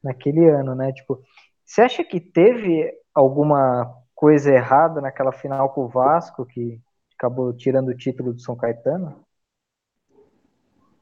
naquele 0.04 0.50
ano, 0.50 0.74
né? 0.74 0.92
Tipo, 0.94 1.22
você 1.66 1.82
acha 1.82 2.04
que 2.04 2.20
teve 2.20 2.92
alguma 3.14 3.94
coisa 4.16 4.52
errada 4.52 5.02
naquela 5.02 5.32
final 5.32 5.70
com 5.70 5.86
o 5.86 5.90
Vasco 5.90 6.46
que 6.46 6.80
acabou 7.16 7.54
tirando 7.54 7.90
o 7.90 7.98
título 7.98 8.34
do 8.34 8.40
São 8.40 8.56
Caetano? 8.56 9.26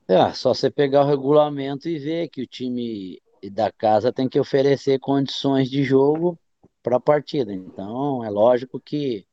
É, 0.07 0.31
só 0.33 0.53
você 0.53 0.69
pegar 0.69 1.03
o 1.03 1.07
regulamento 1.07 1.89
e 1.89 1.97
ver 1.97 2.29
que 2.29 2.41
o 2.41 2.47
time 2.47 3.19
da 3.51 3.71
casa 3.71 4.13
tem 4.13 4.29
que 4.29 4.39
oferecer 4.39 4.99
condições 4.99 5.69
de 5.69 5.83
jogo 5.83 6.38
para 6.81 6.97
a 6.97 6.99
partida. 6.99 7.53
Então, 7.53 8.23
é 8.23 8.29
lógico 8.29 8.79
que 8.79 9.25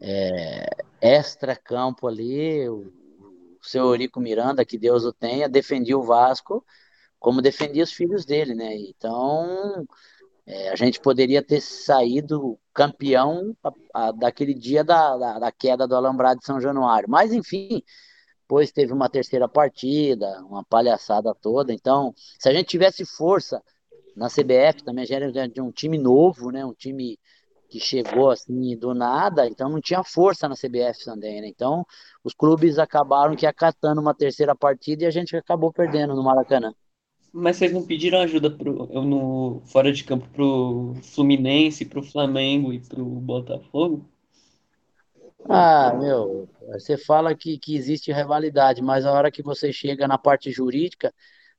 é, 0.00 0.66
extra-campo 1.00 2.06
ali, 2.06 2.66
seu 3.62 3.84
Eurico 3.86 4.20
Miranda, 4.20 4.64
que 4.64 4.78
Deus 4.78 5.04
o 5.04 5.12
tenha, 5.12 5.48
defendia 5.48 5.96
o 5.96 6.02
Vasco 6.02 6.64
como 7.18 7.42
defendia 7.42 7.82
os 7.82 7.92
filhos 7.92 8.24
dele, 8.24 8.54
né? 8.54 8.76
Então, 8.76 9.86
é, 10.46 10.70
a 10.70 10.76
gente 10.76 11.00
poderia 11.00 11.42
ter 11.42 11.60
saído 11.60 12.58
campeão 12.72 13.56
a, 13.62 13.72
a, 13.94 14.12
daquele 14.12 14.54
dia 14.54 14.84
da, 14.84 15.16
da, 15.16 15.38
da, 15.38 15.52
queda 15.52 15.86
do 15.86 15.96
Alambrado 15.96 16.40
de 16.40 16.46
São 16.46 16.60
Januário. 16.60 17.08
Mas, 17.08 17.32
enfim, 17.32 17.82
depois 18.42 18.72
teve 18.72 18.92
uma 18.92 19.10
terceira 19.10 19.48
partida, 19.48 20.40
uma 20.44 20.64
palhaçada 20.64 21.34
toda. 21.34 21.72
Então, 21.72 22.14
se 22.38 22.48
a 22.48 22.52
gente 22.52 22.68
tivesse 22.68 23.04
força 23.04 23.62
na 24.16 24.28
CBF, 24.28 24.82
também 24.84 25.04
a 25.04 25.06
gente 25.06 25.34
era 25.34 25.48
de 25.48 25.60
um 25.60 25.70
time 25.70 25.98
novo, 25.98 26.50
né? 26.50 26.64
Um 26.64 26.74
time 26.74 27.18
que 27.68 27.78
chegou 27.78 28.30
assim 28.30 28.76
do 28.76 28.94
nada, 28.94 29.46
então 29.46 29.68
não 29.68 29.80
tinha 29.80 30.02
força 30.02 30.48
na 30.48 30.54
CBF 30.54 31.04
também, 31.04 31.40
né? 31.40 31.48
Então 31.48 31.84
os 32.24 32.32
clubes 32.32 32.78
acabaram 32.78 33.36
que 33.36 33.46
acatando 33.46 34.00
uma 34.00 34.14
terceira 34.14 34.54
partida 34.54 35.04
e 35.04 35.06
a 35.06 35.10
gente 35.10 35.36
acabou 35.36 35.72
perdendo 35.72 36.14
no 36.14 36.22
Maracanã. 36.22 36.72
Mas 37.32 37.56
vocês 37.56 37.72
não 37.72 37.84
pediram 37.84 38.20
ajuda 38.20 38.50
pro, 38.50 38.86
no 39.02 39.62
fora 39.66 39.92
de 39.92 40.02
campo 40.02 40.26
pro 40.30 40.94
Fluminense, 41.02 41.84
pro 41.84 42.02
Flamengo 42.02 42.72
e 42.72 42.80
pro 42.80 43.04
Botafogo? 43.04 44.08
Ah, 45.48 45.94
meu, 45.94 46.48
você 46.72 46.96
fala 46.96 47.34
que, 47.34 47.58
que 47.58 47.76
existe 47.76 48.12
rivalidade, 48.12 48.82
mas 48.82 49.04
a 49.06 49.12
hora 49.12 49.30
que 49.30 49.42
você 49.42 49.72
chega 49.72 50.08
na 50.08 50.18
parte 50.18 50.50
jurídica, 50.50 51.14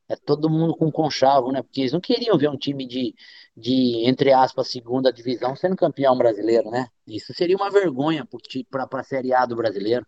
é 0.07 0.15
todo 0.15 0.49
mundo 0.49 0.75
com 0.75 0.91
conchavo, 0.91 1.51
né? 1.51 1.61
Porque 1.61 1.81
eles 1.81 1.93
não 1.93 2.01
queriam 2.01 2.37
ver 2.37 2.49
um 2.49 2.57
time 2.57 2.85
de, 2.85 3.15
de 3.59 4.07
entre 4.07 4.31
aspas, 4.31 4.69
segunda 4.69 5.11
divisão 5.11 5.55
sendo 5.55 5.75
campeão 5.75 6.17
brasileiro, 6.17 6.69
né? 6.71 6.87
Isso 7.05 7.33
seria 7.33 7.55
uma 7.55 7.69
vergonha 7.69 8.27
para 8.69 8.87
a 8.91 9.03
Série 9.03 9.33
A 9.33 9.45
do 9.45 9.55
brasileiro. 9.55 10.05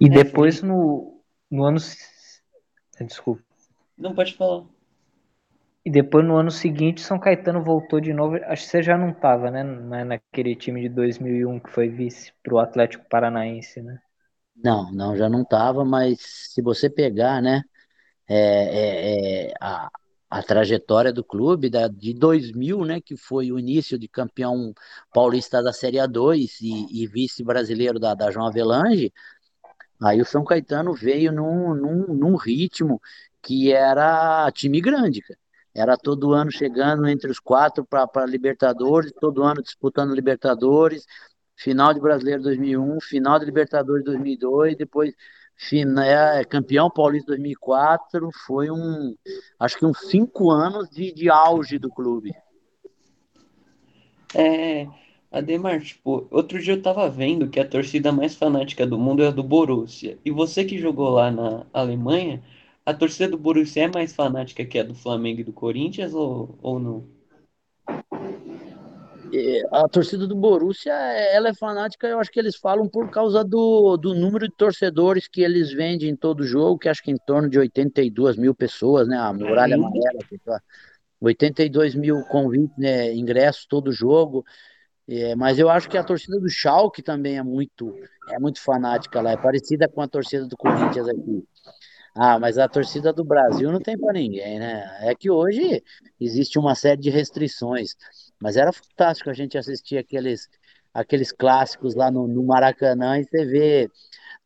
E 0.00 0.08
depois 0.08 0.62
no, 0.62 1.22
no 1.50 1.64
ano. 1.64 1.78
Desculpa. 3.00 3.42
Não 3.96 4.14
pode 4.14 4.34
falar. 4.34 4.64
E 5.84 5.90
depois 5.90 6.24
no 6.24 6.36
ano 6.36 6.50
seguinte, 6.50 7.00
São 7.00 7.18
Caetano 7.18 7.62
voltou 7.62 8.00
de 8.00 8.12
novo. 8.12 8.36
Acho 8.46 8.64
que 8.64 8.70
você 8.70 8.82
já 8.82 8.96
não 8.96 9.10
estava, 9.10 9.50
né? 9.50 9.62
Naquele 10.04 10.56
time 10.56 10.80
de 10.82 10.88
2001 10.88 11.60
que 11.60 11.70
foi 11.70 11.88
vice 11.88 12.32
para 12.42 12.54
o 12.54 12.58
Atlético 12.58 13.08
Paranaense, 13.08 13.82
né? 13.82 13.98
Não, 14.56 14.92
não, 14.92 15.16
já 15.16 15.28
não 15.28 15.42
estava, 15.42 15.84
mas 15.84 16.20
se 16.20 16.62
você 16.62 16.88
pegar, 16.88 17.42
né, 17.42 17.62
é, 18.34 19.46
é, 19.46 19.50
é, 19.50 19.54
a, 19.60 19.90
a 20.30 20.42
trajetória 20.42 21.12
do 21.12 21.22
clube 21.22 21.68
da, 21.68 21.86
de 21.86 22.14
2000, 22.14 22.84
né, 22.84 23.00
que 23.00 23.14
foi 23.16 23.52
o 23.52 23.58
início 23.58 23.98
de 23.98 24.08
campeão 24.08 24.72
paulista 25.12 25.62
da 25.62 25.72
Série 25.72 25.98
A2 25.98 26.60
e, 26.62 27.02
e 27.02 27.06
vice-brasileiro 27.06 28.00
da, 28.00 28.14
da 28.14 28.30
João 28.30 28.46
Avelange, 28.46 29.12
aí 30.02 30.20
o 30.20 30.24
São 30.24 30.44
Caetano 30.44 30.94
veio 30.94 31.30
num, 31.30 31.74
num, 31.74 32.14
num 32.14 32.36
ritmo 32.36 33.00
que 33.42 33.70
era 33.72 34.50
time 34.52 34.80
grande, 34.80 35.20
cara. 35.20 35.38
Era 35.74 35.96
todo 35.96 36.32
ano 36.32 36.50
chegando 36.50 37.06
entre 37.08 37.30
os 37.30 37.38
quatro 37.40 37.84
para 37.84 38.26
Libertadores, 38.26 39.12
todo 39.20 39.42
ano 39.42 39.62
disputando 39.62 40.14
Libertadores, 40.14 41.06
final 41.56 41.94
de 41.94 42.00
Brasileiro 42.00 42.42
2001, 42.42 43.00
final 43.00 43.38
de 43.38 43.44
Libertadores 43.46 44.04
2002, 44.04 44.76
depois 44.76 45.14
campeão 46.48 46.90
paulista 46.90 47.28
2004. 47.28 48.30
Foi 48.46 48.70
um, 48.70 49.14
acho 49.58 49.78
que 49.78 49.86
uns 49.86 49.98
cinco 50.08 50.50
anos 50.50 50.88
de, 50.90 51.12
de 51.12 51.30
auge 51.30 51.78
do 51.78 51.90
clube. 51.90 52.32
É, 54.34 54.88
Ademar, 55.32 55.80
tipo, 55.80 56.26
outro 56.30 56.60
dia 56.60 56.74
eu 56.74 56.82
tava 56.82 57.08
vendo 57.08 57.48
que 57.48 57.58
a 57.58 57.66
torcida 57.66 58.12
mais 58.12 58.34
fanática 58.34 58.86
do 58.86 58.98
mundo 58.98 59.22
é 59.22 59.28
a 59.28 59.30
do 59.30 59.42
Borussia. 59.42 60.18
E 60.22 60.30
você 60.30 60.62
que 60.62 60.78
jogou 60.78 61.08
lá 61.08 61.30
na 61.30 61.64
Alemanha, 61.72 62.42
a 62.84 62.92
torcida 62.92 63.30
do 63.30 63.38
Borussia 63.38 63.84
é 63.84 63.88
mais 63.88 64.14
fanática 64.14 64.64
que 64.64 64.78
a 64.78 64.82
do 64.82 64.94
Flamengo 64.94 65.40
e 65.40 65.44
do 65.44 65.52
Corinthians 65.52 66.12
ou, 66.12 66.58
ou 66.60 66.78
não? 66.78 67.04
A 69.70 69.88
torcida 69.88 70.26
do 70.26 70.34
Borussia, 70.36 70.92
ela 70.92 71.48
é 71.48 71.54
fanática, 71.54 72.06
eu 72.06 72.18
acho 72.18 72.30
que 72.30 72.38
eles 72.38 72.56
falam 72.56 72.88
por 72.88 73.10
causa 73.10 73.42
do, 73.42 73.96
do 73.96 74.14
número 74.14 74.46
de 74.46 74.54
torcedores 74.54 75.26
que 75.26 75.40
eles 75.40 75.72
vendem 75.72 76.10
em 76.10 76.16
todo 76.16 76.44
jogo, 76.44 76.78
que 76.78 76.88
acho 76.88 77.02
que 77.02 77.10
em 77.10 77.16
torno 77.16 77.48
de 77.48 77.58
82 77.58 78.36
mil 78.36 78.54
pessoas, 78.54 79.08
né? 79.08 79.16
A 79.16 79.32
muralha 79.32 79.76
amarela, 79.76 80.60
82 81.20 81.94
mil 81.94 82.22
convites, 82.24 82.76
né, 82.76 83.14
ingressos 83.14 83.64
todo 83.66 83.92
jogo. 83.92 84.44
É, 85.08 85.34
mas 85.34 85.58
eu 85.58 85.68
acho 85.68 85.88
que 85.88 85.98
a 85.98 86.04
torcida 86.04 86.38
do 86.38 86.48
Schalke 86.48 87.02
também 87.02 87.38
é 87.38 87.42
muito, 87.42 87.94
é 88.30 88.38
muito 88.38 88.60
fanática 88.60 89.20
lá, 89.20 89.32
é 89.32 89.36
parecida 89.36 89.88
com 89.88 90.00
a 90.00 90.08
torcida 90.08 90.46
do 90.46 90.56
Corinthians 90.56 91.08
aqui. 91.08 91.44
Ah, 92.14 92.38
mas 92.38 92.58
a 92.58 92.68
torcida 92.68 93.12
do 93.12 93.24
Brasil 93.24 93.72
não 93.72 93.80
tem 93.80 93.98
para 93.98 94.12
ninguém, 94.12 94.58
né? 94.58 94.84
É 95.00 95.14
que 95.14 95.30
hoje 95.30 95.82
existe 96.20 96.58
uma 96.58 96.74
série 96.74 97.00
de 97.00 97.08
restrições, 97.08 97.96
mas 98.42 98.56
era 98.56 98.72
fantástico 98.72 99.30
a 99.30 99.32
gente 99.32 99.56
assistir 99.56 99.96
aqueles, 99.96 100.48
aqueles 100.92 101.30
clássicos 101.30 101.94
lá 101.94 102.10
no, 102.10 102.26
no 102.26 102.42
Maracanã 102.42 103.18
e 103.18 103.24
você 103.24 103.44
vê 103.44 103.90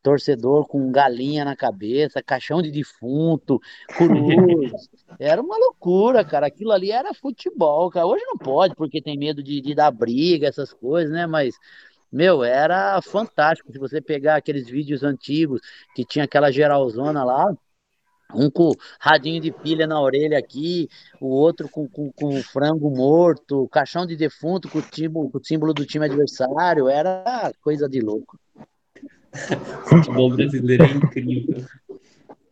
torcedor 0.03 0.67
com 0.67 0.91
galinha 0.91 1.43
na 1.43 1.55
cabeça, 1.55 2.21
caixão 2.21 2.61
de 2.61 2.71
defunto, 2.71 3.59
cruz. 3.87 4.71
Era 5.19 5.41
uma 5.41 5.57
loucura, 5.57 6.23
cara. 6.23 6.45
Aquilo 6.45 6.71
ali 6.71 6.91
era 6.91 7.11
futebol, 7.13 7.89
cara. 7.89 8.05
Hoje 8.05 8.23
não 8.25 8.37
pode, 8.37 8.75
porque 8.75 9.01
tem 9.01 9.17
medo 9.17 9.41
de, 9.41 9.59
de 9.59 9.73
dar 9.73 9.89
briga, 9.89 10.47
essas 10.47 10.71
coisas, 10.71 11.11
né? 11.11 11.25
Mas 11.25 11.55
meu, 12.11 12.43
era 12.43 13.01
fantástico. 13.01 13.71
Se 13.71 13.79
você 13.79 13.99
pegar 13.99 14.35
aqueles 14.35 14.69
vídeos 14.69 15.03
antigos 15.03 15.59
que 15.95 16.05
tinha 16.05 16.25
aquela 16.25 16.51
geralzona 16.51 17.23
lá, 17.23 17.51
um 18.33 18.49
com 18.49 18.71
radinho 18.99 19.41
de 19.41 19.51
pilha 19.51 19.87
na 19.87 20.01
orelha 20.01 20.37
aqui, 20.37 20.89
o 21.19 21.27
outro 21.27 21.69
com, 21.69 21.87
com, 21.87 22.11
com 22.11 22.41
frango 22.43 22.89
morto, 22.89 23.67
caixão 23.69 24.05
de 24.05 24.15
defunto 24.15 24.69
com 24.69 24.79
o, 24.79 25.29
com 25.29 25.37
o 25.37 25.43
símbolo 25.43 25.73
do 25.73 25.85
time 25.85 26.05
adversário, 26.05 26.89
era 26.89 27.51
coisa 27.61 27.87
de 27.87 28.01
louco. 28.01 28.37
Futebol 29.87 30.29
brasileiro 30.31 30.83
é 30.83 30.91
incrível. 30.91 31.65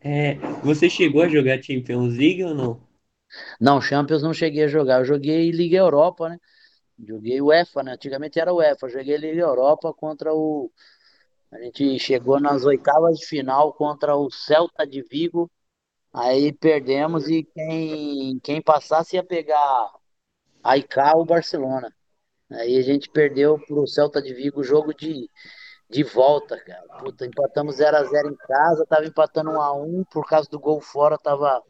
É, 0.00 0.34
você 0.62 0.88
chegou 0.88 1.22
a 1.22 1.28
jogar 1.28 1.62
Champions 1.62 2.16
League 2.16 2.44
ou 2.44 2.54
não? 2.54 2.80
Não, 3.60 3.80
Champions 3.80 4.22
não 4.22 4.32
cheguei 4.32 4.64
a 4.64 4.68
jogar. 4.68 5.00
Eu 5.00 5.04
joguei 5.04 5.50
Liga 5.50 5.78
Europa, 5.78 6.28
né? 6.28 6.38
Joguei 7.04 7.40
UEFA, 7.40 7.82
né? 7.82 7.92
Antigamente 7.92 8.38
era 8.38 8.54
UEFA. 8.54 8.88
Joguei 8.88 9.16
Liga 9.16 9.42
Europa 9.42 9.92
contra 9.92 10.32
o 10.32 10.70
A 11.50 11.60
gente 11.60 11.98
chegou 11.98 12.40
nas 12.40 12.64
oitavas 12.64 13.18
de 13.18 13.26
final 13.26 13.72
contra 13.72 14.16
o 14.16 14.30
Celta 14.30 14.86
de 14.86 15.02
Vigo, 15.02 15.50
aí 16.16 16.52
perdemos 16.52 17.28
e 17.28 17.44
quem, 17.44 18.40
quem 18.40 18.62
passasse 18.62 19.16
ia 19.16 19.22
pegar 19.22 19.92
a 20.64 20.76
IK 20.78 20.98
ou 21.14 21.26
Barcelona. 21.26 21.94
Aí 22.50 22.78
a 22.78 22.82
gente 22.82 23.10
perdeu 23.10 23.58
pro 23.66 23.86
Celta 23.86 24.22
de 24.22 24.32
Vigo 24.32 24.60
o 24.60 24.64
jogo 24.64 24.94
de, 24.94 25.28
de 25.90 26.02
volta, 26.02 26.58
cara. 26.58 26.86
Puta, 27.00 27.26
empatamos 27.26 27.76
0 27.76 27.96
a 27.96 28.04
0 28.04 28.30
em 28.30 28.36
casa, 28.36 28.86
tava 28.86 29.04
empatando 29.04 29.50
1 29.50 29.60
a 29.60 29.72
1 29.74 30.04
por 30.10 30.26
causa 30.26 30.48
do 30.48 30.58
gol 30.58 30.80
fora, 30.80 31.18
tava 31.18 31.62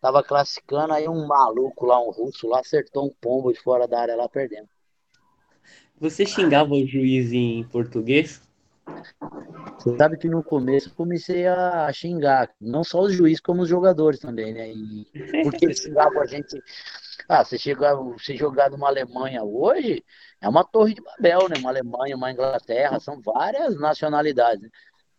tava 0.00 0.22
classificando, 0.22 0.94
aí 0.94 1.06
um 1.06 1.26
maluco 1.26 1.84
lá, 1.84 2.00
um 2.00 2.10
russo 2.10 2.48
lá, 2.48 2.60
acertou 2.60 3.06
um 3.06 3.14
pombo 3.20 3.52
de 3.52 3.60
fora 3.60 3.86
da 3.86 4.00
área 4.00 4.16
lá, 4.16 4.26
perdemos. 4.30 4.70
Você 6.00 6.24
xingava 6.24 6.72
o 6.72 6.86
juiz 6.86 7.30
em 7.32 7.62
português? 7.64 8.40
Você 9.78 9.96
sabe 9.96 10.18
que 10.18 10.28
no 10.28 10.44
começo 10.44 10.94
comecei 10.94 11.46
a 11.46 11.90
xingar, 11.92 12.50
não 12.60 12.84
só 12.84 13.00
os 13.00 13.12
juízes, 13.14 13.40
como 13.40 13.62
os 13.62 13.68
jogadores 13.68 14.18
também, 14.20 14.52
né? 14.52 14.70
E 14.70 15.42
porque 15.42 15.64
eles 15.64 15.80
xingavam 15.80 16.20
a 16.20 16.26
gente. 16.26 16.62
Ah, 17.28 17.44
você, 17.44 17.56
chegar, 17.56 17.94
você 17.94 18.36
jogar 18.36 18.70
numa 18.70 18.88
Alemanha 18.88 19.42
hoje, 19.42 20.04
é 20.40 20.48
uma 20.48 20.64
torre 20.64 20.94
de 20.94 21.02
Babel, 21.02 21.48
né? 21.48 21.56
Uma 21.58 21.70
Alemanha, 21.70 22.16
uma 22.16 22.30
Inglaterra, 22.30 23.00
são 23.00 23.20
várias 23.20 23.78
nacionalidades. 23.78 24.62
Né? 24.62 24.70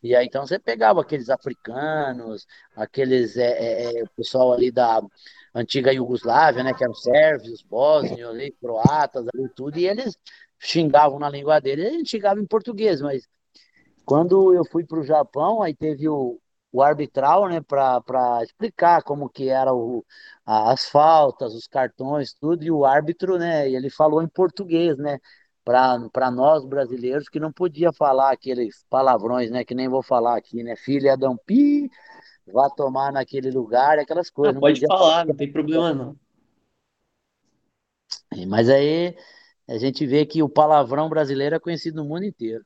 E 0.03 0.15
aí 0.15 0.25
então 0.25 0.45
você 0.45 0.59
pegava 0.59 1.01
aqueles 1.01 1.29
africanos, 1.29 2.45
aqueles 2.75 3.37
é, 3.37 3.99
é, 3.99 4.03
o 4.03 4.09
pessoal 4.15 4.53
ali 4.53 4.71
da 4.71 5.01
antiga 5.55 5.93
Iugoslávia, 5.93 6.63
né? 6.63 6.73
Que 6.73 6.83
eram 6.83 6.93
sérvios, 6.93 7.63
bósnios, 7.63 8.35
croatas, 8.59 9.25
ali, 9.33 9.49
tudo, 9.55 9.77
e 9.79 9.87
eles 9.87 10.17
xingavam 10.59 11.19
na 11.19 11.29
língua 11.29 11.59
deles, 11.59 11.87
a 11.87 11.89
gente 11.89 12.09
xingava 12.09 12.39
em 12.39 12.45
português, 12.45 13.01
mas 13.01 13.27
quando 14.11 14.53
eu 14.53 14.65
fui 14.65 14.83
para 14.83 14.99
o 14.99 15.03
Japão, 15.05 15.61
aí 15.61 15.73
teve 15.73 16.09
o, 16.09 16.37
o 16.69 16.81
arbitral, 16.83 17.47
né, 17.47 17.61
para 17.61 18.43
explicar 18.43 19.01
como 19.03 19.29
que 19.29 19.47
era 19.47 19.73
o, 19.73 20.03
as 20.45 20.89
faltas, 20.89 21.55
os 21.55 21.65
cartões, 21.65 22.33
tudo, 22.33 22.61
e 22.61 22.69
o 22.69 22.83
árbitro, 22.83 23.37
né, 23.37 23.71
ele 23.71 23.89
falou 23.89 24.21
em 24.21 24.27
português, 24.27 24.97
né, 24.97 25.17
para 25.63 26.29
nós 26.29 26.65
brasileiros 26.65 27.29
que 27.29 27.39
não 27.39 27.53
podia 27.53 27.93
falar 27.93 28.33
aqueles 28.33 28.85
palavrões, 28.89 29.49
né, 29.49 29.63
que 29.63 29.73
nem 29.73 29.87
vou 29.87 30.03
falar 30.03 30.37
aqui, 30.37 30.61
né, 30.61 30.75
filha 30.75 31.15
um 31.29 31.37
pi, 31.37 31.89
vá 32.51 32.69
tomar 32.69 33.13
naquele 33.13 33.49
lugar, 33.49 33.97
aquelas 33.97 34.29
coisas. 34.29 34.57
Ah, 34.57 34.59
pode 34.59 34.85
falar, 34.85 34.99
falar, 34.99 35.25
não 35.25 35.35
tem 35.37 35.49
problema 35.49 35.93
não. 35.93 36.17
Mas 38.45 38.67
aí 38.67 39.15
a 39.69 39.77
gente 39.77 40.05
vê 40.05 40.25
que 40.25 40.43
o 40.43 40.49
palavrão 40.49 41.07
brasileiro 41.07 41.55
é 41.55 41.59
conhecido 41.61 42.03
no 42.03 42.09
mundo 42.09 42.25
inteiro. 42.25 42.65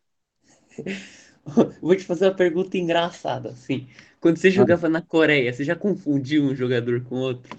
Vou 1.82 1.96
te 1.96 2.04
fazer 2.04 2.26
uma 2.26 2.36
pergunta 2.36 2.78
engraçada, 2.78 3.50
assim. 3.50 3.88
Quando 4.20 4.38
você 4.38 4.50
jogava 4.50 4.88
ah. 4.88 4.90
na 4.90 5.02
Coreia, 5.02 5.54
você 5.54 5.64
já 5.64 5.76
confundiu 5.76 6.44
um 6.44 6.56
jogador 6.56 7.04
com 7.04 7.16
outro? 7.16 7.58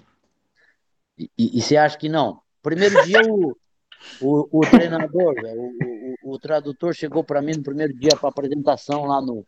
E, 1.17 1.29
e, 1.37 1.57
e 1.57 1.61
você 1.61 1.77
acha 1.77 1.97
que 1.97 2.09
não? 2.09 2.41
Primeiro 2.61 3.01
dia 3.05 3.21
o, 3.29 3.55
o, 4.21 4.59
o 4.59 4.61
treinador, 4.61 5.35
o, 5.55 6.25
o, 6.25 6.33
o, 6.33 6.39
tradutor 6.39 6.93
chegou 6.93 7.23
para 7.23 7.41
mim 7.41 7.53
no 7.53 7.63
primeiro 7.63 7.93
dia 7.93 8.15
para 8.19 8.29
apresentação 8.29 9.05
lá 9.05 9.21
no, 9.21 9.45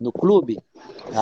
no 0.00 0.10
clube. 0.10 0.58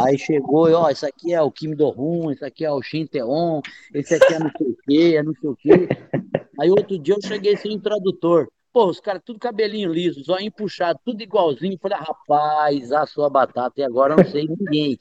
Aí 0.05 0.17
chegou 0.17 0.71
e, 0.71 0.73
ó, 0.73 0.89
isso 0.91 1.05
aqui 1.05 1.35
é 1.35 1.43
o 1.43 1.51
Kim 1.51 1.75
Do-hun, 1.75 2.31
isso 2.31 2.45
aqui 2.45 2.65
é 2.65 2.71
o 2.71 2.81
Shin 2.81 3.07
Tae-on, 3.07 3.61
esse 3.93 4.15
aqui 4.15 4.35
é 4.35 4.39
não 4.39 4.51
sei 4.57 4.67
o 4.69 4.77
quê, 4.87 5.15
é 5.17 5.23
não 5.23 5.35
sei 5.35 5.51
o 5.51 5.57
quê. 5.57 5.89
Aí 6.59 6.71
outro 6.71 6.99
dia 6.99 7.15
eu 7.15 7.23
cheguei 7.27 7.57
sem 7.57 7.79
tradutor. 7.79 8.49
Pô, 8.73 8.87
os 8.87 9.01
caras 9.01 9.23
tudo 9.25 9.41
cabelinho 9.41 9.93
liso, 9.93 10.23
zoinho 10.23 10.53
puxado, 10.53 11.01
tudo 11.05 11.21
igualzinho. 11.23 11.77
Falei, 11.81 11.99
ah, 11.99 12.05
rapaz, 12.05 12.93
a 12.93 13.05
sua 13.05 13.29
batata, 13.29 13.81
e 13.81 13.83
agora 13.83 14.15
não 14.15 14.25
sei 14.25 14.47
ninguém. 14.47 14.97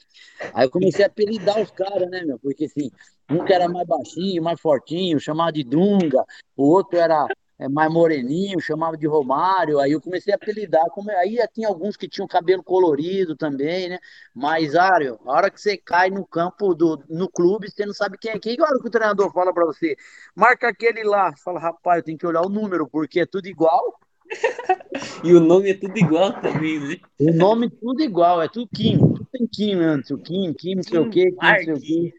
Aí 0.52 0.66
eu 0.66 0.70
comecei 0.70 1.04
a 1.04 1.08
apelidar 1.08 1.60
os 1.60 1.70
caras, 1.70 2.10
né, 2.10 2.22
meu? 2.22 2.38
Porque 2.40 2.64
assim, 2.64 2.90
um 3.30 3.44
que 3.44 3.52
era 3.52 3.68
mais 3.68 3.86
baixinho, 3.86 4.42
mais 4.42 4.60
fortinho, 4.60 5.20
chamava 5.20 5.52
de 5.52 5.62
Dunga, 5.62 6.24
o 6.56 6.64
outro 6.64 6.98
era 6.98 7.26
mais 7.68 7.92
moreninho, 7.92 8.60
chamava 8.60 8.96
de 8.96 9.06
Romário, 9.06 9.78
aí 9.78 9.92
eu 9.92 10.00
comecei 10.00 10.32
a 10.32 10.36
apelidar, 10.36 10.84
como, 10.90 11.10
aí 11.10 11.38
tinha 11.52 11.68
alguns 11.68 11.96
que 11.96 12.08
tinham 12.08 12.26
cabelo 12.26 12.62
colorido 12.62 13.36
também, 13.36 13.88
né? 13.88 13.98
Mas, 14.34 14.74
Ário, 14.74 15.18
a 15.26 15.32
hora 15.32 15.50
que 15.50 15.60
você 15.60 15.76
cai 15.76 16.08
no 16.10 16.26
campo, 16.26 16.74
do, 16.74 17.02
no 17.08 17.28
clube, 17.28 17.70
você 17.70 17.84
não 17.84 17.92
sabe 17.92 18.16
quem 18.18 18.32
é 18.32 18.38
quem. 18.38 18.56
E 18.56 18.60
a 18.60 18.64
hora 18.64 18.80
que 18.80 18.88
o 18.88 18.90
treinador 18.90 19.30
fala 19.32 19.52
para 19.52 19.66
você, 19.66 19.96
marca 20.34 20.68
aquele 20.68 21.02
lá, 21.04 21.30
você 21.30 21.42
fala, 21.42 21.60
rapaz, 21.60 21.98
eu 21.98 22.04
tenho 22.04 22.18
que 22.18 22.26
olhar 22.26 22.42
o 22.42 22.48
número, 22.48 22.88
porque 22.88 23.20
é 23.20 23.26
tudo 23.26 23.46
igual. 23.46 23.98
e 25.24 25.34
o 25.34 25.40
nome 25.40 25.70
é 25.70 25.74
tudo 25.74 25.98
igual 25.98 26.32
também, 26.40 26.78
né? 26.78 26.96
O 27.18 27.32
nome 27.32 27.66
é 27.66 27.70
tudo 27.70 28.02
igual, 28.02 28.40
é 28.40 28.48
tudo 28.48 28.68
Kim, 28.72 28.98
tudo 28.98 29.26
tem 29.30 29.46
Kim 29.46 29.74
antes, 29.74 30.10
o 30.10 30.18
Kim, 30.18 30.54
Kim, 30.54 30.76
não 30.76 30.82
sei 30.82 30.98
o 30.98 31.10
quê, 31.10 31.30
Kim, 31.32 31.36
não 31.42 31.58
sei 31.58 31.72
o 31.74 31.80
quê. 31.80 32.14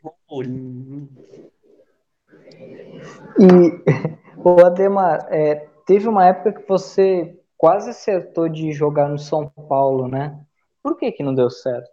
E 3.40 4.18
Ô, 4.44 4.66
Ademar, 4.66 5.28
é, 5.30 5.68
teve 5.86 6.08
uma 6.08 6.26
época 6.26 6.54
que 6.54 6.68
você 6.68 7.40
quase 7.56 7.92
acertou 7.92 8.50
de 8.50 8.72
jogar 8.72 9.08
no 9.08 9.20
São 9.20 9.48
Paulo, 9.48 10.08
né? 10.08 10.44
Por 10.82 10.98
que 10.98 11.12
que 11.12 11.22
não 11.22 11.36
deu 11.36 11.48
certo? 11.50 11.92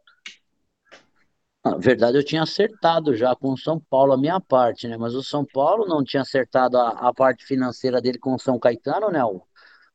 Na 1.63 1.77
verdade, 1.77 2.17
eu 2.17 2.25
tinha 2.25 2.43
acertado 2.43 3.15
já 3.15 3.37
com 3.37 3.53
o 3.53 3.59
São 3.59 3.79
Paulo 3.79 4.15
a 4.15 4.17
minha 4.17 4.41
parte, 4.41 4.89
né? 4.89 4.97
Mas 4.97 5.15
o 5.15 5.23
São 5.23 5.45
Paulo 5.45 5.87
não 5.87 6.03
tinha 6.03 6.23
acertado 6.23 6.79
a, 6.79 6.89
a 6.89 7.13
parte 7.13 7.45
financeira 7.45 8.01
dele 8.01 8.19
com 8.19 8.35
o 8.35 8.39
São 8.39 8.59
Caetano, 8.59 9.11
né? 9.11 9.23
O, 9.23 9.43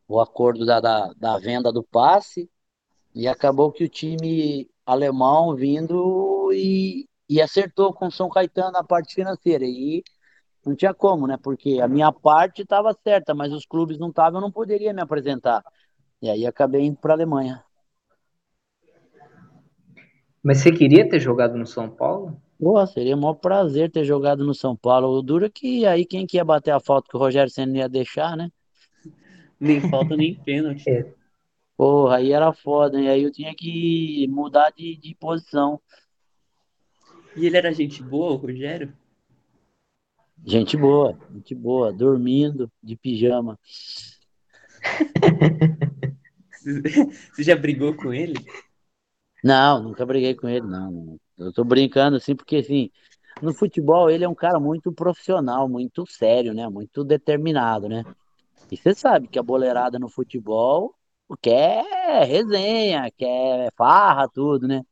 o 0.08 0.22
acordo 0.22 0.63
da, 0.63 0.80
da, 0.80 1.12
da 1.18 1.39
venda 1.39 1.72
do 1.72 1.82
passe. 1.82 2.48
E 3.16 3.28
acabou 3.28 3.72
que 3.72 3.84
o 3.84 3.89
time 3.89 4.70
alemão 4.86 5.56
vindo 5.56 6.52
e, 6.54 7.08
e 7.28 7.42
acertou 7.42 7.92
com 7.94 8.08
o 8.08 8.12
São 8.12 8.30
Caetano 8.30 8.78
a 8.78 8.84
parte 8.84 9.16
financeira. 9.16 9.66
E 9.66 10.04
não 10.65 10.76
tinha 10.76 10.93
como, 10.93 11.28
né? 11.28 11.38
Porque 11.41 11.80
a 11.82 11.88
minha 11.88 12.12
parte 12.12 12.62
estava 12.62 12.93
certa, 12.93 13.34
mas 13.34 13.52
os 13.52 13.65
clubes 13.65 13.97
não 13.97 14.10
estavam, 14.10 14.39
eu 14.39 14.41
não 14.41 14.52
poderia 14.52 14.93
me 14.93 15.02
apresentar. 15.02 15.63
E 16.21 16.30
aí 16.30 16.45
acabei 16.45 16.86
indo 16.86 16.97
para 16.97 17.13
a 17.13 17.15
Alemanha. 17.15 17.63
Mas 20.41 20.60
você 20.60 20.71
queria 20.71 21.08
ter 21.08 21.19
jogado 21.19 21.58
no 21.58 21.65
São 21.65 21.89
Paulo? 21.89 22.38
Pô, 22.60 22.86
seria 22.88 23.15
um 23.15 23.19
maior 23.19 23.36
prazer 23.36 23.91
ter 23.91 24.06
jogado 24.06 24.45
no 24.45 24.54
São 24.54 24.76
Paulo. 24.76 25.10
O 25.10 25.21
duro 25.21 25.45
é 25.45 25.49
que 25.49 25.86
aí 25.86 26.06
quem 26.06 26.26
que 26.26 26.38
ia 26.38 26.45
bater 26.45 26.71
a 26.71 26.80
falta 26.80 27.10
que 27.10 27.15
o 27.15 27.19
Rogério 27.19 27.52
Senna 27.52 27.78
ia 27.78 27.89
deixar, 27.89 28.38
né? 28.38 28.49
Nem 29.60 29.82
falta, 29.82 30.15
nem 30.15 30.36
pênalti. 30.36 30.84
É. 30.89 31.23
Porra, 31.76 32.17
aí 32.17 32.32
era 32.32 32.54
foda, 32.54 33.02
e 33.02 33.10
aí 33.10 33.23
eu 33.23 33.32
tinha 33.32 33.54
que 33.56 34.28
mudar 34.30 34.69
de, 34.69 34.95
de 34.95 35.15
posição. 35.15 35.82
E 37.36 37.47
ele 37.47 37.58
era 37.58 37.73
gente 37.73 38.02
boa, 38.04 38.34
o 38.34 38.36
Rogério? 38.36 38.93
Gente 40.45 40.75
boa, 40.75 41.17
gente 41.34 41.56
boa, 41.56 41.93
dormindo 41.93 42.69
de 42.82 42.97
pijama. 42.97 43.58
Você 47.32 47.43
já 47.43 47.56
brigou 47.56 47.95
com 47.95 48.13
ele? 48.13 48.34
Não, 49.43 49.82
nunca 49.82 50.06
briguei 50.06 50.36
com 50.36 50.49
ele, 50.49 50.65
não. 50.65 51.17
Eu 51.38 51.53
tô 51.53 51.63
brincando 51.63 52.17
assim, 52.17 52.36
porque 52.36 52.58
assim, 52.58 52.91
no 53.41 53.53
futebol 53.53 54.10
ele 54.10 54.25
é 54.25 54.29
um 54.29 54.36
cara 54.36 54.60
muito 54.60 54.91
profissional, 54.91 55.69
muito 55.69 56.06
sério, 56.06 56.53
né? 56.53 56.67
Muito 56.67 57.03
determinado, 57.03 57.88
né? 57.88 58.03
E 58.69 58.75
você 58.75 58.93
sabe 58.93 59.27
que 59.27 59.39
a 59.39 59.43
boleirada 59.43 59.97
no 59.97 60.10
futebol 60.10 60.93
quer 61.41 61.84
resenha, 62.27 63.10
quer 63.12 63.71
farra, 63.77 64.27
tudo, 64.27 64.67
né? 64.67 64.84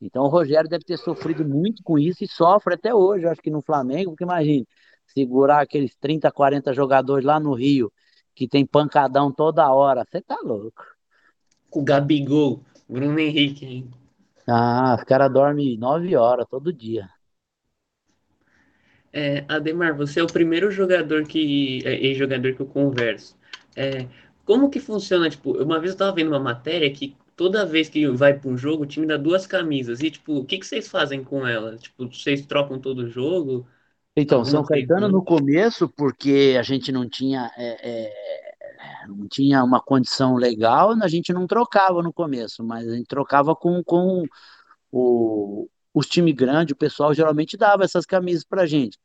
Então 0.00 0.24
o 0.24 0.28
Rogério 0.28 0.68
deve 0.68 0.84
ter 0.84 0.98
sofrido 0.98 1.44
muito 1.44 1.82
com 1.82 1.98
isso 1.98 2.22
e 2.22 2.28
sofre 2.28 2.74
até 2.74 2.94
hoje, 2.94 3.26
acho 3.26 3.40
que 3.40 3.50
no 3.50 3.62
Flamengo, 3.62 4.10
porque 4.10 4.24
imagine, 4.24 4.66
segurar 5.06 5.60
aqueles 5.60 5.94
30, 5.96 6.30
40 6.30 6.72
jogadores 6.72 7.24
lá 7.24 7.40
no 7.40 7.54
Rio, 7.54 7.92
que 8.34 8.46
tem 8.48 8.66
pancadão 8.66 9.32
toda 9.32 9.72
hora. 9.72 10.04
Você 10.04 10.20
tá 10.20 10.38
louco. 10.42 10.84
O 11.70 11.82
Gabigol, 11.82 12.62
Bruno 12.88 13.18
Henrique, 13.18 13.64
hein? 13.64 13.90
Ah, 14.46 14.94
os 14.98 15.04
caras 15.04 15.32
dormem 15.32 15.76
9 15.76 16.14
horas 16.16 16.46
todo 16.48 16.72
dia. 16.72 17.08
É, 19.12 19.44
Ademar, 19.48 19.96
você 19.96 20.20
é 20.20 20.22
o 20.22 20.26
primeiro 20.26 20.70
jogador 20.70 21.24
que. 21.24 21.80
É, 21.86 21.94
ex-jogador 21.94 22.54
que 22.54 22.60
eu 22.60 22.66
converso. 22.66 23.36
É, 23.74 24.06
como 24.44 24.70
que 24.70 24.78
funciona? 24.78 25.28
Tipo, 25.30 25.52
uma 25.62 25.80
vez 25.80 25.92
eu 25.92 25.98
tava 25.98 26.14
vendo 26.14 26.28
uma 26.28 26.38
matéria 26.38 26.90
que 26.92 27.16
toda 27.34 27.66
vez 27.66 27.88
que 27.88 28.06
vai 28.08 28.34
para 28.38 28.50
um 28.50 28.56
jogo, 28.56 28.84
o 28.84 28.86
time 28.86 29.06
dá 29.06 29.16
duas 29.16 29.46
camisas. 29.46 30.00
E, 30.00 30.10
tipo, 30.10 30.34
o 30.38 30.44
que, 30.44 30.58
que 30.58 30.66
vocês 30.66 30.88
fazem 30.88 31.24
com 31.24 31.46
elas? 31.46 31.82
Tipo, 31.82 32.06
vocês 32.06 32.44
trocam 32.46 32.78
todo 32.78 33.00
o 33.00 33.08
jogo? 33.08 33.66
Então, 34.16 34.44
São 34.44 34.64
Caetano 34.64 35.08
no 35.08 35.22
começo, 35.22 35.88
porque 35.88 36.56
a 36.58 36.62
gente 36.62 36.90
não 36.90 37.06
tinha, 37.06 37.50
é, 37.56 38.06
é, 38.06 39.06
não 39.06 39.28
tinha 39.28 39.62
uma 39.62 39.80
condição 39.80 40.36
legal, 40.36 40.92
a 41.02 41.08
gente 41.08 41.32
não 41.32 41.46
trocava 41.46 42.02
no 42.02 42.12
começo, 42.12 42.64
mas 42.64 42.88
a 42.88 42.96
gente 42.96 43.06
trocava 43.06 43.54
com, 43.54 43.84
com 43.84 44.24
o, 44.90 45.68
os 45.92 46.06
times 46.06 46.34
grandes, 46.34 46.72
o 46.72 46.78
pessoal 46.78 47.12
geralmente 47.12 47.56
dava 47.56 47.84
essas 47.84 48.06
camisas 48.06 48.44
pra 48.44 48.64
gente. 48.64 48.98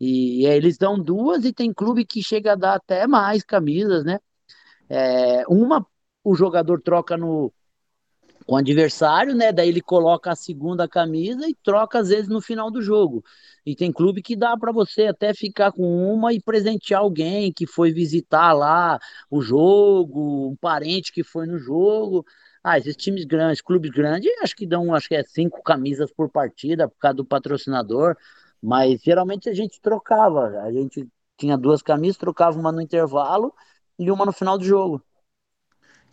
E, 0.00 0.42
e 0.42 0.46
aí 0.46 0.56
eles 0.56 0.76
dão 0.76 0.98
duas 0.98 1.44
e 1.44 1.52
tem 1.52 1.72
clube 1.72 2.04
que 2.04 2.22
chega 2.22 2.52
a 2.52 2.56
dar 2.56 2.74
até 2.74 3.06
mais 3.06 3.44
camisas, 3.44 4.04
né? 4.04 4.18
É, 4.88 5.44
uma 5.48 5.86
o 6.24 6.34
jogador 6.34 6.80
troca 6.82 7.16
no 7.16 7.52
com 8.46 8.54
o 8.54 8.56
adversário, 8.56 9.34
né? 9.34 9.52
Daí 9.52 9.68
ele 9.68 9.80
coloca 9.80 10.30
a 10.30 10.36
segunda 10.36 10.88
camisa 10.88 11.48
e 11.48 11.54
troca 11.54 11.98
às 11.98 12.08
vezes 12.08 12.28
no 12.28 12.40
final 12.40 12.70
do 12.70 12.80
jogo. 12.80 13.24
E 13.64 13.74
tem 13.74 13.92
clube 13.92 14.22
que 14.22 14.36
dá 14.36 14.56
para 14.56 14.70
você 14.72 15.06
até 15.06 15.34
ficar 15.34 15.72
com 15.72 16.14
uma 16.14 16.32
e 16.32 16.40
presentear 16.40 17.00
alguém 17.00 17.52
que 17.52 17.66
foi 17.66 17.92
visitar 17.92 18.52
lá 18.52 18.98
o 19.28 19.42
jogo, 19.42 20.50
um 20.50 20.56
parente 20.56 21.12
que 21.12 21.24
foi 21.24 21.46
no 21.46 21.58
jogo. 21.58 22.24
Ah, 22.62 22.78
esses 22.78 22.96
times 22.96 23.24
grandes, 23.24 23.60
clubes 23.60 23.90
grandes, 23.90 24.30
acho 24.42 24.54
que 24.54 24.66
dão, 24.66 24.94
acho 24.94 25.08
que 25.08 25.14
é 25.16 25.24
cinco 25.24 25.62
camisas 25.62 26.12
por 26.12 26.30
partida 26.30 26.88
por 26.88 26.98
causa 26.98 27.16
do 27.16 27.24
patrocinador. 27.24 28.16
Mas 28.62 29.02
geralmente 29.02 29.48
a 29.48 29.54
gente 29.54 29.80
trocava, 29.80 30.62
a 30.62 30.72
gente 30.72 31.06
tinha 31.36 31.56
duas 31.56 31.82
camisas, 31.82 32.16
trocava 32.16 32.58
uma 32.58 32.72
no 32.72 32.80
intervalo 32.80 33.52
e 33.98 34.10
uma 34.10 34.24
no 34.24 34.32
final 34.32 34.56
do 34.56 34.64
jogo. 34.64 35.02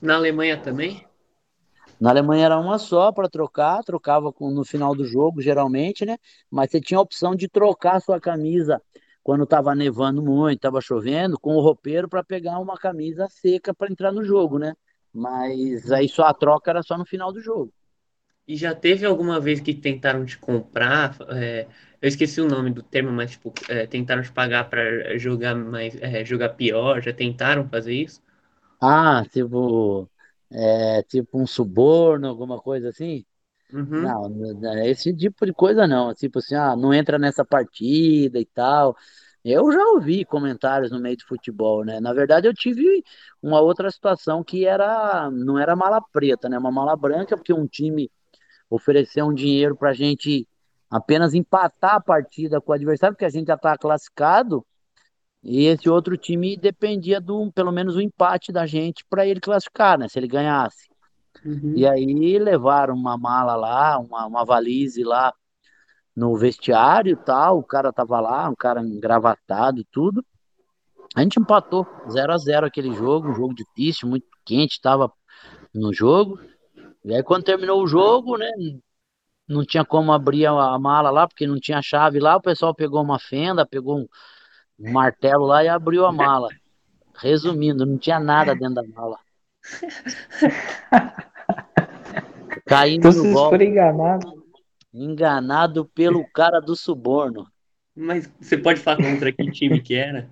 Na 0.01 0.15
Alemanha 0.15 0.57
também? 0.57 1.07
Na 2.03 2.09
Alemanha 2.09 2.43
era 2.47 2.59
uma 2.59 2.77
só 2.77 3.13
para 3.13 3.29
trocar, 3.29 3.81
trocava 3.81 4.29
com, 4.33 4.51
no 4.51 4.65
final 4.65 4.93
do 4.93 5.05
jogo, 5.05 5.41
geralmente, 5.41 6.05
né? 6.05 6.17
Mas 6.51 6.69
você 6.69 6.81
tinha 6.81 6.97
a 6.97 7.01
opção 7.01 7.33
de 7.33 7.47
trocar 7.47 8.01
sua 8.01 8.19
camisa 8.19 8.81
quando 9.23 9.45
estava 9.45 9.73
nevando 9.73 10.21
muito, 10.21 10.57
estava 10.57 10.81
chovendo, 10.81 11.39
com 11.39 11.55
o 11.55 11.61
roupeiro 11.61 12.09
para 12.09 12.21
pegar 12.21 12.59
uma 12.59 12.75
camisa 12.75 13.25
seca 13.29 13.73
para 13.73 13.89
entrar 13.89 14.11
no 14.11 14.21
jogo, 14.21 14.59
né? 14.59 14.75
Mas 15.13 15.93
aí 15.93 16.09
só 16.09 16.23
a 16.23 16.33
troca 16.33 16.71
era 16.71 16.83
só 16.83 16.97
no 16.97 17.05
final 17.05 17.31
do 17.31 17.39
jogo. 17.39 17.71
E 18.45 18.57
já 18.57 18.75
teve 18.75 19.05
alguma 19.05 19.39
vez 19.39 19.61
que 19.61 19.73
tentaram 19.73 20.25
te 20.25 20.37
comprar? 20.37 21.15
É, 21.29 21.67
eu 22.01 22.09
esqueci 22.09 22.41
o 22.41 22.49
nome 22.49 22.69
do 22.69 22.83
termo, 22.83 23.13
mas 23.13 23.31
tipo, 23.31 23.53
é, 23.69 23.87
tentaram 23.87 24.21
te 24.21 24.31
pagar 24.33 24.69
para 24.69 25.17
jogar 25.17 25.55
mais, 25.55 25.95
é, 26.01 26.25
jogar 26.25 26.49
pior? 26.49 27.01
Já 27.01 27.13
tentaram 27.13 27.65
fazer 27.69 27.93
isso? 27.93 28.21
Ah, 28.81 29.23
tipo, 29.31 30.09
é, 30.53 31.03
tipo 31.03 31.39
um 31.41 31.47
suborno, 31.47 32.27
alguma 32.27 32.59
coisa 32.61 32.89
assim? 32.89 33.25
Uhum, 33.73 34.15
Não, 34.61 34.85
esse 34.85 35.15
tipo 35.15 35.45
de 35.45 35.53
coisa 35.53 35.87
não. 35.87 36.13
Tipo 36.13 36.39
assim, 36.39 36.55
ah, 36.55 36.75
não 36.75 36.93
entra 36.93 37.19
nessa 37.19 37.45
partida 37.45 38.39
e 38.39 38.45
tal. 38.45 38.95
Eu 39.45 39.71
já 39.71 39.79
ouvi 39.89 40.25
comentários 40.25 40.91
no 40.91 40.99
meio 41.01 41.17
de 41.17 41.25
futebol, 41.25 41.83
né? 41.85 41.99
Na 41.99 42.13
verdade, 42.13 42.47
eu 42.47 42.53
tive 42.53 43.03
uma 43.41 43.61
outra 43.61 43.91
situação 43.91 44.43
que 44.43 44.65
era, 44.65 45.29
não 45.31 45.59
era 45.59 45.75
mala 45.75 46.01
preta, 46.01 46.49
né? 46.49 46.57
Uma 46.57 46.71
mala 46.71 46.95
branca, 46.95 47.37
porque 47.37 47.53
um 47.53 47.67
time 47.67 48.09
ofereceu 48.69 49.25
um 49.27 49.33
dinheiro 49.33 49.75
para 49.75 49.91
a 49.91 49.93
gente 49.93 50.47
apenas 50.89 51.33
empatar 51.33 51.95
a 51.95 52.01
partida 52.01 52.61
com 52.61 52.71
o 52.71 52.75
adversário, 52.75 53.15
porque 53.15 53.25
a 53.25 53.29
gente 53.29 53.47
já 53.47 53.55
está 53.55 53.77
classificado, 53.77 54.65
e 55.43 55.65
esse 55.65 55.89
outro 55.89 56.15
time 56.17 56.55
dependia 56.55 57.19
do, 57.19 57.51
pelo 57.51 57.71
menos, 57.71 57.95
o 57.95 58.01
empate 58.01 58.51
da 58.51 58.65
gente 58.65 59.03
para 59.09 59.27
ele 59.27 59.41
classificar, 59.41 59.99
né? 59.99 60.07
Se 60.07 60.17
ele 60.17 60.27
ganhasse. 60.27 60.89
E 61.43 61.83
uhum. 61.83 61.91
aí 61.91 62.39
levaram 62.39 62.93
uma 62.93 63.17
mala 63.17 63.55
lá, 63.55 63.99
uma, 63.99 64.25
uma 64.25 64.45
valise 64.45 65.03
lá 65.03 65.33
no 66.15 66.37
vestiário 66.37 67.11
e 67.11 67.15
tal. 67.17 67.59
O 67.59 67.63
cara 67.63 67.91
tava 67.91 68.21
lá, 68.21 68.49
um 68.49 68.55
cara 68.55 68.81
engravatado 68.81 69.81
e 69.81 69.85
tudo. 69.91 70.25
A 71.13 71.21
gente 71.21 71.39
empatou 71.39 71.85
zero 72.09 72.31
a 72.31 72.37
zero 72.37 72.65
aquele 72.65 72.93
jogo, 72.93 73.29
um 73.29 73.35
jogo 73.35 73.53
difícil, 73.53 74.07
muito 74.07 74.25
quente, 74.45 74.79
tava 74.81 75.11
no 75.73 75.93
jogo. 75.93 76.39
E 77.03 77.13
aí 77.13 77.21
quando 77.21 77.43
terminou 77.43 77.83
o 77.83 77.87
jogo, 77.87 78.37
né, 78.37 78.49
não 79.45 79.65
tinha 79.65 79.83
como 79.83 80.13
abrir 80.13 80.45
a, 80.45 80.51
a 80.51 80.79
mala 80.79 81.09
lá, 81.09 81.27
porque 81.27 81.45
não 81.45 81.59
tinha 81.59 81.81
chave 81.81 82.19
lá. 82.19 82.37
O 82.37 82.41
pessoal 82.41 82.73
pegou 82.73 83.01
uma 83.01 83.19
fenda, 83.19 83.65
pegou 83.65 83.99
um, 83.99 84.07
um 84.83 84.91
martelo 84.91 85.45
lá 85.45 85.63
e 85.63 85.67
abriu 85.69 86.05
a 86.05 86.11
mala. 86.13 86.55
Resumindo, 87.15 87.85
não 87.85 87.97
tinha 87.99 88.19
nada 88.19 88.55
dentro 88.55 88.75
da 88.75 88.83
mala. 88.83 89.19
Então 92.65 92.65
Caímos 92.65 93.15
no 93.15 93.25
vocês 93.25 93.31
golpe, 93.31 93.49
foram 93.49 93.65
enganados. 93.65 94.33
enganado 94.93 95.85
pelo 95.85 96.25
cara 96.25 96.59
do 96.61 96.75
suborno. 96.75 97.45
Mas 97.95 98.27
você 98.39 98.55
pode 98.57 98.79
falar 98.79 98.97
contra 99.01 99.31
que 99.33 99.49
time 99.49 99.81
que 99.81 99.95
era? 99.95 100.31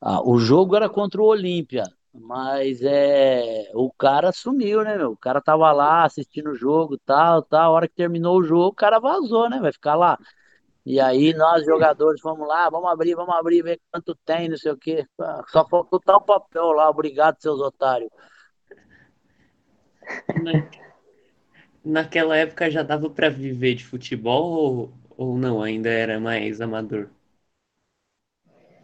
Ah, 0.00 0.20
o 0.22 0.38
jogo 0.38 0.76
era 0.76 0.88
contra 0.88 1.20
o 1.20 1.24
Olímpia, 1.26 1.82
mas 2.12 2.80
é, 2.82 3.70
o 3.74 3.92
cara 3.92 4.30
sumiu, 4.32 4.82
né, 4.84 4.96
meu? 4.96 5.12
O 5.12 5.16
cara 5.16 5.40
tava 5.40 5.72
lá 5.72 6.04
assistindo 6.04 6.50
o 6.50 6.54
jogo, 6.56 6.98
tal, 7.04 7.42
tal. 7.42 7.72
A 7.72 7.74
hora 7.76 7.88
que 7.88 7.94
terminou 7.94 8.38
o 8.38 8.44
jogo, 8.44 8.68
o 8.68 8.74
cara 8.74 8.98
vazou, 9.00 9.50
né? 9.50 9.58
Vai 9.60 9.72
ficar 9.72 9.96
lá. 9.96 10.18
E 10.88 10.98
aí 10.98 11.34
nós, 11.34 11.66
jogadores, 11.66 12.18
fomos 12.18 12.48
lá, 12.48 12.70
vamos 12.70 12.88
abrir, 12.90 13.14
vamos 13.14 13.34
abrir, 13.34 13.62
ver 13.62 13.78
quanto 13.92 14.14
tem, 14.24 14.48
não 14.48 14.56
sei 14.56 14.72
o 14.72 14.76
quê. 14.78 15.06
Ah, 15.20 15.42
Só 15.48 15.68
faltou 15.68 16.00
tal 16.00 16.22
papel 16.22 16.72
lá, 16.72 16.88
obrigado, 16.88 17.36
seus 17.42 17.60
otários. 17.60 18.08
Na, 20.42 20.66
naquela 21.84 22.34
época 22.38 22.70
já 22.70 22.82
dava 22.82 23.10
para 23.10 23.28
viver 23.28 23.74
de 23.74 23.84
futebol 23.84 24.50
ou, 24.50 24.92
ou 25.14 25.36
não? 25.36 25.62
Ainda 25.62 25.90
era 25.90 26.18
mais 26.18 26.58
amador? 26.58 27.10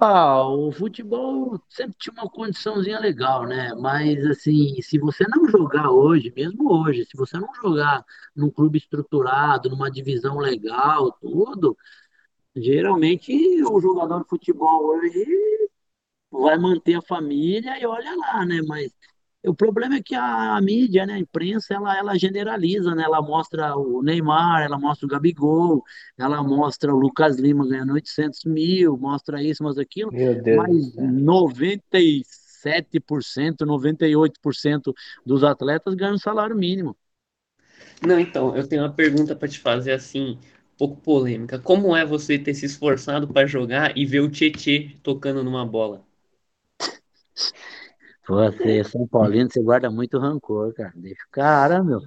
Ah, 0.00 0.46
o 0.48 0.70
futebol 0.72 1.58
sempre 1.68 1.96
tinha 1.98 2.12
uma 2.14 2.28
condiçãozinha 2.30 2.98
legal, 3.00 3.46
né? 3.46 3.72
Mas 3.74 4.24
assim, 4.26 4.80
se 4.82 4.98
você 4.98 5.24
não 5.28 5.48
jogar 5.48 5.90
hoje, 5.90 6.32
mesmo 6.36 6.70
hoje, 6.72 7.04
se 7.06 7.16
você 7.16 7.38
não 7.38 7.48
jogar 7.54 8.04
num 8.36 8.50
clube 8.50 8.78
estruturado, 8.78 9.70
numa 9.70 9.90
divisão 9.90 10.38
legal, 10.38 11.12
tudo, 11.20 11.76
geralmente 12.56 13.32
o 13.64 13.80
jogador 13.80 14.22
de 14.22 14.28
futebol 14.28 14.86
hoje 14.86 15.24
vai 16.30 16.58
manter 16.58 16.94
a 16.96 17.02
família 17.02 17.78
e 17.80 17.86
olha 17.86 18.14
lá, 18.16 18.44
né? 18.44 18.60
Mas 18.66 18.92
o 19.46 19.54
problema 19.54 19.96
é 19.96 20.02
que 20.02 20.14
a, 20.14 20.56
a 20.56 20.60
mídia, 20.60 21.06
né, 21.06 21.14
a 21.14 21.18
imprensa, 21.18 21.74
ela, 21.74 21.96
ela 21.98 22.18
generaliza, 22.18 22.94
né? 22.94 23.02
Ela 23.04 23.20
mostra 23.22 23.76
o 23.76 24.02
Neymar, 24.02 24.62
ela 24.62 24.78
mostra 24.78 25.06
o 25.06 25.08
Gabigol, 25.08 25.82
ela 26.16 26.42
mostra 26.42 26.94
o 26.94 26.98
Lucas 26.98 27.36
Lima 27.38 27.66
ganhando 27.66 27.92
800 27.92 28.44
mil, 28.44 28.96
mostra 28.96 29.42
isso, 29.42 29.62
mostra 29.62 29.82
aquilo, 29.82 30.10
Meu 30.10 30.34
Deus 30.34 30.50
mas 30.50 30.70
do 30.70 30.80
céu. 30.80 30.98
97%, 30.98 33.66
98% 33.66 34.94
dos 35.24 35.44
atletas 35.44 35.94
ganham 35.94 36.18
salário 36.18 36.56
mínimo. 36.56 36.96
Não, 38.00 38.18
então, 38.20 38.56
eu 38.56 38.66
tenho 38.68 38.82
uma 38.82 38.92
pergunta 38.92 39.34
para 39.34 39.48
te 39.48 39.58
fazer 39.58 39.92
assim, 39.92 40.38
um 40.74 40.76
pouco 40.78 41.00
polêmica. 41.00 41.58
Como 41.58 41.94
é 41.96 42.04
você 42.04 42.38
ter 42.38 42.54
se 42.54 42.66
esforçado 42.66 43.26
para 43.28 43.46
jogar 43.46 43.96
e 43.96 44.04
ver 44.06 44.20
o 44.20 44.30
Tietê 44.30 44.96
tocando 45.02 45.42
numa 45.42 45.66
bola? 45.66 46.04
Você 48.26 48.78
é 48.78 48.84
São 48.84 49.06
Paulino, 49.06 49.50
você 49.50 49.62
guarda 49.62 49.90
muito 49.90 50.18
rancor, 50.18 50.72
cara. 50.72 50.92
Deixa 50.94 51.22
o 51.26 51.30
cara, 51.30 51.82
meu. 51.82 52.00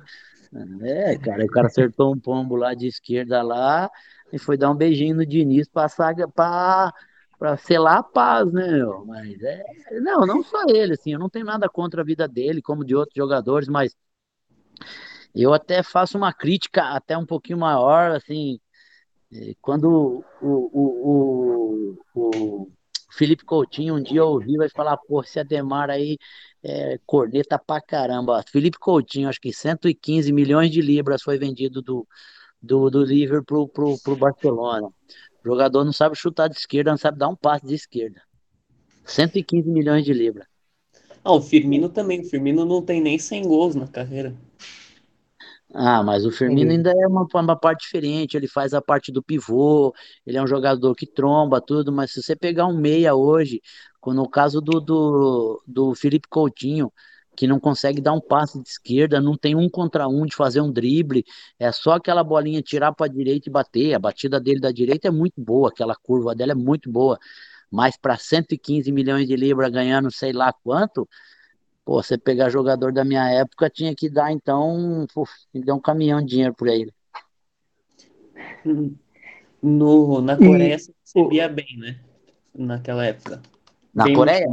É, 0.81 1.17
cara, 1.17 1.43
o 1.43 1.47
cara 1.47 1.67
acertou 1.67 2.13
um 2.13 2.19
pombo 2.19 2.55
lá 2.55 2.73
de 2.73 2.87
esquerda 2.87 3.41
lá 3.41 3.89
e 4.31 4.39
foi 4.39 4.57
dar 4.57 4.71
um 4.71 4.75
beijinho 4.75 5.15
no 5.15 5.25
Diniz 5.25 5.67
pra, 5.67 5.87
saga, 5.87 6.27
pra, 6.27 6.93
pra 7.37 7.57
selar 7.57 7.99
a 7.99 8.03
paz, 8.03 8.51
né, 8.51 8.71
meu? 8.71 9.05
Mas 9.05 9.41
é. 9.41 9.63
Não, 10.01 10.25
não 10.25 10.43
só 10.43 10.63
ele, 10.67 10.93
assim, 10.93 11.13
eu 11.13 11.19
não 11.19 11.29
tenho 11.29 11.45
nada 11.45 11.69
contra 11.69 12.01
a 12.01 12.05
vida 12.05 12.27
dele, 12.27 12.61
como 12.61 12.85
de 12.85 12.95
outros 12.95 13.15
jogadores, 13.15 13.67
mas 13.67 13.95
eu 15.35 15.53
até 15.53 15.83
faço 15.83 16.17
uma 16.17 16.33
crítica 16.33 16.83
até 16.95 17.17
um 17.17 17.25
pouquinho 17.25 17.59
maior, 17.59 18.11
assim, 18.11 18.59
eh, 19.31 19.53
quando 19.61 20.23
o, 20.41 20.57
o, 20.73 21.97
o, 22.13 22.61
o 22.63 22.71
Felipe 23.09 23.45
Coutinho 23.45 23.95
um 23.95 24.03
dia 24.03 24.23
ouviu 24.23 24.57
vai 24.57 24.69
falar, 24.69 24.97
pô, 24.97 25.21
esse 25.21 25.39
Ademar 25.39 25.89
aí 25.89 26.17
é 26.63 26.99
corneta 27.05 27.57
pra 27.57 27.81
caramba. 27.81 28.43
Felipe 28.51 28.77
Coutinho, 28.77 29.29
acho 29.29 29.39
que 29.39 29.53
115 29.53 30.31
milhões 30.31 30.71
de 30.71 30.81
libras 30.81 31.21
foi 31.21 31.37
vendido 31.37 31.81
do, 31.81 32.07
do, 32.61 32.89
do 32.89 33.03
Liverpool 33.03 33.67
pro, 33.67 33.95
pro, 33.95 33.99
pro 34.03 34.15
Barcelona. 34.15 34.87
O 34.87 35.47
jogador 35.47 35.85
não 35.85 35.93
sabe 35.93 36.15
chutar 36.15 36.49
de 36.49 36.57
esquerda, 36.57 36.91
não 36.91 36.97
sabe 36.97 37.17
dar 37.17 37.29
um 37.29 37.35
passe 37.35 37.65
de 37.65 37.75
esquerda. 37.75 38.21
115 39.05 39.69
milhões 39.69 40.03
de 40.03 40.13
libras. 40.13 40.45
Ah, 41.23 41.33
o 41.33 41.41
Firmino 41.41 41.89
também. 41.89 42.21
O 42.21 42.25
Firmino 42.25 42.65
não 42.65 42.81
tem 42.81 43.01
nem 43.01 43.17
100 43.17 43.47
gols 43.47 43.75
na 43.75 43.87
carreira. 43.87 44.35
Ah, 45.73 46.01
mas 46.01 46.25
o 46.25 46.31
Firmino 46.31 46.71
ainda 46.71 46.91
é 46.91 47.07
uma, 47.07 47.27
uma 47.33 47.55
parte 47.55 47.81
diferente, 47.83 48.37
ele 48.37 48.47
faz 48.47 48.73
a 48.73 48.81
parte 48.81 49.11
do 49.11 49.21
pivô, 49.21 49.93
ele 50.25 50.37
é 50.37 50.41
um 50.41 50.47
jogador 50.47 50.95
que 50.95 51.05
tromba 51.05 51.59
tudo, 51.59 51.91
mas 51.91 52.11
se 52.11 52.23
você 52.23 52.35
pegar 52.35 52.65
um 52.67 52.77
meia 52.77 53.13
hoje, 53.15 53.61
no 54.05 54.29
caso 54.29 54.61
do, 54.61 54.79
do, 54.79 55.61
do 55.67 55.93
Felipe 55.93 56.27
Coutinho, 56.29 56.91
que 57.35 57.45
não 57.45 57.59
consegue 57.59 58.01
dar 58.01 58.13
um 58.13 58.21
passe 58.21 58.59
de 58.63 58.67
esquerda, 58.69 59.19
não 59.21 59.37
tem 59.37 59.55
um 59.55 59.69
contra 59.69 60.07
um 60.07 60.25
de 60.25 60.35
fazer 60.35 60.61
um 60.61 60.71
drible, 60.71 61.23
é 61.59 61.71
só 61.71 61.91
aquela 61.93 62.23
bolinha 62.23 62.61
tirar 62.61 62.93
para 62.93 63.05
a 63.05 63.09
direita 63.09 63.49
e 63.49 63.51
bater, 63.51 63.93
a 63.93 63.99
batida 63.99 64.39
dele 64.39 64.61
da 64.61 64.71
direita 64.71 65.09
é 65.09 65.11
muito 65.11 65.41
boa, 65.41 65.69
aquela 65.69 65.95
curva 65.95 66.33
dela 66.33 66.53
é 66.53 66.55
muito 66.55 66.89
boa, 66.89 67.19
mas 67.69 67.97
para 67.97 68.17
115 68.17 68.91
milhões 68.91 69.27
de 69.27 69.35
libras 69.35 69.69
ganhando 69.69 70.09
sei 70.11 70.31
lá 70.31 70.53
quanto, 70.53 71.07
Pô, 71.87 72.03
você 72.03 72.17
pegar 72.17 72.49
jogador 72.49 72.91
da 72.91 73.05
minha 73.05 73.31
época, 73.31 73.69
tinha 73.69 73.95
que 73.95 74.09
dar, 74.09 74.29
então, 74.29 75.07
puf, 75.13 75.31
tinha 75.49 75.61
que 75.61 75.65
dar 75.67 75.73
um 75.73 75.79
caminhão 75.79 76.19
de 76.19 76.27
dinheiro 76.27 76.53
por 76.53 76.67
ele. 76.67 76.93
No, 79.63 80.21
na 80.21 80.35
Coreia 80.37 80.75
E 80.75 80.79
você 80.79 80.93
recebia 81.01 81.49
bem, 81.49 81.77
né? 81.77 81.99
Naquela 82.53 83.05
época. 83.05 83.41
Na 83.93 84.03
Bem 84.03 84.15
Coreia? 84.15 84.45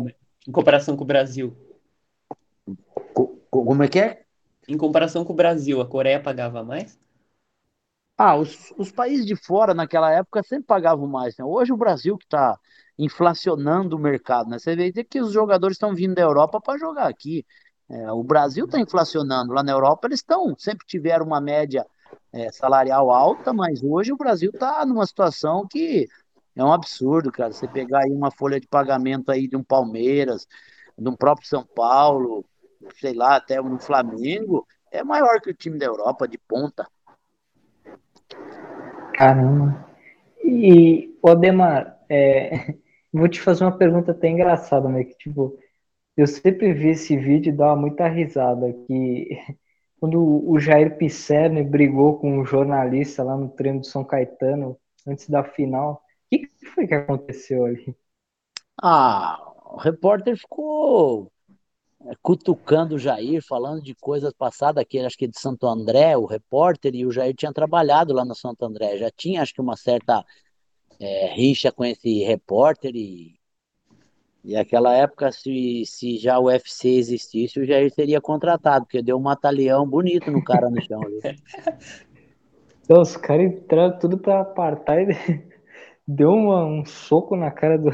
em 0.46 0.52
comparação 0.52 0.96
com 0.96 1.02
o 1.02 1.06
Brasil. 1.06 1.54
Co- 3.12 3.36
como 3.50 3.82
é 3.82 3.88
que 3.88 3.98
é? 3.98 4.24
Em 4.68 4.78
comparação 4.78 5.24
com 5.24 5.32
o 5.32 5.36
Brasil, 5.36 5.80
a 5.80 5.86
Coreia 5.86 6.20
pagava 6.20 6.62
mais? 6.62 6.98
Ah, 8.16 8.36
os, 8.36 8.72
os 8.78 8.92
países 8.92 9.26
de 9.26 9.34
fora 9.34 9.74
naquela 9.74 10.10
época 10.12 10.42
sempre 10.42 10.66
pagavam 10.66 11.06
mais, 11.06 11.36
né? 11.36 11.44
Hoje 11.44 11.72
o 11.72 11.76
Brasil 11.76 12.16
que 12.16 12.24
está 12.24 12.56
inflacionando 12.96 13.96
o 13.96 13.98
mercado, 13.98 14.48
né? 14.48 14.58
Você 14.58 14.76
vê 14.76 14.92
que 15.04 15.20
os 15.20 15.32
jogadores 15.32 15.74
estão 15.74 15.94
vindo 15.94 16.14
da 16.14 16.22
Europa 16.22 16.60
para 16.60 16.78
jogar 16.78 17.08
aqui. 17.08 17.44
É, 17.88 18.12
o 18.12 18.22
Brasil 18.22 18.66
está 18.66 18.78
inflacionando. 18.78 19.52
Lá 19.52 19.62
na 19.64 19.72
Europa 19.72 20.06
eles 20.06 20.20
estão, 20.20 20.54
sempre 20.56 20.86
tiveram 20.86 21.26
uma 21.26 21.40
média 21.40 21.84
é, 22.32 22.52
salarial 22.52 23.10
alta, 23.10 23.52
mas 23.52 23.82
hoje 23.82 24.12
o 24.12 24.16
Brasil 24.16 24.50
está 24.54 24.86
numa 24.86 25.06
situação 25.06 25.66
que 25.68 26.08
é 26.54 26.64
um 26.64 26.72
absurdo, 26.72 27.32
cara. 27.32 27.52
Você 27.52 27.66
pegar 27.66 28.00
aí 28.04 28.12
uma 28.12 28.30
folha 28.30 28.60
de 28.60 28.68
pagamento 28.68 29.30
aí 29.32 29.48
de 29.48 29.56
um 29.56 29.64
Palmeiras, 29.64 30.46
de 30.96 31.08
um 31.08 31.16
próprio 31.16 31.48
São 31.48 31.66
Paulo, 31.66 32.44
sei 33.00 33.12
lá, 33.14 33.36
até 33.36 33.60
um 33.60 33.78
Flamengo, 33.78 34.66
é 34.92 35.02
maior 35.02 35.40
que 35.40 35.50
o 35.50 35.54
time 35.54 35.78
da 35.78 35.86
Europa 35.86 36.28
de 36.28 36.38
ponta. 36.38 36.86
Caramba. 39.14 39.88
E, 40.42 41.16
Odemar, 41.22 41.98
é, 42.08 42.74
vou 43.12 43.28
te 43.28 43.40
fazer 43.40 43.64
uma 43.64 43.76
pergunta 43.76 44.12
até 44.12 44.28
engraçada, 44.28 44.88
né? 44.88 45.04
Que, 45.04 45.16
tipo, 45.16 45.58
eu 46.16 46.26
sempre 46.26 46.72
vi 46.72 46.90
esse 46.90 47.16
vídeo 47.16 47.52
e 47.52 47.56
dava 47.56 47.76
muita 47.76 48.08
risada, 48.08 48.72
que 48.86 49.28
quando 50.00 50.20
o 50.48 50.58
Jair 50.58 50.96
Pisserni 50.98 51.62
brigou 51.62 52.18
com 52.18 52.38
um 52.40 52.44
jornalista 52.44 53.22
lá 53.22 53.36
no 53.36 53.48
treino 53.48 53.80
do 53.80 53.86
São 53.86 54.04
Caetano, 54.04 54.78
antes 55.06 55.28
da 55.28 55.44
final, 55.44 56.02
o 56.32 56.38
que 56.38 56.48
foi 56.74 56.86
que 56.86 56.94
aconteceu 56.94 57.64
ali? 57.64 57.96
Ah, 58.82 59.38
o 59.66 59.76
repórter 59.76 60.36
ficou 60.36 61.32
cutucando 62.22 62.94
o 62.94 62.98
Jair, 62.98 63.42
falando 63.42 63.82
de 63.82 63.94
coisas 63.94 64.32
passadas 64.32 64.82
aqui, 64.82 64.98
acho 64.98 65.16
que 65.16 65.28
de 65.28 65.38
Santo 65.38 65.66
André, 65.66 66.16
o 66.16 66.26
repórter, 66.26 66.94
e 66.94 67.06
o 67.06 67.10
Jair 67.10 67.34
tinha 67.34 67.52
trabalhado 67.52 68.12
lá 68.12 68.24
no 68.24 68.34
Santo 68.34 68.64
André, 68.64 68.96
já 68.98 69.10
tinha 69.10 69.42
acho 69.42 69.54
que 69.54 69.60
uma 69.60 69.76
certa 69.76 70.24
é, 71.00 71.32
rixa 71.34 71.72
com 71.72 71.84
esse 71.84 72.22
repórter 72.22 72.92
e, 72.94 73.34
e 74.44 74.54
aquela 74.56 74.94
época, 74.94 75.32
se, 75.32 75.84
se 75.86 76.18
já 76.18 76.38
o 76.38 76.44
UFC 76.44 76.88
existisse, 76.88 77.58
o 77.58 77.64
Jair 77.64 77.90
seria 77.92 78.20
contratado, 78.20 78.84
porque 78.84 79.02
deu 79.02 79.16
um 79.16 79.22
matalhão 79.22 79.88
bonito 79.88 80.30
no 80.30 80.44
cara 80.44 80.68
no 80.68 80.82
chão. 80.82 81.00
Então, 82.82 83.00
os 83.00 83.16
caras 83.16 83.46
entraram 83.46 83.98
tudo 83.98 84.18
pra 84.18 84.42
apartar 84.42 85.00
e 85.00 85.06
deu 86.06 86.30
uma, 86.30 86.64
um 86.66 86.84
soco 86.84 87.34
na 87.34 87.50
cara 87.50 87.78
do, 87.78 87.90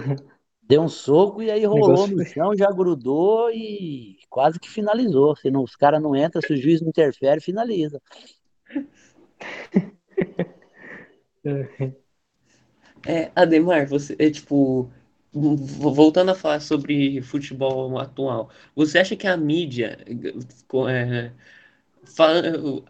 Deu 0.71 0.83
um 0.83 0.89
soco 0.89 1.43
e 1.43 1.51
aí 1.51 1.65
rolou 1.65 2.07
no 2.07 2.25
chão, 2.25 2.57
já 2.57 2.71
grudou 2.71 3.51
e 3.51 4.17
quase 4.29 4.61
que 4.61 4.71
finalizou. 4.71 5.35
Se 5.35 5.51
não, 5.51 5.65
os 5.65 5.75
caras 5.75 6.01
não 6.01 6.15
entram, 6.15 6.41
se 6.41 6.53
o 6.53 6.57
juiz 6.57 6.81
não 6.81 6.91
interfere, 6.91 7.41
finaliza. 7.41 8.01
É, 13.07 13.33
Ademar, 13.35 13.87
você 13.89 14.15
é 14.19 14.31
tipo. 14.31 14.91
Voltando 15.33 16.33
a 16.33 16.35
falar 16.35 16.61
sobre 16.61 17.23
futebol 17.23 17.99
atual, 17.99 18.51
você 18.77 18.99
acha 18.99 19.17
que 19.17 19.27
a 19.27 19.37
mídia 19.39 19.99
é, 20.07 21.33
Fala, 22.03 22.43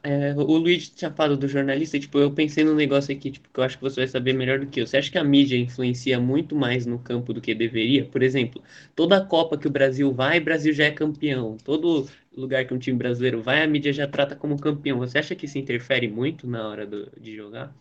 é, 0.03 0.33
o 0.35 0.57
Luiz 0.57 0.89
tinha 0.89 1.11
falado 1.11 1.37
do 1.37 1.49
jornalista, 1.49 1.99
tipo, 1.99 2.19
eu 2.19 2.33
pensei 2.33 2.65
num 2.65 2.75
negócio 2.75 3.15
aqui, 3.15 3.31
tipo, 3.31 3.49
que 3.53 3.59
eu 3.59 3.65
acho 3.65 3.77
que 3.77 3.83
você 3.83 4.01
vai 4.01 4.09
saber 4.09 4.33
melhor 4.33 4.61
do 4.61 4.67
que 4.67 4.81
eu. 4.81 4.87
Você 4.87 4.97
acha 4.97 5.11
que 5.11 5.19
a 5.19 5.25
mídia 5.25 5.57
influencia 5.57 6.19
muito 6.21 6.55
mais 6.55 6.87
no 6.87 6.99
campo 6.99 7.33
do 7.33 7.41
que 7.41 7.55
deveria? 7.55 8.05
Por 8.07 8.23
exemplo, 8.23 8.63
toda 8.95 9.25
Copa 9.25 9.59
que 9.59 9.67
o 9.67 9.71
Brasil 9.71 10.13
vai, 10.13 10.39
o 10.39 10.45
Brasil 10.45 10.73
já 10.73 10.85
é 10.85 10.91
campeão. 10.91 11.57
Todo 11.65 12.09
lugar 12.37 12.65
que 12.65 12.73
um 12.73 12.79
time 12.79 12.97
brasileiro 12.97 13.43
vai, 13.43 13.63
a 13.63 13.67
mídia 13.67 13.93
já 13.93 14.07
trata 14.07 14.37
como 14.37 14.59
campeão. 14.61 14.99
Você 14.99 15.19
acha 15.19 15.35
que 15.35 15.47
isso 15.47 15.59
interfere 15.59 16.09
muito 16.09 16.47
na 16.47 16.69
hora 16.69 16.87
do, 16.87 17.11
de 17.21 17.35
jogar? 17.35 17.75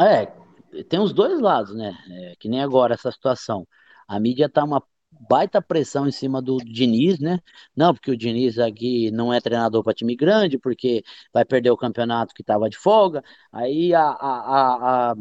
É, 0.00 0.26
tem 0.84 1.00
os 1.00 1.12
dois 1.12 1.38
lados, 1.40 1.74
né? 1.74 1.96
É, 2.10 2.34
que 2.38 2.48
nem 2.48 2.62
agora 2.62 2.94
essa 2.94 3.12
situação. 3.12 3.66
A 4.08 4.18
mídia 4.18 4.48
tá 4.48 4.64
uma 4.64 4.82
baita 5.28 5.60
pressão 5.62 6.06
em 6.08 6.12
cima 6.12 6.40
do 6.42 6.58
Diniz, 6.58 7.18
né? 7.18 7.40
Não, 7.76 7.94
porque 7.94 8.10
o 8.10 8.16
Diniz 8.16 8.58
aqui 8.58 9.10
não 9.10 9.32
é 9.32 9.40
treinador 9.40 9.82
para 9.82 9.94
time 9.94 10.16
grande, 10.16 10.58
porque 10.58 11.02
vai 11.32 11.44
perder 11.44 11.70
o 11.70 11.76
campeonato 11.76 12.34
que 12.34 12.42
estava 12.42 12.68
de 12.68 12.76
folga. 12.76 13.22
Aí 13.52 13.94
a, 13.94 14.02
a, 14.02 15.10
a, 15.12 15.14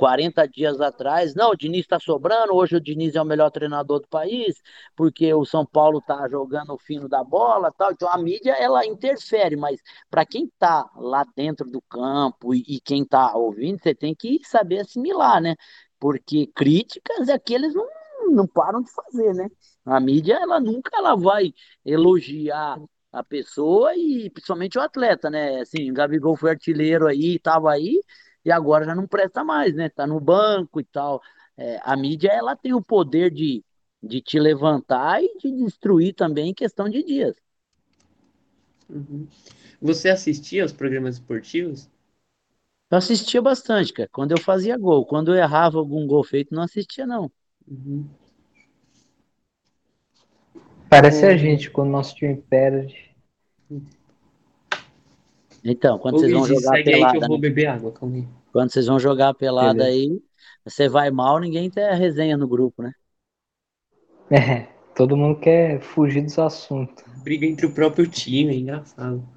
40 0.00 0.48
dias 0.48 0.80
atrás, 0.80 1.34
não, 1.34 1.50
o 1.50 1.56
Diniz 1.56 1.82
está 1.82 2.00
sobrando, 2.00 2.54
hoje 2.54 2.74
o 2.76 2.80
Diniz 2.80 3.14
é 3.16 3.20
o 3.20 3.24
melhor 3.24 3.50
treinador 3.50 4.00
do 4.00 4.08
país, 4.08 4.56
porque 4.96 5.32
o 5.34 5.44
São 5.44 5.66
Paulo 5.66 5.98
está 5.98 6.26
jogando 6.26 6.72
o 6.72 6.78
fino 6.78 7.06
da 7.06 7.22
bola 7.22 7.70
tal. 7.76 7.92
Então 7.92 8.08
a 8.10 8.16
mídia 8.16 8.52
ela 8.52 8.86
interfere, 8.86 9.56
mas 9.56 9.78
para 10.10 10.24
quem 10.24 10.46
está 10.46 10.88
lá 10.96 11.24
dentro 11.36 11.70
do 11.70 11.82
campo 11.82 12.54
e, 12.54 12.64
e 12.66 12.80
quem 12.80 13.02
está 13.02 13.36
ouvindo, 13.36 13.78
você 13.78 13.94
tem 13.94 14.14
que 14.14 14.40
saber 14.42 14.80
assimilar, 14.80 15.40
né? 15.42 15.54
Porque 15.98 16.46
críticas 16.54 17.28
é 17.28 17.38
que 17.38 17.52
eles 17.52 17.74
não 17.74 17.86
não 18.30 18.46
param 18.46 18.82
de 18.82 18.90
fazer, 18.92 19.34
né? 19.34 19.48
A 19.84 20.00
mídia, 20.00 20.34
ela 20.34 20.60
nunca 20.60 20.90
ela 20.96 21.16
vai 21.16 21.52
elogiar 21.84 22.78
a 23.12 23.24
pessoa 23.24 23.94
e 23.96 24.30
principalmente 24.30 24.78
o 24.78 24.80
atleta, 24.82 25.28
né? 25.30 25.60
Assim, 25.60 25.90
o 25.90 25.94
Gabigol 25.94 26.36
foi 26.36 26.50
artilheiro 26.50 27.06
aí, 27.06 27.36
estava 27.36 27.72
aí, 27.72 28.00
e 28.44 28.50
agora 28.52 28.84
já 28.84 28.94
não 28.94 29.06
presta 29.06 29.44
mais, 29.44 29.74
né? 29.74 29.88
Tá 29.88 30.06
no 30.06 30.20
banco 30.20 30.80
e 30.80 30.84
tal. 30.84 31.20
É, 31.56 31.80
a 31.82 31.96
mídia, 31.96 32.30
ela 32.32 32.56
tem 32.56 32.72
o 32.72 32.82
poder 32.82 33.30
de, 33.30 33.64
de 34.02 34.20
te 34.20 34.38
levantar 34.38 35.22
e 35.22 35.36
de 35.38 35.50
destruir 35.64 36.14
também 36.14 36.50
em 36.50 36.54
questão 36.54 36.88
de 36.88 37.02
dias. 37.02 37.36
Uhum. 38.88 39.26
Você 39.80 40.08
assistia 40.08 40.62
aos 40.62 40.72
programas 40.72 41.14
esportivos? 41.16 41.88
Eu 42.90 42.98
assistia 42.98 43.40
bastante, 43.40 43.92
cara. 43.92 44.08
Quando 44.12 44.32
eu 44.32 44.40
fazia 44.40 44.76
gol. 44.76 45.06
Quando 45.06 45.32
eu 45.32 45.38
errava 45.38 45.78
algum 45.78 46.06
gol 46.06 46.24
feito, 46.24 46.54
não 46.54 46.62
assistia, 46.62 47.06
não. 47.06 47.30
Uhum. 47.70 48.04
Parece 50.88 51.24
a 51.24 51.36
gente 51.36 51.70
quando 51.70 51.90
nosso 51.90 52.16
time 52.16 52.36
perde. 52.36 53.14
Então, 55.64 55.98
quando 55.98 56.16
Ô, 56.16 56.18
vocês 56.18 56.32
vão 56.32 56.46
jogar 56.46 56.76
segue 56.76 56.90
pelada, 56.90 57.12
aí 57.12 57.20
que 57.20 57.24
eu 57.24 57.28
vou 57.28 57.36
né? 57.36 57.42
beber 57.42 57.66
água, 57.66 57.92
calma 57.92 58.16
aí. 58.16 58.28
Quando 58.52 58.72
vocês 58.72 58.86
vão 58.86 58.98
jogar 58.98 59.34
pelada 59.34 59.84
aí, 59.84 60.20
você 60.64 60.88
vai 60.88 61.10
mal, 61.12 61.38
ninguém 61.38 61.70
tem 61.70 61.84
a 61.84 61.94
resenha 61.94 62.36
no 62.36 62.48
grupo, 62.48 62.82
né? 62.82 62.92
É, 64.32 64.68
todo 64.94 65.16
mundo 65.16 65.40
quer 65.40 65.80
fugir 65.80 66.22
dos 66.22 66.38
assuntos. 66.38 67.04
Briga 67.24 67.44
entre 67.46 67.66
o 67.66 67.74
próprio 67.74 68.06
time, 68.08 68.54
é 68.54 68.58
engraçado. 68.58 69.28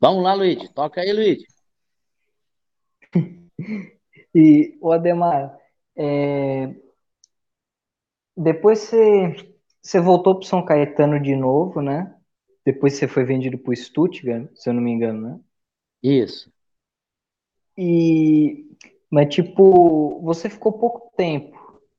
Vamos 0.00 0.22
lá, 0.22 0.32
Luiz. 0.32 0.70
Toca 0.70 1.02
aí, 1.02 1.12
Luiz. 1.12 1.57
E, 4.34 4.76
o 4.80 4.92
Ademar, 4.92 5.56
é, 5.96 6.74
depois 8.36 8.78
você, 8.80 9.54
você 9.82 10.00
voltou 10.00 10.38
para 10.38 10.48
São 10.48 10.64
Caetano 10.64 11.20
de 11.20 11.34
novo, 11.34 11.82
né? 11.82 12.14
Depois 12.64 12.94
você 12.94 13.08
foi 13.08 13.24
vendido 13.24 13.58
para 13.58 13.72
o 13.72 13.76
Stuttgart, 13.76 14.48
se 14.54 14.68
eu 14.68 14.74
não 14.74 14.82
me 14.82 14.90
engano, 14.90 15.20
né? 15.20 15.40
Isso. 16.02 16.52
E, 17.76 18.66
mas 19.10 19.34
tipo, 19.34 20.20
você 20.22 20.50
ficou 20.50 20.72
pouco 20.72 21.12
tempo. 21.16 21.56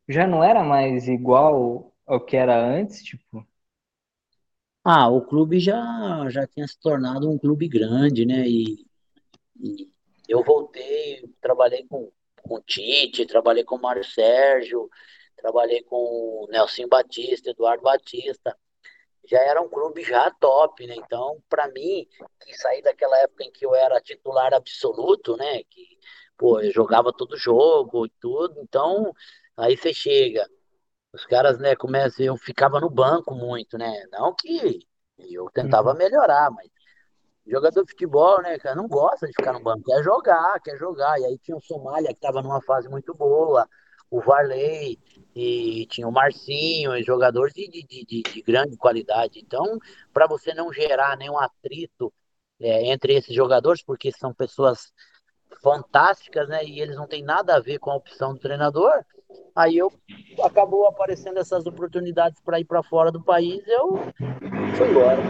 Já 0.08 0.28
não 0.28 0.44
era 0.44 0.64
mais 0.64 1.08
igual 1.08 1.94
ao 2.06 2.20
que 2.24 2.36
era 2.36 2.58
antes, 2.60 3.04
tipo? 3.04 3.46
Ah, 4.84 5.08
o 5.10 5.22
clube 5.26 5.60
já 5.60 6.30
já 6.30 6.48
tinha 6.48 6.68
se 6.68 6.80
tornado 6.80 7.30
um 7.30 7.38
clube 7.38 7.68
grande, 7.68 8.26
né? 8.26 8.48
E, 8.48 8.86
e 9.62 9.90
eu 10.30 10.44
voltei, 10.44 11.28
trabalhei 11.42 11.86
com, 11.88 12.12
com 12.44 12.56
o 12.56 12.62
Tite, 12.62 13.26
trabalhei 13.26 13.64
com 13.64 13.76
o 13.76 13.82
Mário 13.82 14.04
Sérgio, 14.04 14.88
trabalhei 15.36 15.82
com 15.84 15.96
o 15.96 16.48
Nelson 16.52 16.88
Batista, 16.88 17.50
Eduardo 17.50 17.84
Batista. 17.84 18.56
Já 19.26 19.40
era 19.40 19.62
um 19.62 19.68
clube 19.68 20.04
já 20.04 20.30
top, 20.32 20.86
né? 20.86 20.96
Então, 20.96 21.42
para 21.50 21.68
mim, 21.70 22.08
que 22.46 22.56
saí 22.56 22.82
daquela 22.84 23.18
época 23.20 23.44
em 23.44 23.52
que 23.52 23.66
eu 23.66 23.74
era 23.76 24.00
titular 24.00 24.54
absoluto, 24.54 25.36
né? 25.36 25.64
Que, 25.64 25.98
pô, 26.38 26.62
eu 26.62 26.72
jogava 26.72 27.12
todo 27.12 27.36
jogo 27.36 28.06
e 28.06 28.12
tudo. 28.22 28.62
Então, 28.62 29.12
aí 29.58 29.76
você 29.76 29.94
chega, 29.94 30.48
os 31.12 31.26
caras, 31.26 31.60
né, 31.60 31.76
começam, 31.76 32.26
eu 32.26 32.38
ficava 32.38 32.80
no 32.80 32.90
banco 32.90 33.34
muito, 33.34 33.78
né? 33.78 34.06
Não 34.12 34.34
que 34.36 34.88
eu 35.18 35.50
tentava 35.52 35.92
uhum. 35.92 35.98
melhorar, 35.98 36.52
mas 36.52 36.70
Jogador 37.50 37.84
de 37.84 37.92
futebol, 37.92 38.42
né, 38.42 38.58
cara, 38.60 38.76
não 38.76 38.88
gosta 38.88 39.26
de 39.26 39.34
ficar 39.34 39.54
no 39.54 39.60
banco, 39.60 39.84
quer 39.84 40.04
jogar, 40.04 40.60
quer 40.62 40.78
jogar. 40.78 41.20
E 41.20 41.26
aí 41.26 41.38
tinha 41.40 41.58
o 41.58 41.62
Somália, 41.62 42.10
que 42.10 42.16
estava 42.16 42.42
numa 42.42 42.62
fase 42.62 42.88
muito 42.88 43.14
boa, 43.14 43.68
o 44.10 44.22
Varley, 44.22 45.00
e 45.36 45.86
tinha 45.88 46.08
o 46.08 46.12
Marcinho, 46.12 47.02
jogadores 47.04 47.54
de, 47.54 47.68
de, 47.68 47.84
de, 47.84 48.22
de 48.22 48.42
grande 48.42 48.78
qualidade. 48.78 49.40
Então, 49.40 49.80
para 50.14 50.28
você 50.28 50.54
não 50.54 50.72
gerar 50.72 51.18
nenhum 51.18 51.38
atrito 51.38 52.14
é, 52.60 52.86
entre 52.92 53.16
esses 53.16 53.36
jogadores, 53.36 53.82
porque 53.82 54.12
são 54.12 54.34
pessoas 54.34 54.92
fantásticas, 55.64 56.48
né, 56.48 56.64
e 56.64 56.80
eles 56.80 56.96
não 56.96 57.08
têm 57.08 57.24
nada 57.24 57.56
a 57.56 57.60
ver 57.60 57.80
com 57.80 57.92
a 57.92 57.96
opção 57.96 58.34
do 58.34 58.40
treinador, 58.40 59.04
Aí 59.56 59.78
eu 59.78 59.92
acabou 60.44 60.88
aparecendo 60.88 61.38
essas 61.38 61.66
oportunidades 61.66 62.42
para 62.42 62.60
ir 62.60 62.66
para 62.66 62.82
fora 62.82 63.12
do 63.12 63.22
país, 63.22 63.62
eu 63.68 64.00
fui 64.76 64.90
embora. 64.90 65.22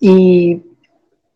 E 0.00 0.60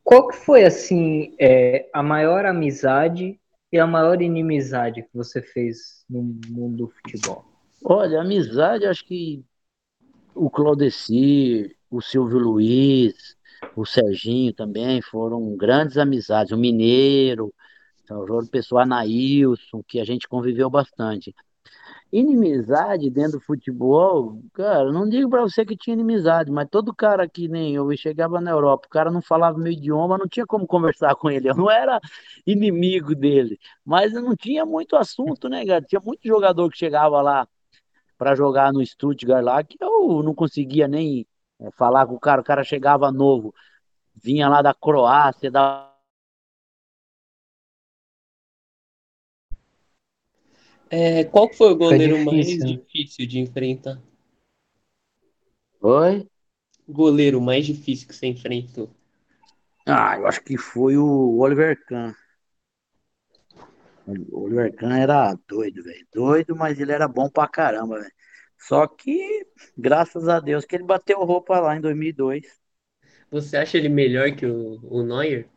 qual 0.02 0.28
que 0.28 0.36
foi 0.36 0.64
assim 0.64 1.34
é, 1.38 1.88
a 1.92 2.02
maior 2.02 2.44
amizade 2.46 3.38
e 3.72 3.78
a 3.78 3.86
maior 3.86 4.22
inimizade 4.22 5.02
que 5.02 5.08
você 5.14 5.42
fez 5.42 6.04
no 6.08 6.22
mundo 6.48 6.76
do 6.76 6.88
futebol? 6.88 7.44
Olha, 7.84 8.20
amizade, 8.20 8.86
acho 8.86 9.04
que 9.04 9.44
o 10.34 10.50
Claudecir, 10.50 11.76
o 11.90 12.00
Silvio 12.00 12.38
Luiz, 12.38 13.36
o 13.74 13.84
Serginho 13.86 14.52
também 14.52 15.00
foram 15.00 15.56
grandes 15.56 15.96
amizades. 15.96 16.52
O 16.52 16.56
Mineiro, 16.56 17.52
o 18.10 18.46
pessoal 18.46 18.82
Anailson, 18.82 19.82
que 19.86 20.00
a 20.00 20.04
gente 20.04 20.28
conviveu 20.28 20.70
bastante. 20.70 21.34
Inimizade 22.12 23.10
dentro 23.10 23.32
do 23.32 23.40
futebol, 23.40 24.40
cara, 24.54 24.92
não 24.92 25.08
digo 25.08 25.28
para 25.28 25.42
você 25.42 25.64
que 25.64 25.76
tinha 25.76 25.94
inimizade, 25.94 26.50
mas 26.50 26.68
todo 26.70 26.94
cara 26.94 27.28
que 27.28 27.48
nem 27.48 27.74
eu 27.74 27.94
chegava 27.96 28.40
na 28.40 28.52
Europa, 28.52 28.86
o 28.86 28.90
cara 28.90 29.10
não 29.10 29.20
falava 29.20 29.58
meu 29.58 29.72
idioma, 29.72 30.16
não 30.16 30.28
tinha 30.28 30.46
como 30.46 30.66
conversar 30.66 31.16
com 31.16 31.28
ele. 31.28 31.48
Eu 31.50 31.56
não 31.56 31.70
era 31.70 32.00
inimigo 32.46 33.14
dele, 33.14 33.58
mas 33.84 34.12
não 34.12 34.36
tinha 34.36 34.64
muito 34.64 34.96
assunto, 34.96 35.48
né, 35.48 35.66
cara? 35.66 35.82
Tinha 35.82 36.00
muito 36.00 36.20
jogador 36.24 36.70
que 36.70 36.78
chegava 36.78 37.20
lá 37.20 37.46
para 38.16 38.34
jogar 38.34 38.72
no 38.72 38.84
Stuttgart 38.84 39.44
lá, 39.44 39.62
que 39.62 39.76
eu 39.80 40.22
não 40.22 40.34
conseguia 40.34 40.88
nem 40.88 41.26
é, 41.60 41.70
falar 41.72 42.06
com 42.06 42.14
o 42.14 42.20
cara, 42.20 42.40
o 42.40 42.44
cara 42.44 42.64
chegava 42.64 43.10
novo, 43.12 43.54
vinha 44.14 44.48
lá 44.48 44.62
da 44.62 44.72
Croácia, 44.74 45.50
da 45.50 45.92
É, 50.90 51.24
qual 51.24 51.52
foi 51.52 51.72
o 51.72 51.76
goleiro 51.76 52.16
foi 52.22 52.36
difícil, 52.36 52.58
mais 52.58 52.70
né? 52.70 52.78
difícil 52.78 53.26
de 53.26 53.40
enfrentar? 53.40 54.00
Oi? 55.80 56.28
Goleiro 56.88 57.40
mais 57.40 57.66
difícil 57.66 58.06
que 58.06 58.14
você 58.14 58.26
enfrentou? 58.26 58.88
Ah, 59.86 60.16
eu 60.16 60.26
acho 60.26 60.42
que 60.42 60.56
foi 60.56 60.96
o 60.96 61.38
Oliver 61.38 61.76
Kahn. 61.86 62.12
O 64.32 64.44
Oliver 64.44 64.74
Kahn 64.74 64.96
era 64.96 65.34
doido, 65.48 65.82
velho. 65.82 66.06
Doido, 66.12 66.56
mas 66.56 66.78
ele 66.78 66.92
era 66.92 67.08
bom 67.08 67.28
pra 67.28 67.48
caramba, 67.48 67.98
velho. 67.98 68.12
Só 68.58 68.86
que, 68.86 69.46
graças 69.76 70.28
a 70.28 70.40
Deus, 70.40 70.64
que 70.64 70.76
ele 70.76 70.84
bateu 70.84 71.18
roupa 71.24 71.58
lá 71.60 71.76
em 71.76 71.80
2002. 71.80 72.46
Você 73.30 73.56
acha 73.56 73.76
ele 73.76 73.88
melhor 73.88 74.34
que 74.34 74.46
o, 74.46 74.78
o 74.82 75.02
Neuer? 75.02 75.48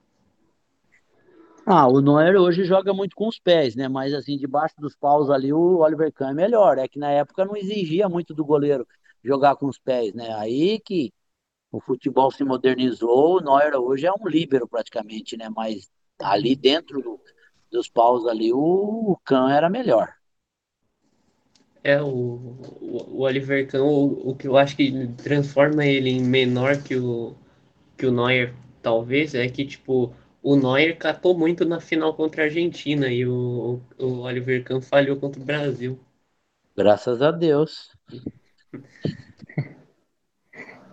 Ah, 1.72 1.88
o 1.88 2.01
Neuer 2.01 2.36
hoje 2.36 2.63
joga 2.63 2.91
muito 2.95 3.15
com 3.15 3.28
os 3.28 3.38
pés, 3.38 3.76
né? 3.76 3.88
Mas 3.88 4.11
assim, 4.11 4.36
debaixo 4.39 4.74
dos 4.80 4.95
paus 4.95 5.30
ali, 5.30 5.53
o 5.53 5.78
Oliver 5.78 6.11
Kahn 6.11 6.32
é 6.32 6.34
melhor. 6.34 6.80
É 6.80 6.88
que 6.88 6.97
na 6.97 7.11
época 7.11 7.45
não 7.45 7.55
exigia 7.55 8.09
muito 8.09 8.34
do 8.34 8.43
goleiro 8.43 8.88
jogar 9.24 9.55
com 9.55 9.67
os 9.67 9.78
pés, 9.78 10.11
né? 10.15 10.34
Aí 10.34 10.80
que 10.80 11.13
o 11.72 11.80
futebol 11.80 12.32
se 12.32 12.43
modernizou, 12.43 13.38
o 13.38 13.39
Neuer 13.39 13.76
hoje 13.76 14.07
é 14.07 14.11
um 14.11 14.28
líbero 14.28 14.67
praticamente, 14.67 15.38
né? 15.38 15.47
Mas 15.55 15.91
ali 16.20 16.55
dentro 16.55 17.03
do, 17.03 17.20
dos 17.70 17.88
paus 17.88 18.26
ali, 18.26 18.51
o, 18.51 18.57
o 19.11 19.17
Kahn 19.24 19.51
era 19.51 19.70
melhor. 19.70 20.11
É, 21.84 22.01
o, 22.01 22.57
o, 22.82 23.22
Oliver 23.22 23.67
Kahn, 23.67 23.84
o, 23.84 24.32
o 24.32 24.36
que 24.36 24.47
eu 24.47 24.57
acho 24.57 24.76
que 24.76 25.07
transforma 25.24 25.86
ele 25.86 26.09
em 26.09 26.24
menor 26.24 26.82
que 26.82 26.95
o, 26.95 27.36
que 27.95 28.07
o 28.07 28.11
Neuer, 28.11 28.55
talvez, 28.82 29.36
é 29.36 29.47
que, 29.47 29.63
tipo, 29.63 30.11
o 30.42 30.56
Neuer 30.56 30.98
catou 30.98 31.38
muito 31.38 31.66
na 31.66 31.80
final 31.80 32.14
contra 32.14 32.44
a 32.44 32.46
Argentina 32.46 33.08
e 33.08 33.26
o, 33.26 33.82
o 33.98 34.22
Oliver 34.22 34.64
Kahn 34.64 34.82
falhou 34.82 35.18
contra 35.18 35.42
o 35.42 35.46
Brasil. 35.46 36.00
Graças 36.76 37.22
a 37.22 37.32
Deus. 37.32 37.92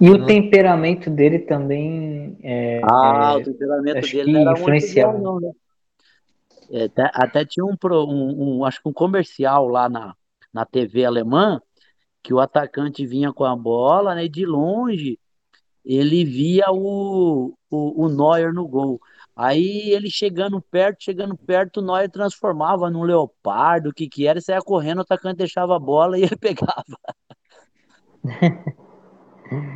E 0.00 0.10
o 0.10 0.26
temperamento 0.26 1.08
dele 1.08 1.38
também 1.40 2.36
é, 2.42 2.80
Ah, 2.82 3.34
é, 3.34 3.36
o 3.36 3.44
temperamento 3.44 4.00
dele 4.00 4.32
não 4.32 4.40
era 4.40 4.52
influencial. 4.52 5.12
muito 5.12 5.24
bom, 5.24 5.32
não, 5.32 5.40
né? 5.40 5.52
É, 6.70 6.84
até, 6.84 7.10
até, 7.14 7.44
tinha 7.44 7.64
um, 7.64 7.76
um, 7.84 8.58
um, 8.58 8.64
acho 8.64 8.82
que 8.82 8.88
um 8.88 8.92
comercial 8.92 9.68
lá 9.68 9.88
na, 9.88 10.14
na 10.52 10.66
TV 10.66 11.04
alemã 11.04 11.60
que 12.22 12.34
o 12.34 12.40
atacante 12.40 13.06
vinha 13.06 13.32
com 13.32 13.44
a 13.44 13.54
bola, 13.54 14.16
né, 14.16 14.24
e 14.24 14.28
de 14.28 14.44
longe 14.44 15.16
ele 15.84 16.24
via 16.24 16.64
o, 16.70 17.54
o, 17.70 18.04
o 18.04 18.08
Neuer 18.08 18.52
no 18.52 18.66
gol. 18.66 19.00
Aí 19.36 19.90
ele 19.90 20.08
chegando 20.08 20.62
perto, 20.62 21.04
chegando 21.04 21.36
perto, 21.36 21.82
Neuer 21.82 22.10
transformava 22.10 22.88
num 22.88 23.02
leopardo, 23.02 23.90
o 23.90 23.92
que 23.92 24.08
que 24.08 24.26
era, 24.26 24.38
e 24.38 24.42
saia 24.42 24.62
correndo, 24.62 24.98
o 24.98 25.02
atacante 25.02 25.36
deixava 25.36 25.76
a 25.76 25.78
bola 25.78 26.18
e 26.18 26.22
ele 26.22 26.36
pegava. 26.40 26.98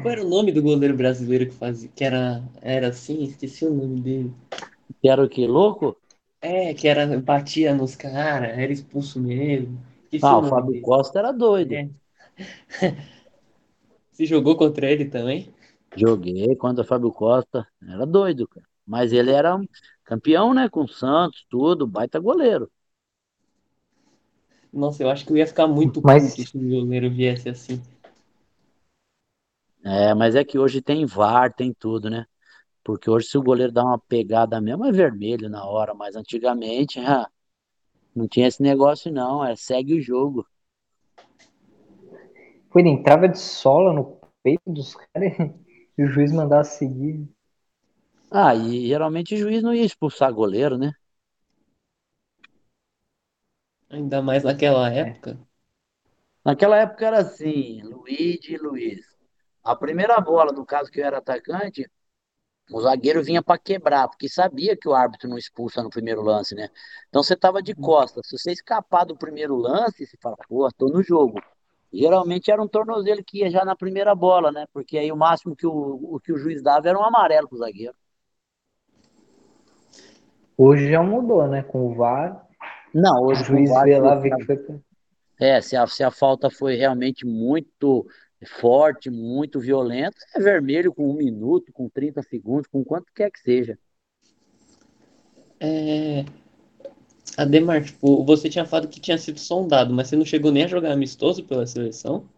Qual 0.00 0.11
era 0.11 0.24
o 0.24 0.28
nome 0.28 0.50
do 0.50 0.62
goleiro 0.62 0.96
brasileiro 0.96 1.44
que 1.44 1.52
fazia, 1.52 1.90
que 1.94 2.02
era, 2.02 2.42
era 2.62 2.88
assim? 2.88 3.22
Esqueci 3.22 3.66
o 3.66 3.74
nome 3.74 4.00
dele. 4.00 4.34
Que 5.02 5.11
era 5.11 5.22
o 5.22 5.28
que? 5.28 5.46
Louco? 5.46 5.94
É, 6.40 6.72
que 6.72 6.88
era, 6.88 7.20
batia 7.20 7.74
nos 7.74 7.94
caras, 7.94 8.58
era 8.58 8.72
expulso 8.72 9.20
mesmo. 9.20 9.78
Esqueci 10.04 10.24
ah, 10.24 10.38
o, 10.38 10.40
o 10.40 10.48
Fábio 10.48 10.72
dele. 10.72 10.84
Costa 10.84 11.18
era 11.18 11.32
doido. 11.32 11.74
É. 11.74 11.90
Você 14.11 14.24
jogou 14.24 14.56
contra 14.56 14.90
ele 14.90 15.04
também? 15.04 15.52
Joguei 15.94 16.56
contra 16.56 16.82
o 16.82 16.86
Fábio 16.86 17.12
Costa, 17.12 17.66
era 17.86 18.06
doido, 18.06 18.48
cara. 18.48 18.70
Mas 18.91 19.12
ele 19.12 19.30
era 19.30 19.57
campeão, 20.03 20.53
né? 20.53 20.68
Com 20.68 20.82
o 20.82 20.88
Santos, 20.88 21.47
tudo, 21.49 21.86
baita 21.86 22.18
goleiro. 22.18 22.68
Nossa, 24.72 25.05
eu 25.05 25.09
acho 25.09 25.24
que 25.24 25.32
eu 25.32 25.36
ia 25.36 25.47
ficar 25.47 25.68
muito 25.68 26.03
mas... 26.03 26.32
se 26.32 26.59
o 26.59 26.61
goleiro 26.61 27.09
viesse 27.09 27.49
assim. 27.49 27.80
É, 29.84 30.12
mas 30.12 30.34
é 30.34 30.45
que 30.45 30.59
hoje 30.59 30.82
tem 30.82 31.07
VAR, 31.07 31.55
tem 31.55 31.72
tudo, 31.72 32.11
né? 32.11 32.26
Porque 32.82 33.09
hoje 33.09 33.28
se 33.28 33.38
o 33.38 33.43
goleiro 33.43 33.72
dá 33.72 33.84
uma 33.84 33.99
pegada 33.99 34.61
mesmo 34.61 34.84
é 34.84 34.91
vermelho 34.91 35.49
na 35.49 35.64
hora, 35.64 35.95
mas 35.95 36.16
antigamente 36.16 36.99
ah, 36.99 37.30
não 38.12 38.26
tinha 38.26 38.49
esse 38.49 38.61
negócio 38.61 39.12
não, 39.12 39.45
é 39.45 39.55
segue 39.55 39.95
o 39.95 40.03
jogo. 40.03 40.45
Foi, 42.70 42.82
ele 42.82 42.88
entrava 42.88 43.28
de 43.28 43.38
sola 43.38 43.93
no 43.93 44.18
peito 44.43 44.62
dos 44.66 44.97
caras 44.97 45.32
e 45.97 46.03
o 46.03 46.09
juiz 46.09 46.32
mandava 46.32 46.64
seguir. 46.64 47.28
Ah, 48.31 48.55
e 48.57 48.87
geralmente 48.89 49.35
o 49.35 49.39
juiz 49.39 49.62
não 49.62 49.72
ia 49.74 49.85
expulsar 49.85 50.33
goleiro, 50.33 50.76
né? 50.78 50.93
Ainda 53.89 54.20
mais 54.22 54.43
naquela 54.43 54.91
é. 54.93 54.99
época. 55.01 55.39
Naquela 56.45 56.76
época 56.78 57.07
era 57.07 57.18
assim, 57.20 57.83
Luiz 57.83 58.41
e 58.49 58.57
Luiz. 58.57 59.07
A 59.62 59.76
primeira 59.76 60.18
bola, 60.20 60.53
no 60.53 60.64
caso 60.64 60.91
que 60.91 61.01
eu 61.01 61.05
era 61.05 61.18
atacante, 61.18 61.89
o 62.70 62.81
zagueiro 62.81 63.22
vinha 63.22 63.43
para 63.43 63.59
quebrar, 63.59 64.09
porque 64.09 64.28
sabia 64.28 64.76
que 64.76 64.89
o 64.89 64.95
árbitro 64.95 65.28
não 65.28 65.39
expulsa 65.39 65.83
no 65.83 65.91
primeiro 65.91 66.22
lance, 66.22 66.55
né? 66.55 66.68
Então 67.09 67.22
você 67.22 67.37
tava 67.37 67.62
de 67.62 67.74
costas. 67.74 68.28
Se 68.28 68.39
você 68.39 68.53
escapar 68.53 69.05
do 69.05 69.16
primeiro 69.16 69.57
lance, 69.57 70.07
você 70.07 70.16
fala, 70.22 70.37
pô, 70.49 70.68
tô 70.72 70.89
no 70.89 71.03
jogo. 71.03 71.41
Geralmente 71.93 72.51
era 72.51 72.62
um 72.62 72.68
tornozelo 72.68 73.24
que 73.24 73.41
ia 73.41 73.51
já 73.51 73.64
na 73.64 73.76
primeira 73.76 74.14
bola, 74.14 74.53
né? 74.53 74.66
Porque 74.72 74.99
aí 74.99 75.12
o 75.12 75.16
máximo 75.16 75.57
que 75.57 75.66
o, 75.66 75.72
o 76.16 76.20
que 76.20 76.33
o 76.33 76.39
juiz 76.39 76.62
dava 76.62 76.89
era 76.89 76.99
um 76.99 77.05
amarelo 77.05 77.49
pro 77.49 77.59
zagueiro. 77.59 77.95
Hoje 80.62 80.90
já 80.90 81.02
mudou, 81.02 81.48
né? 81.48 81.62
Com 81.62 81.86
o 81.86 81.94
VAR. 81.94 82.46
Não, 82.92 83.22
hoje 83.22 83.40
o 83.40 83.44
juiz 83.46 83.70
vê 83.82 83.98
lá, 83.98 84.16
vê 84.16 84.28
que 84.28 84.44
foi. 84.44 84.78
É, 85.40 85.58
se 85.62 85.74
a, 85.74 85.86
se 85.86 86.04
a 86.04 86.11
falta 86.11 86.50
foi 86.50 86.76
realmente 86.76 87.24
muito 87.24 88.06
forte, 88.46 89.08
muito 89.08 89.58
violenta, 89.58 90.18
é 90.36 90.38
vermelho 90.38 90.92
com 90.92 91.08
um 91.11 91.14
minuto, 91.14 91.72
com 91.72 91.88
30 91.88 92.22
segundos, 92.24 92.66
com 92.66 92.84
quanto 92.84 93.06
quer 93.14 93.30
que 93.30 93.40
seja. 93.40 93.78
É... 95.58 96.26
Ademar, 97.38 97.82
tipo, 97.82 98.22
você 98.22 98.50
tinha 98.50 98.66
falado 98.66 98.88
que 98.88 99.00
tinha 99.00 99.16
sido 99.16 99.40
sondado, 99.40 99.94
mas 99.94 100.08
você 100.08 100.16
não 100.16 100.26
chegou 100.26 100.52
nem 100.52 100.64
a 100.64 100.68
jogar 100.68 100.92
amistoso 100.92 101.42
pela 101.42 101.66
seleção? 101.66 102.28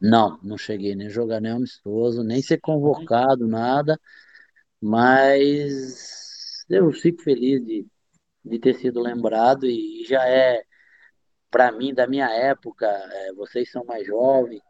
Não, 0.00 0.38
não 0.44 0.56
cheguei 0.56 0.94
nem 0.94 1.08
a 1.08 1.10
jogar 1.10 1.40
nem 1.40 1.50
amistoso, 1.50 2.22
nem 2.22 2.40
ser 2.40 2.60
convocado, 2.60 3.48
nada. 3.48 3.98
Mas 4.80 6.22
eu 6.68 6.90
fico 6.92 7.22
feliz 7.22 7.64
de, 7.64 7.86
de 8.44 8.58
ter 8.58 8.74
sido 8.74 9.00
lembrado 9.00 9.66
e 9.66 10.04
já 10.06 10.26
é, 10.28 10.64
para 11.50 11.70
mim, 11.72 11.94
da 11.94 12.06
minha 12.06 12.30
época, 12.30 12.86
é, 12.86 13.32
vocês 13.34 13.70
são 13.70 13.84
mais 13.84 14.06
jovens, 14.06 14.60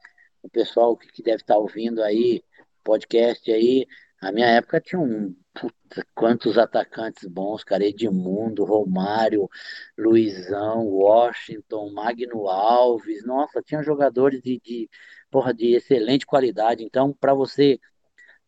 o 0.43 0.49
pessoal 0.49 0.97
que, 0.97 1.09
que 1.09 1.23
deve 1.23 1.43
estar 1.43 1.57
ouvindo 1.57 2.03
aí, 2.03 2.43
podcast 2.83 3.51
aí, 3.53 3.87
a 4.21 4.33
minha 4.33 4.47
época 4.47 4.81
tinha 4.81 5.01
um, 5.01 5.35
puta, 5.55 6.07
quantos 6.15 6.59
atacantes 6.59 7.29
bons, 7.29 7.65
cara, 7.65 7.85
Edmundo, 7.85 8.65
Romário, 8.65 9.49
Luizão, 9.97 10.87
Washington, 10.87 11.93
Magno 11.93 12.49
Alves, 12.49 13.25
nossa, 13.25 13.63
tinha 13.63 13.83
jogadores 13.83 14.41
de, 14.43 14.61
de, 14.61 14.91
porra, 15.31 15.53
de 15.53 15.75
excelente 15.75 16.27
qualidade, 16.27 16.85
então, 16.85 17.13
para 17.13 17.35
você 17.35 17.79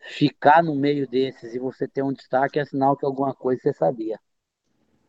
ficar 0.09 0.63
no 0.63 0.75
meio 0.75 1.09
desses 1.09 1.55
e 1.55 1.59
você 1.59 1.89
ter 1.89 2.03
um 2.03 2.13
destaque 2.13 2.59
é 2.59 2.65
sinal 2.65 2.97
que 2.97 3.05
alguma 3.07 3.35
coisa 3.35 3.61
você 3.63 3.73
sabia. 3.73 4.19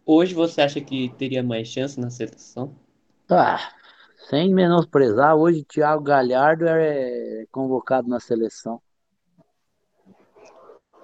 Hoje 0.06 0.34
você 0.34 0.62
acha 0.62 0.80
que 0.80 1.10
teria 1.18 1.44
mais 1.44 1.68
chance 1.68 2.00
na 2.00 2.10
seleção? 2.10 2.76
Ah, 3.30 3.58
sem 4.30 4.54
menosprezar, 4.54 5.36
hoje 5.36 5.64
Thiago 5.66 6.04
Galhardo 6.04 6.66
é 6.68 7.46
convocado 7.52 8.08
na 8.08 8.20
seleção. 8.20 8.82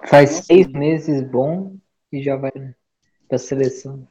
Faz 0.08 0.30
Nossa. 0.30 0.42
seis 0.44 0.66
meses 0.68 1.22
bom 1.30 1.76
e 2.12 2.22
já 2.22 2.36
vai 2.36 2.52
pra 3.28 3.38
seleção. 3.38 4.06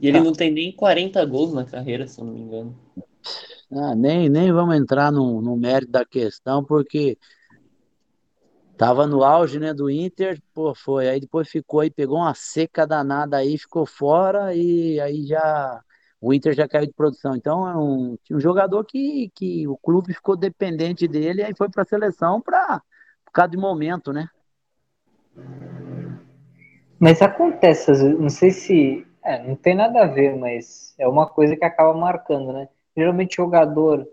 E 0.00 0.08
ele 0.08 0.18
Tá. 0.18 0.24
não 0.24 0.32
tem 0.32 0.50
nem 0.50 0.72
40 0.72 1.24
gols 1.24 1.52
na 1.52 1.64
carreira, 1.64 2.06
se 2.06 2.20
eu 2.20 2.24
não 2.24 2.34
me 2.34 2.40
engano. 2.40 2.78
Ah, 3.72 3.94
nem, 3.94 4.28
nem 4.28 4.52
vamos 4.52 4.76
entrar 4.76 5.10
no, 5.10 5.40
no 5.40 5.56
mérito 5.56 5.90
da 5.90 6.04
questão, 6.04 6.64
porque 6.64 7.18
tava 8.76 9.06
no 9.06 9.22
auge, 9.22 9.58
né, 9.58 9.72
do 9.72 9.90
Inter, 9.90 10.40
pô, 10.52 10.74
foi. 10.74 11.08
Aí 11.08 11.20
depois 11.20 11.48
ficou 11.48 11.80
aí, 11.80 11.90
pegou 11.90 12.18
uma 12.18 12.34
seca 12.34 12.86
danada 12.86 13.36
aí, 13.36 13.56
ficou 13.58 13.86
fora 13.86 14.54
e 14.54 15.00
aí 15.00 15.26
já 15.26 15.80
o 16.20 16.32
Inter 16.32 16.54
já 16.54 16.66
caiu 16.66 16.86
de 16.86 16.92
produção. 16.92 17.36
Então 17.36 17.68
é 17.68 17.76
um, 17.76 18.16
um 18.30 18.40
jogador 18.40 18.84
que, 18.84 19.30
que 19.34 19.66
o 19.68 19.76
clube 19.76 20.14
ficou 20.14 20.36
dependente 20.36 21.06
dele 21.06 21.42
e 21.42 21.44
aí 21.44 21.54
foi 21.56 21.68
para 21.68 21.82
a 21.82 21.86
seleção 21.86 22.40
para 22.40 22.82
por 23.24 23.32
causa 23.32 23.50
de 23.50 23.56
momento, 23.56 24.12
né? 24.12 24.28
Mas 26.98 27.20
acontece, 27.20 27.92
não 28.14 28.30
sei 28.30 28.50
se. 28.50 29.06
É, 29.22 29.42
não 29.46 29.56
tem 29.56 29.74
nada 29.74 30.02
a 30.02 30.06
ver, 30.06 30.36
mas 30.36 30.94
é 30.98 31.08
uma 31.08 31.26
coisa 31.26 31.56
que 31.56 31.64
acaba 31.64 31.94
marcando, 31.94 32.52
né? 32.52 32.68
Geralmente 32.96 33.36
jogador, 33.36 34.06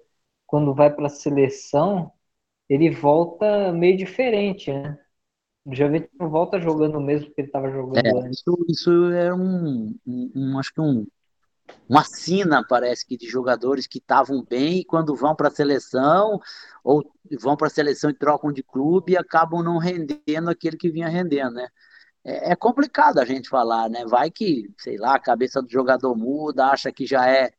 quando 0.47 0.73
vai 0.73 0.89
pra 0.89 1.09
seleção, 1.09 2.11
ele 2.73 2.89
volta 2.91 3.71
meio 3.73 3.97
diferente, 3.97 4.71
né? 4.73 4.99
Já 5.71 5.87
vi 5.89 6.01
que 6.01 6.09
não 6.19 6.29
volta 6.29 6.59
jogando 6.61 6.97
o 6.97 7.01
mesmo 7.01 7.31
que 7.33 7.41
ele 7.41 7.49
tava 7.51 7.71
jogando 7.71 8.17
É, 8.25 8.27
antes. 8.27 8.31
isso, 8.31 8.65
isso 8.69 8.91
é 9.11 9.33
um, 9.33 9.87
um- 10.05 10.31
um- 10.35 10.59
acho 10.59 10.73
que 10.73 10.79
um, 10.81 11.05
uma 11.89 12.03
sina, 12.05 12.65
parece 12.67 13.05
que, 13.05 13.17
de 13.17 13.27
jogadores 13.27 13.87
que 13.87 13.99
estavam 13.99 14.43
bem 14.45 14.79
e 14.79 14.85
quando 14.85 15.15
vão 15.15 15.35
para 15.35 15.49
a 15.49 15.51
seleção, 15.51 16.39
ou 16.83 17.03
vão 17.41 17.57
para 17.57 17.67
a 17.67 17.69
seleção 17.71 18.09
e 18.11 18.15
trocam 18.15 18.51
de 18.53 18.63
clube 18.63 19.13
e 19.13 19.17
acabam 19.17 19.63
não 19.63 19.77
rendendo 19.79 20.49
aquele 20.49 20.77
que 20.77 20.89
vinha 20.91 21.09
rendendo, 21.09 21.53
né? 21.55 21.69
É, 22.25 22.51
é 22.53 22.55
complicado 22.57 23.19
a 23.19 23.25
gente 23.25 23.49
falar, 23.49 23.89
né? 23.89 24.05
Vai 24.05 24.31
que, 24.31 24.69
sei 24.79 24.97
lá, 24.97 25.15
a 25.15 25.19
cabeça 25.19 25.61
do 25.61 25.69
jogador 25.71 26.15
muda, 26.15 26.67
acha 26.67 26.91
que 26.91 27.05
já 27.07 27.27
é 27.29 27.51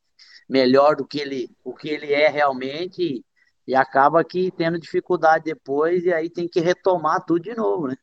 melhor 0.49 0.97
do 0.97 1.07
que 1.07 1.21
ele, 1.21 1.51
o 1.65 1.75
que 1.75 1.89
ele 1.89 2.13
é 2.13 2.29
realmente 2.29 3.25
e, 3.67 3.75
acaba 3.75 4.25
que 4.25 4.51
tendo 4.53 4.79
dificuldade 4.79 5.45
depois 5.45 6.05
e 6.05 6.13
aí 6.13 6.29
tem 6.31 6.49
que 6.49 6.61
retomar 6.61 7.25
tudo 7.25 7.41
de 7.41 7.55
novo, 7.55 7.89
né? 7.89 7.97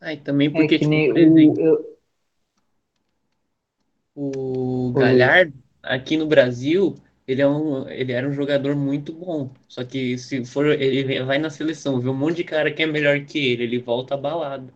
Ah, 0.00 0.12
e 0.12 0.18
também 0.18 0.48
É 0.48 0.52
porque, 0.52 0.78
que 0.78 0.84
tipo, 0.84 0.92
por 1.08 1.18
o. 1.18 1.18
exemplo, 1.18 1.60
eu- 1.60 1.96
o. 4.14 4.92
Galhardo, 4.94 5.52
aqui 5.82 6.16
no 6.16 6.26
Brasil, 6.26 6.94
ele, 7.26 7.42
é 7.42 7.48
um, 7.48 7.88
ele 7.88 8.12
era 8.12 8.28
um 8.28 8.32
jogador 8.32 8.74
muito 8.76 9.12
bom. 9.12 9.50
Só 9.68 9.84
que 9.84 10.16
se 10.18 10.44
for, 10.44 10.66
ele 10.66 11.22
vai 11.24 11.38
na 11.38 11.50
seleção, 11.50 12.00
vê 12.00 12.08
um 12.08 12.14
monte 12.14 12.36
de 12.36 12.44
cara 12.44 12.72
que 12.72 12.82
é 12.82 12.86
melhor 12.86 13.20
que 13.24 13.38
ele, 13.38 13.64
ele 13.64 13.78
volta 13.78 14.14
abalado. 14.14 14.72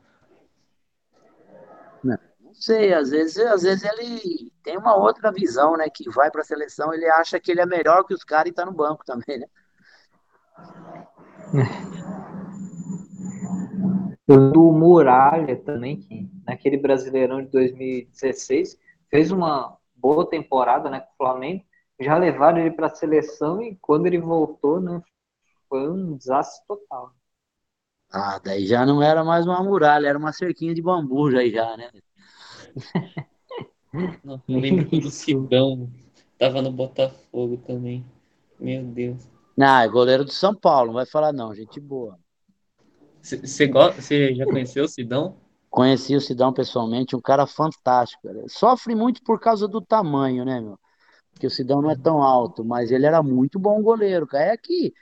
Não 2.41 2.55
sei, 2.55 2.93
às 2.93 3.11
vezes, 3.11 3.39
às 3.39 3.63
vezes 3.63 3.85
ele 3.85 4.50
tem 4.63 4.77
uma 4.77 4.95
outra 4.97 5.33
visão, 5.33 5.77
né? 5.77 5.89
Que 5.89 6.09
vai 6.11 6.31
para 6.31 6.43
a 6.43 6.45
seleção, 6.45 6.93
ele 6.93 7.09
acha 7.09 7.41
que 7.41 7.51
ele 7.51 7.61
é 7.61 7.67
melhor 7.67 8.05
que 8.05 8.15
os 8.15 8.25
caras 8.25 8.51
e 8.51 8.55
tá 8.55 8.65
no 8.65 8.73
banco 8.73 9.05
também, 9.05 9.39
né? 9.39 9.47
do 14.27 14.73
Muralha 14.73 15.57
também, 15.57 16.01
que 16.01 16.31
naquele 16.47 16.77
Brasileirão 16.77 17.43
de 17.43 17.51
2016 17.51 18.79
fez 19.09 19.33
uma 19.33 19.77
boa 19.97 20.29
temporada 20.29 20.89
né, 20.89 21.01
com 21.01 21.13
o 21.13 21.17
Flamengo. 21.17 21.65
Já 21.99 22.17
levaram 22.17 22.59
ele 22.59 22.71
para 22.71 22.87
a 22.87 22.95
seleção 22.95 23.61
e 23.61 23.77
quando 23.81 24.07
ele 24.07 24.19
voltou, 24.19 24.81
né, 24.81 25.03
foi 25.69 25.91
um 25.91 26.17
desastre 26.17 26.65
total. 26.67 27.13
Ah, 28.13 28.41
daí 28.43 28.67
já 28.67 28.87
não 28.87 29.03
era 29.03 29.23
mais 29.25 29.47
uma 29.47 29.63
muralha, 29.63 30.09
era 30.09 30.19
uma 30.19 30.33
cerquinha 30.33 30.75
de 30.75 30.83
bambu 30.83 31.31
já, 31.31 31.47
já, 31.49 31.77
né? 31.77 31.91
Nossa, 34.25 34.43
eu 34.49 34.61
lembro 34.61 34.89
quando 34.89 35.07
o 35.07 35.11
Sidão 35.11 35.91
tava 36.39 36.63
no 36.63 36.71
Botafogo 36.71 37.57
também. 37.67 38.05
Meu 38.59 38.85
Deus. 38.85 39.29
Não, 39.57 39.81
é 39.81 39.89
goleiro 39.89 40.25
do 40.25 40.33
São 40.33 40.55
Paulo, 40.55 40.89
não 40.89 40.95
vai 40.95 41.07
falar 41.07 41.33
não, 41.33 41.55
gente 41.55 41.81
boa. 41.81 42.19
Você 43.21 43.67
go... 43.67 43.93
Você 43.93 44.35
já 44.35 44.45
conheceu 44.47 44.85
o 44.85 44.89
Sidão? 44.89 45.37
Conheci 45.69 46.17
o 46.17 46.21
Sidão 46.21 46.53
pessoalmente, 46.53 47.15
um 47.15 47.21
cara 47.21 47.47
fantástico. 47.47 48.23
cara. 48.23 48.45
Sofre 48.49 48.95
muito 48.95 49.23
por 49.23 49.39
causa 49.39 49.69
do 49.69 49.81
tamanho, 49.81 50.45
né, 50.45 50.61
meu? 50.61 50.79
Porque 51.33 51.47
o 51.47 51.51
Sidão 51.51 51.81
não 51.81 51.91
é 51.91 51.97
tão 51.97 52.23
alto, 52.23 52.65
mas 52.65 52.91
ele 52.91 53.07
era 53.07 53.23
muito 53.23 53.59
bom 53.59 53.81
goleiro, 53.83 54.27
cara. 54.27 54.53
É 54.53 54.57
que 54.57 54.93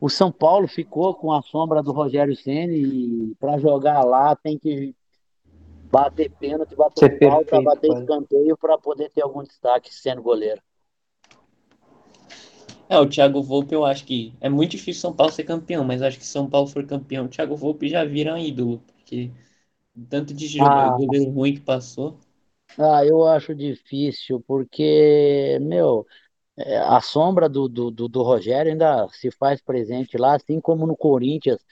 o 0.00 0.08
São 0.08 0.30
Paulo 0.30 0.68
ficou 0.68 1.14
com 1.14 1.32
a 1.32 1.42
sombra 1.42 1.82
do 1.82 1.92
Rogério 1.92 2.36
Ceni 2.36 2.76
e 2.76 3.34
para 3.40 3.58
jogar 3.58 4.04
lá 4.04 4.36
tem 4.36 4.58
que 4.58 4.94
bater 5.92 6.30
pênalti, 6.40 6.74
bater 6.76 7.08
Ser 7.08 7.18
falta, 7.20 7.60
perfeito, 7.60 7.62
bater 7.62 7.88
quase. 7.88 8.10
escanteio 8.10 8.56
para 8.56 8.78
poder 8.78 9.10
ter 9.10 9.22
algum 9.22 9.44
destaque 9.44 9.94
sendo 9.94 10.22
goleiro. 10.22 10.62
É, 12.88 12.98
o 12.98 13.08
Thiago 13.08 13.42
Volpe 13.42 13.74
eu 13.74 13.84
acho 13.84 14.04
que 14.04 14.32
é 14.40 14.48
muito 14.48 14.72
difícil 14.72 15.00
São 15.00 15.14
Paulo 15.14 15.32
ser 15.32 15.44
campeão, 15.44 15.82
mas 15.84 16.02
acho 16.02 16.18
que 16.18 16.24
se 16.24 16.30
São 16.30 16.48
Paulo 16.48 16.68
for 16.68 16.84
campeão, 16.86 17.24
o 17.24 17.28
Thiago 17.28 17.56
Volpe 17.56 17.88
já 17.88 18.04
vira 18.04 18.34
um 18.34 18.38
ídolo, 18.38 18.80
porque 18.80 19.30
tanto 20.10 20.34
de 20.34 20.46
jogador 20.48 20.90
Ah. 20.90 20.96
goleiro 20.96 21.30
ruim 21.32 21.54
que 21.54 21.60
passou. 21.62 22.18
Ah, 22.78 23.04
eu 23.04 23.26
acho 23.26 23.54
difícil, 23.54 24.40
porque, 24.46 25.58
meu, 25.60 26.06
é, 26.56 26.78
a 26.78 27.00
sombra 27.02 27.48
do, 27.48 27.68
do, 27.68 27.90
do, 27.90 28.08
do 28.08 28.22
Rogério 28.22 28.72
ainda 28.72 29.08
se 29.10 29.30
faz 29.32 29.60
presente 29.62 30.18
lá, 30.18 30.36
assim 30.36 30.60
como 30.60 30.86
no 30.86 30.96
Corinthians, 30.96 31.64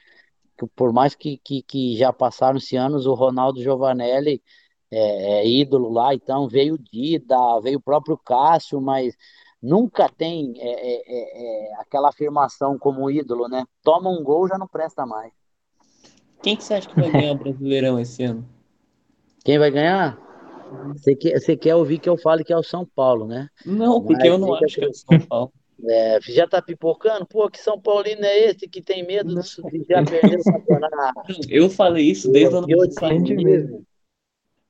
que 0.61 0.67
por 0.75 0.93
mais 0.93 1.15
que, 1.15 1.39
que, 1.39 1.63
que 1.63 1.97
já 1.97 2.13
passaram-se 2.13 2.77
anos, 2.77 3.07
o 3.07 3.15
Ronaldo 3.15 3.63
Giovanelli 3.63 4.43
é, 4.91 5.41
é 5.41 5.49
ídolo 5.49 5.91
lá, 5.91 6.15
então 6.15 6.49
veio 6.49 6.75
o 6.75 6.79
Dida, 6.79 7.37
veio 7.63 7.79
o 7.79 7.83
próprio 7.83 8.19
Cássio, 8.19 8.81
mas 8.81 9.17
nunca 9.63 10.09
tem 10.09 10.55
é, 10.59 10.69
é, 10.69 11.03
é, 11.07 11.71
é, 11.71 11.75
aquela 11.81 12.09
afirmação 12.11 12.79
como 12.79 13.11
ídolo, 13.11 13.49
né? 13.49 13.65
Toma 13.83 14.11
um 14.11 14.23
gol, 14.23 14.49
já 14.49 14.59
não 14.59 14.67
presta 14.67 15.07
mais. 15.07 15.33
Quem 16.43 16.57
que 16.57 16.65
você 16.65 16.75
acha 16.75 16.89
que 16.89 16.99
vai 16.99 17.11
ganhar 17.11 17.33
o 17.33 17.39
Brasileirão 17.39 18.01
esse 18.01 18.25
ano? 18.25 18.47
Quem 19.45 19.59
vai 19.59 19.71
ganhar? 19.71 20.19
Você 20.95 21.15
quer, 21.15 21.39
você 21.39 21.57
quer 21.57 21.75
ouvir 21.75 21.99
que 21.99 22.09
eu 22.09 22.17
fale 22.17 22.45
que 22.45 22.53
é 22.53 22.57
o 22.57 22.63
São 22.63 22.87
Paulo, 22.87 23.27
né? 23.27 23.49
Não, 23.65 24.03
porque 24.03 24.29
eu 24.29 24.39
não 24.39 24.51
Mas 24.51 24.63
acho 24.63 24.75
que 24.77 24.85
é 24.85 24.89
o 24.89 24.95
São 24.95 25.19
Paulo. 25.27 25.53
É, 25.89 26.21
já 26.21 26.47
tá 26.47 26.61
pipocando? 26.61 27.27
Pô, 27.27 27.49
que 27.49 27.59
São 27.61 27.81
Paulino 27.81 28.25
é 28.25 28.51
esse 28.51 28.69
que 28.69 28.83
tem 28.83 29.07
medo 29.07 29.35
de 29.35 29.41
de 29.41 29.87
já 29.89 30.05
perder 30.05 30.39
o 30.41 30.45
campeonato? 30.45 31.33
Eu 31.49 31.71
falei 31.71 32.11
isso 32.11 32.31
desde 32.31 32.55
o 32.55 32.59
ano 32.59 32.67
Que 32.67 32.77
passado. 32.77 33.87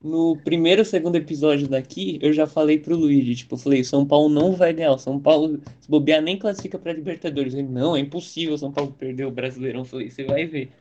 No 0.03 0.35
primeiro 0.43 0.81
ou 0.81 0.85
segundo 0.85 1.17
episódio 1.17 1.69
daqui, 1.69 2.19
eu 2.23 2.33
já 2.33 2.47
falei 2.47 2.79
pro 2.79 2.97
Luigi, 2.97 3.37
tipo, 3.37 3.55
eu 3.55 3.59
falei, 3.59 3.85
São 3.85 4.07
Paulo 4.07 4.31
não 4.31 4.53
vai 4.53 4.73
ganhar, 4.73 4.93
o 4.93 4.99
São 4.99 5.21
Paulo, 5.21 5.61
se 5.79 5.91
bobear, 5.91 6.23
nem 6.23 6.39
classifica 6.39 6.79
pra 6.79 6.95
Libertadores. 6.95 7.53
Ele, 7.53 7.69
não, 7.69 7.95
é 7.95 8.01
impossível 8.01 8.55
o 8.55 8.59
São 8.59 8.73
Paulo 8.73 8.93
perder 8.93 9.27
o 9.27 9.31
Brasileirão. 9.31 9.81
Eu 9.81 9.85
falei, 9.85 10.11
você 10.11 10.25
vai 10.25 10.47
ver. 10.47 10.73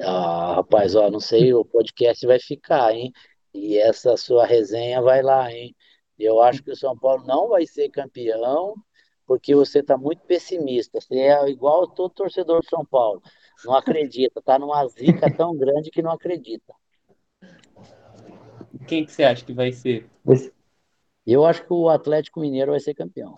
Ah, 0.00 0.54
rapaz, 0.56 0.96
ó, 0.96 1.08
não 1.10 1.20
sei, 1.20 1.54
o 1.54 1.64
podcast 1.64 2.26
vai 2.26 2.40
ficar, 2.40 2.92
hein? 2.92 3.12
E 3.52 3.78
essa 3.78 4.16
sua 4.16 4.44
resenha 4.44 5.00
vai 5.00 5.22
lá, 5.22 5.52
hein? 5.52 5.74
Eu 6.18 6.40
acho 6.42 6.62
que 6.62 6.72
o 6.72 6.76
São 6.76 6.98
Paulo 6.98 7.24
não 7.26 7.48
vai 7.48 7.66
ser 7.66 7.88
campeão, 7.88 8.74
porque 9.26 9.54
você 9.54 9.82
tá 9.82 9.96
muito 9.96 10.22
pessimista. 10.26 11.00
Você 11.00 11.14
é 11.16 11.48
igual 11.50 11.86
todo 11.88 12.12
torcedor 12.14 12.60
do 12.62 12.68
São 12.68 12.84
Paulo. 12.84 13.22
Não 13.64 13.74
acredita, 13.74 14.42
tá 14.42 14.58
numa 14.58 14.86
zica 14.88 15.30
tão 15.30 15.56
grande 15.56 15.90
que 15.90 16.02
não 16.02 16.10
acredita. 16.12 16.74
Quem 18.86 19.04
que 19.04 19.12
você 19.12 19.24
acha 19.24 19.44
que 19.44 19.52
vai 19.52 19.72
ser? 19.72 20.06
Eu 21.26 21.44
acho 21.44 21.66
que 21.66 21.72
o 21.74 21.90
Atlético 21.90 22.40
Mineiro 22.40 22.70
vai 22.70 22.80
ser 22.80 22.94
campeão. 22.94 23.36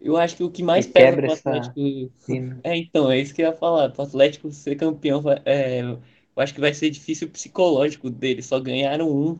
Eu 0.00 0.16
acho 0.16 0.36
que 0.36 0.42
o 0.44 0.50
que 0.50 0.62
mais 0.62 0.86
quebra 0.86 1.22
pro 1.22 1.32
essa- 1.32 1.50
Atlético. 1.50 1.80
sim, 2.18 2.60
É, 2.62 2.76
então, 2.76 3.10
é 3.10 3.18
isso 3.20 3.34
que 3.34 3.42
eu 3.42 3.46
ia 3.46 3.52
falar. 3.56 3.90
Pro 3.90 4.02
Atlético 4.02 4.50
ser 4.50 4.76
campeão, 4.76 5.22
é, 5.44 5.82
eu 5.82 6.00
acho 6.36 6.54
que 6.54 6.60
vai 6.60 6.72
ser 6.74 6.90
difícil 6.90 7.28
o 7.28 7.30
psicológico 7.30 8.08
dele. 8.10 8.42
Só 8.42 8.58
ganharam 8.60 9.10
um. 9.10 9.38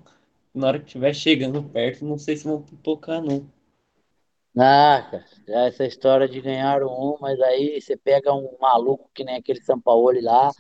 Na 0.54 0.68
hora 0.68 0.78
que 0.78 0.86
estiver 0.86 1.14
chegando 1.14 1.62
perto, 1.62 2.04
não 2.04 2.18
sei 2.18 2.36
se 2.36 2.44
vão 2.44 2.60
pipocar, 2.62 3.22
não. 3.22 3.46
Ah, 4.58 5.08
essa 5.48 5.86
história 5.86 6.28
de 6.28 6.40
ganhar 6.40 6.82
um, 6.82 7.16
mas 7.20 7.40
aí 7.40 7.80
você 7.80 7.96
pega 7.96 8.32
um 8.34 8.56
maluco 8.60 9.08
que 9.14 9.22
nem 9.24 9.36
aquele 9.36 9.62
Sampaoli 9.62 10.20
lá 10.20 10.50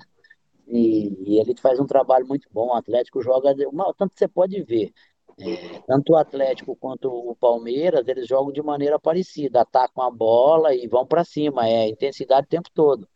e, 0.68 1.34
e 1.36 1.40
ele 1.40 1.56
faz 1.60 1.80
um 1.80 1.86
trabalho 1.86 2.26
muito 2.26 2.48
bom. 2.52 2.68
O 2.68 2.74
Atlético 2.74 3.22
joga, 3.22 3.54
tanto 3.98 4.14
você 4.16 4.28
pode 4.28 4.62
ver, 4.62 4.92
é, 5.40 5.80
tanto 5.86 6.12
o 6.14 6.16
Atlético 6.16 6.76
quanto 6.76 7.08
o 7.10 7.36
Palmeiras, 7.36 8.06
eles 8.08 8.28
jogam 8.28 8.52
de 8.52 8.62
maneira 8.62 8.98
parecida, 8.98 9.62
atacam 9.62 10.04
a 10.04 10.10
bola 10.10 10.74
e 10.74 10.86
vão 10.88 11.06
para 11.06 11.24
cima, 11.24 11.68
é 11.68 11.88
intensidade 11.88 12.46
o 12.46 12.50
tempo 12.50 12.70
todo. 12.74 13.08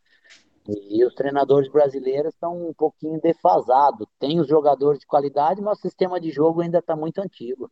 E 0.68 1.04
os 1.04 1.14
treinadores 1.14 1.70
brasileiros 1.70 2.34
estão 2.34 2.68
um 2.68 2.74
pouquinho 2.74 3.20
defasados. 3.20 4.06
Tem 4.18 4.40
os 4.40 4.48
jogadores 4.48 5.00
de 5.00 5.06
qualidade, 5.06 5.60
mas 5.62 5.78
o 5.78 5.82
sistema 5.82 6.20
de 6.20 6.30
jogo 6.30 6.60
ainda 6.62 6.78
está 6.78 6.96
muito 6.96 7.20
antigo. 7.20 7.70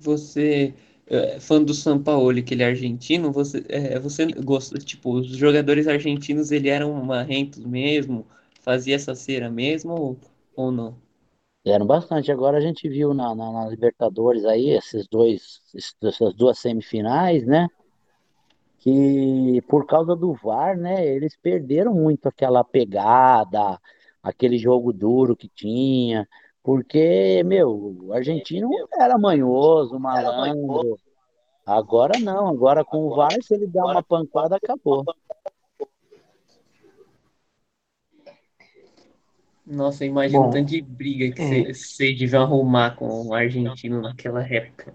Você, 0.00 0.74
é, 1.06 1.38
fã 1.38 1.62
do 1.62 1.74
São 1.74 2.02
Paulo, 2.02 2.42
que 2.42 2.54
ele 2.54 2.62
é 2.62 2.66
argentino, 2.66 3.30
você, 3.32 3.64
é, 3.68 3.98
você 3.98 4.26
gosta, 4.26 4.78
tipo, 4.78 5.12
os 5.12 5.28
jogadores 5.28 5.86
argentinos, 5.86 6.50
ele 6.50 6.68
eram 6.68 6.92
marrentos 7.04 7.64
mesmo? 7.64 8.26
Fazia 8.60 8.96
essa 8.96 9.14
cera 9.14 9.50
mesmo 9.50 9.92
ou, 9.92 10.18
ou 10.56 10.72
não? 10.72 10.96
Eram 11.64 11.86
bastante. 11.86 12.32
Agora 12.32 12.58
a 12.58 12.60
gente 12.60 12.88
viu 12.88 13.12
na, 13.12 13.34
na, 13.34 13.52
na 13.52 13.68
Libertadores 13.68 14.44
aí, 14.44 14.70
esses 14.70 15.06
dois, 15.08 15.60
essas 16.02 16.34
duas 16.34 16.58
semifinais, 16.58 17.46
né? 17.46 17.68
que 18.80 19.62
por 19.68 19.86
causa 19.86 20.16
do 20.16 20.32
VAR, 20.34 20.76
né, 20.76 21.06
eles 21.06 21.36
perderam 21.36 21.94
muito 21.94 22.26
aquela 22.26 22.64
pegada, 22.64 23.78
aquele 24.22 24.58
jogo 24.58 24.92
duro 24.92 25.36
que 25.36 25.48
tinha, 25.48 26.26
porque, 26.62 27.42
meu, 27.44 27.96
o 28.02 28.12
argentino 28.12 28.68
era 28.98 29.16
manhoso, 29.18 29.98
malandro. 29.98 30.98
Agora 31.64 32.18
não, 32.18 32.48
agora 32.48 32.84
com 32.84 33.06
o 33.06 33.14
VAR, 33.14 33.36
se 33.42 33.54
ele 33.54 33.66
dá 33.66 33.84
uma 33.84 34.02
pancada, 34.02 34.56
acabou. 34.56 35.04
Nossa, 39.64 40.04
imagina 40.04 40.40
o 40.40 40.50
tanto 40.50 40.68
de 40.68 40.82
briga 40.82 41.32
que 41.32 41.42
é. 41.42 41.72
vocês 41.72 42.18
deviam 42.18 42.42
arrumar 42.42 42.96
com 42.96 43.28
o 43.28 43.32
argentino 43.32 44.02
naquela 44.02 44.42
época. 44.42 44.92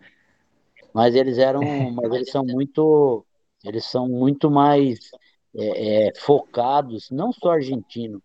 Mas 0.93 1.15
eles 1.15 1.37
eram, 1.37 1.61
mas 1.93 2.13
eles 2.13 2.29
são 2.29 2.43
muito 2.43 3.25
eles 3.63 3.85
são 3.85 4.07
muito 4.07 4.51
mais 4.51 5.11
é, 5.55 6.07
é, 6.07 6.13
focados, 6.15 7.09
não 7.09 7.31
só 7.31 7.51
argentino, 7.51 8.21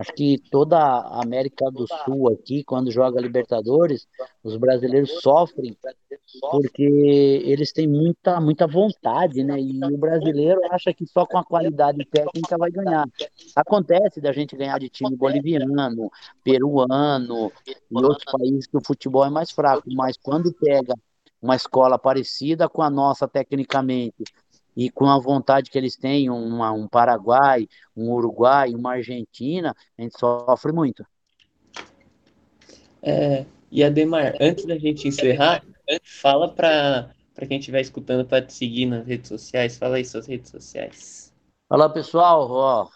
acho 0.00 0.12
que 0.14 0.38
toda 0.50 0.78
a 0.78 1.22
América 1.22 1.70
do 1.70 1.86
Sul 1.86 2.32
aqui, 2.32 2.64
quando 2.64 2.90
joga 2.90 3.20
Libertadores, 3.20 4.08
os 4.42 4.56
brasileiros 4.56 5.20
sofrem 5.20 5.76
porque 6.50 7.42
eles 7.44 7.70
têm 7.72 7.86
muita, 7.86 8.40
muita 8.40 8.66
vontade, 8.66 9.44
né? 9.44 9.60
E 9.60 9.78
o 9.84 9.98
brasileiro 9.98 10.60
acha 10.70 10.94
que 10.94 11.06
só 11.06 11.26
com 11.26 11.36
a 11.36 11.44
qualidade 11.44 12.02
técnica 12.06 12.56
vai 12.56 12.70
ganhar. 12.70 13.06
Acontece 13.54 14.20
da 14.20 14.32
gente 14.32 14.56
ganhar 14.56 14.78
de 14.78 14.88
time 14.88 15.14
boliviano, 15.14 16.10
peruano 16.42 17.52
e 17.66 17.96
outros 18.02 18.24
países 18.32 18.66
que 18.66 18.76
o 18.76 18.84
futebol 18.84 19.24
é 19.26 19.30
mais 19.30 19.50
fraco, 19.50 19.82
mas 19.92 20.16
quando 20.16 20.52
pega 20.54 20.94
uma 21.42 21.56
escola 21.56 21.98
parecida 21.98 22.68
com 22.68 22.82
a 22.82 22.90
nossa 22.90 23.28
tecnicamente 23.28 24.24
e 24.76 24.90
com 24.90 25.06
a 25.06 25.18
vontade 25.18 25.70
que 25.70 25.78
eles 25.78 25.96
têm, 25.96 26.30
uma, 26.30 26.72
um 26.72 26.86
Paraguai, 26.86 27.68
um 27.96 28.10
Uruguai, 28.12 28.70
uma 28.74 28.92
Argentina, 28.92 29.74
a 29.98 30.02
gente 30.02 30.18
sofre 30.18 30.72
muito. 30.72 31.04
É, 33.02 33.44
e 33.70 33.82
Ademar, 33.82 34.34
antes 34.40 34.64
da 34.66 34.78
gente 34.78 35.08
encerrar, 35.08 35.64
fala 36.04 36.48
para 36.52 37.12
quem 37.46 37.58
estiver 37.58 37.80
escutando 37.80 38.26
para 38.26 38.44
te 38.44 38.52
seguir 38.52 38.86
nas 38.86 39.06
redes 39.06 39.28
sociais, 39.28 39.78
fala 39.78 39.96
aí 39.96 40.04
suas 40.04 40.26
redes 40.26 40.50
sociais. 40.50 41.32
Fala 41.68 41.88
pessoal, 41.88 42.50
ó, 42.50 42.88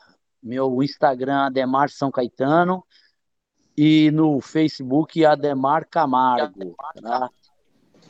meu 0.42 0.82
Instagram 0.82 1.46
Ademar 1.46 1.90
São 1.90 2.10
Caetano 2.10 2.84
e 3.76 4.10
no 4.10 4.40
Facebook 4.40 5.24
Ademar 5.24 5.86
Camargo, 5.88 6.76
tá? 7.00 7.30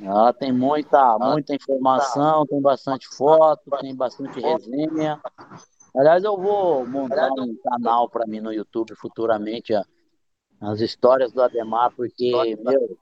Ela 0.00 0.32
tem 0.32 0.52
muita, 0.52 1.18
muita 1.18 1.54
informação, 1.54 2.46
tem 2.46 2.60
bastante 2.60 3.08
foto, 3.08 3.70
tem 3.80 3.94
bastante 3.94 4.40
resenha. 4.40 5.20
Aliás, 5.96 6.24
eu 6.24 6.36
vou 6.36 6.86
montar 6.86 7.30
um 7.38 7.56
canal 7.62 8.08
para 8.08 8.26
mim 8.26 8.40
no 8.40 8.52
YouTube 8.52 8.94
futuramente, 8.96 9.72
as 10.60 10.80
histórias 10.80 11.32
do 11.32 11.42
Ademar, 11.42 11.92
porque, 11.94 12.56
meu, 12.64 12.98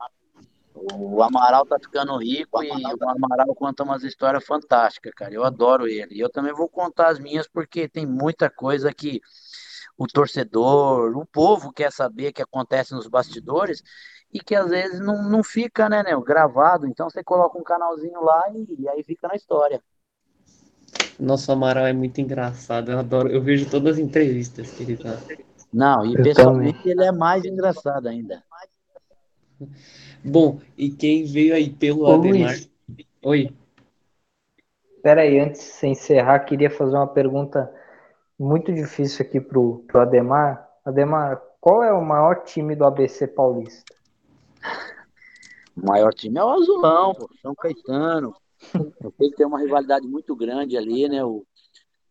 o 0.75 1.23
Amaral 1.23 1.65
tá 1.67 1.79
ficando 1.79 2.17
rico 2.17 2.63
e 2.63 2.71
o 2.71 3.09
Amaral 3.09 3.55
conta 3.55 3.83
umas 3.83 4.03
histórias 4.03 4.45
fantásticas, 4.45 5.13
cara. 5.15 5.33
Eu 5.33 5.45
adoro 5.45 5.87
ele. 5.87 6.15
E 6.15 6.21
eu 6.21 6.31
também 6.31 6.53
vou 6.53 6.69
contar 6.69 7.09
as 7.09 7.19
minhas, 7.19 7.49
porque 7.49 7.89
tem 7.89 8.07
muita 8.07 8.51
coisa 8.51 8.93
que 8.93 9.21
o 9.97 10.07
torcedor, 10.07 11.17
o 11.17 11.27
povo 11.27 11.73
quer 11.73 11.93
saber 11.93 12.33
que 12.33 12.43
acontece 12.43 12.95
nos 12.95 13.07
bastidores 13.07 13.83
e 14.33 14.41
que 14.41 14.55
às 14.55 14.71
vezes 14.71 15.01
não, 15.01 15.29
não 15.29 15.43
fica, 15.45 15.89
né, 15.89 16.03
né, 16.03 16.19
gravado. 16.25 16.87
Então 16.87 17.09
você 17.09 17.23
coloca 17.23 17.59
um 17.59 17.63
canalzinho 17.63 18.23
lá 18.23 18.43
e, 18.55 18.81
e 18.81 18.89
aí 18.89 19.03
fica 19.03 19.29
na 19.29 19.35
história. 19.35 19.81
Nosso 21.19 21.53
Amaral 21.53 21.87
é 21.87 21.93
muito 21.93 22.21
engraçado, 22.21 22.91
eu 22.91 22.99
adoro, 22.99 23.29
eu 23.29 23.41
vejo 23.41 23.71
todas 23.71 23.95
as 23.95 23.99
entrevistas 23.99 24.71
que 24.71 24.83
ele 24.83 24.97
dá. 24.97 25.17
Não, 25.73 26.05
e 26.05 26.15
eu 26.15 26.23
pessoalmente 26.23 26.79
também. 26.79 26.93
ele 26.93 27.05
é 27.05 27.13
mais 27.13 27.45
engraçado 27.45 28.09
ainda. 28.09 28.43
Bom, 30.25 30.61
e 30.77 30.91
quem 30.91 31.25
veio 31.25 31.55
aí 31.55 31.71
pelo 31.71 32.03
Ô, 32.03 32.15
Ademar? 32.15 32.57
Luiz. 32.57 32.71
Oi. 33.23 33.53
Espera 34.97 35.23
aí, 35.23 35.39
antes 35.39 35.81
de 35.81 35.87
encerrar, 35.89 36.41
queria 36.41 36.71
fazer 36.71 36.97
uma 36.97 37.07
pergunta 37.07 37.73
muito 38.43 38.73
difícil 38.73 39.25
aqui 39.25 39.41
pro, 39.41 39.85
pro 39.87 40.01
Ademar. 40.01 40.69
Ademar, 40.85 41.41
qual 41.61 41.83
é 41.83 41.93
o 41.93 42.05
maior 42.05 42.43
time 42.43 42.75
do 42.75 42.85
ABC 42.85 43.29
Paulista? 43.29 43.95
O 45.77 45.87
maior 45.87 46.13
time 46.13 46.39
é 46.39 46.45
o 46.45 46.51
Azulão, 46.51 47.15
pô, 47.15 47.31
São 47.41 47.55
Caetano. 47.55 48.35
Eu 48.75 49.13
sei 49.17 49.31
que 49.31 49.37
tem 49.37 49.47
uma 49.47 49.61
rivalidade 49.61 50.07
muito 50.07 50.35
grande 50.35 50.77
ali, 50.77 51.09
né? 51.09 51.25
O, 51.25 51.45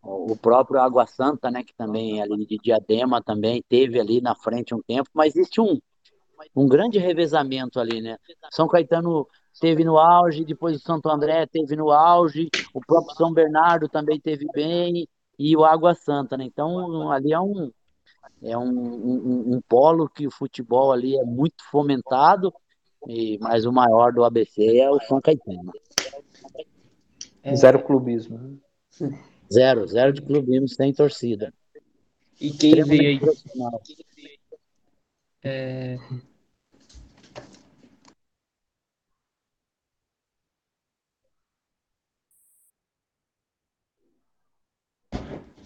o 0.02 0.36
próprio 0.36 0.80
Água 0.80 1.06
Santa, 1.06 1.52
né? 1.52 1.64
Que 1.64 1.74
também 1.76 2.20
é 2.20 2.24
ali 2.24 2.46
de 2.46 2.58
Diadema 2.58 3.22
também 3.22 3.64
teve 3.68 4.00
ali 4.00 4.22
na 4.22 4.34
frente 4.34 4.74
um 4.74 4.82
tempo, 4.82 5.10
mas 5.14 5.36
existe 5.36 5.62
um, 5.62 5.80
um 6.56 6.68
grande 6.68 6.98
revezamento 6.98 7.80
ali, 7.80 8.02
né? 8.02 8.18
São 8.52 8.68
Caetano 8.68 9.28
teve 9.60 9.84
no 9.84 9.98
auge, 9.98 10.46
depois 10.46 10.78
o 10.78 10.80
Santo 10.80 11.10
André 11.10 11.46
teve 11.46 11.76
no 11.76 11.92
auge, 11.92 12.50
o 12.74 12.80
próprio 12.80 13.16
São 13.16 13.34
Bernardo 13.34 13.88
também 13.88 14.20
teve 14.20 14.48
bem, 14.54 15.08
e 15.42 15.58
o 15.58 15.66
Água 15.66 15.96
Santa, 15.96 16.38
né? 16.38 16.46
Então 16.46 17.12
ali 17.12 17.34
é 17.34 17.40
um, 17.40 17.72
é 18.44 18.58
um, 18.58 18.70
um, 18.70 19.56
um, 19.56 19.62
polo 19.68 20.08
que 20.08 20.28
o 20.28 20.32
futebol 20.32 20.92
ali 20.92 21.18
é 21.18 21.24
muito 21.24 21.64
fomentado, 21.72 22.54
e, 23.08 23.40
mas 23.40 23.66
o 23.66 23.72
maior 23.72 24.14
do 24.14 24.24
ABC 24.24 24.78
é 24.78 24.90
o 24.90 25.00
São 25.00 25.20
Caetano. 25.20 25.72
É... 27.42 27.56
Zero 27.56 27.84
clubismo. 27.84 28.60
Zero, 29.52 29.88
zero 29.88 30.14
de 30.14 30.22
clubismo 30.22 30.68
sem 30.68 30.94
torcida. 30.94 31.52
E 32.40 32.52
quem 32.52 32.84
veio 32.84 33.02
aí? 33.02 33.20
É... 35.44 35.98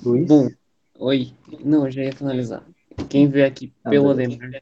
Luiz? 0.06 0.28
Bom, 0.28 0.50
oi. 1.00 1.32
Não, 1.64 1.86
eu 1.86 1.92
já 1.92 2.04
ia 2.04 2.12
finalizar. 2.12 2.64
Quem 3.10 3.28
veio 3.28 3.46
aqui 3.46 3.74
ah, 3.84 3.90
pelo 3.90 4.10
Ademar, 4.10 4.62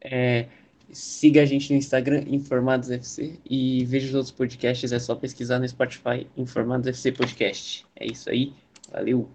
é, 0.00 0.46
siga 0.90 1.42
a 1.42 1.46
gente 1.46 1.72
no 1.72 1.78
Instagram, 1.78 2.24
Informados 2.26 2.90
FC, 2.90 3.38
e 3.48 3.84
veja 3.84 4.08
os 4.08 4.14
outros 4.14 4.32
podcasts, 4.32 4.92
é 4.92 4.98
só 4.98 5.14
pesquisar 5.14 5.58
no 5.58 5.68
Spotify, 5.68 6.26
Informados 6.36 6.86
FC 6.86 7.12
Podcast. 7.12 7.86
É 7.96 8.06
isso 8.06 8.28
aí, 8.28 8.52
valeu! 8.92 9.28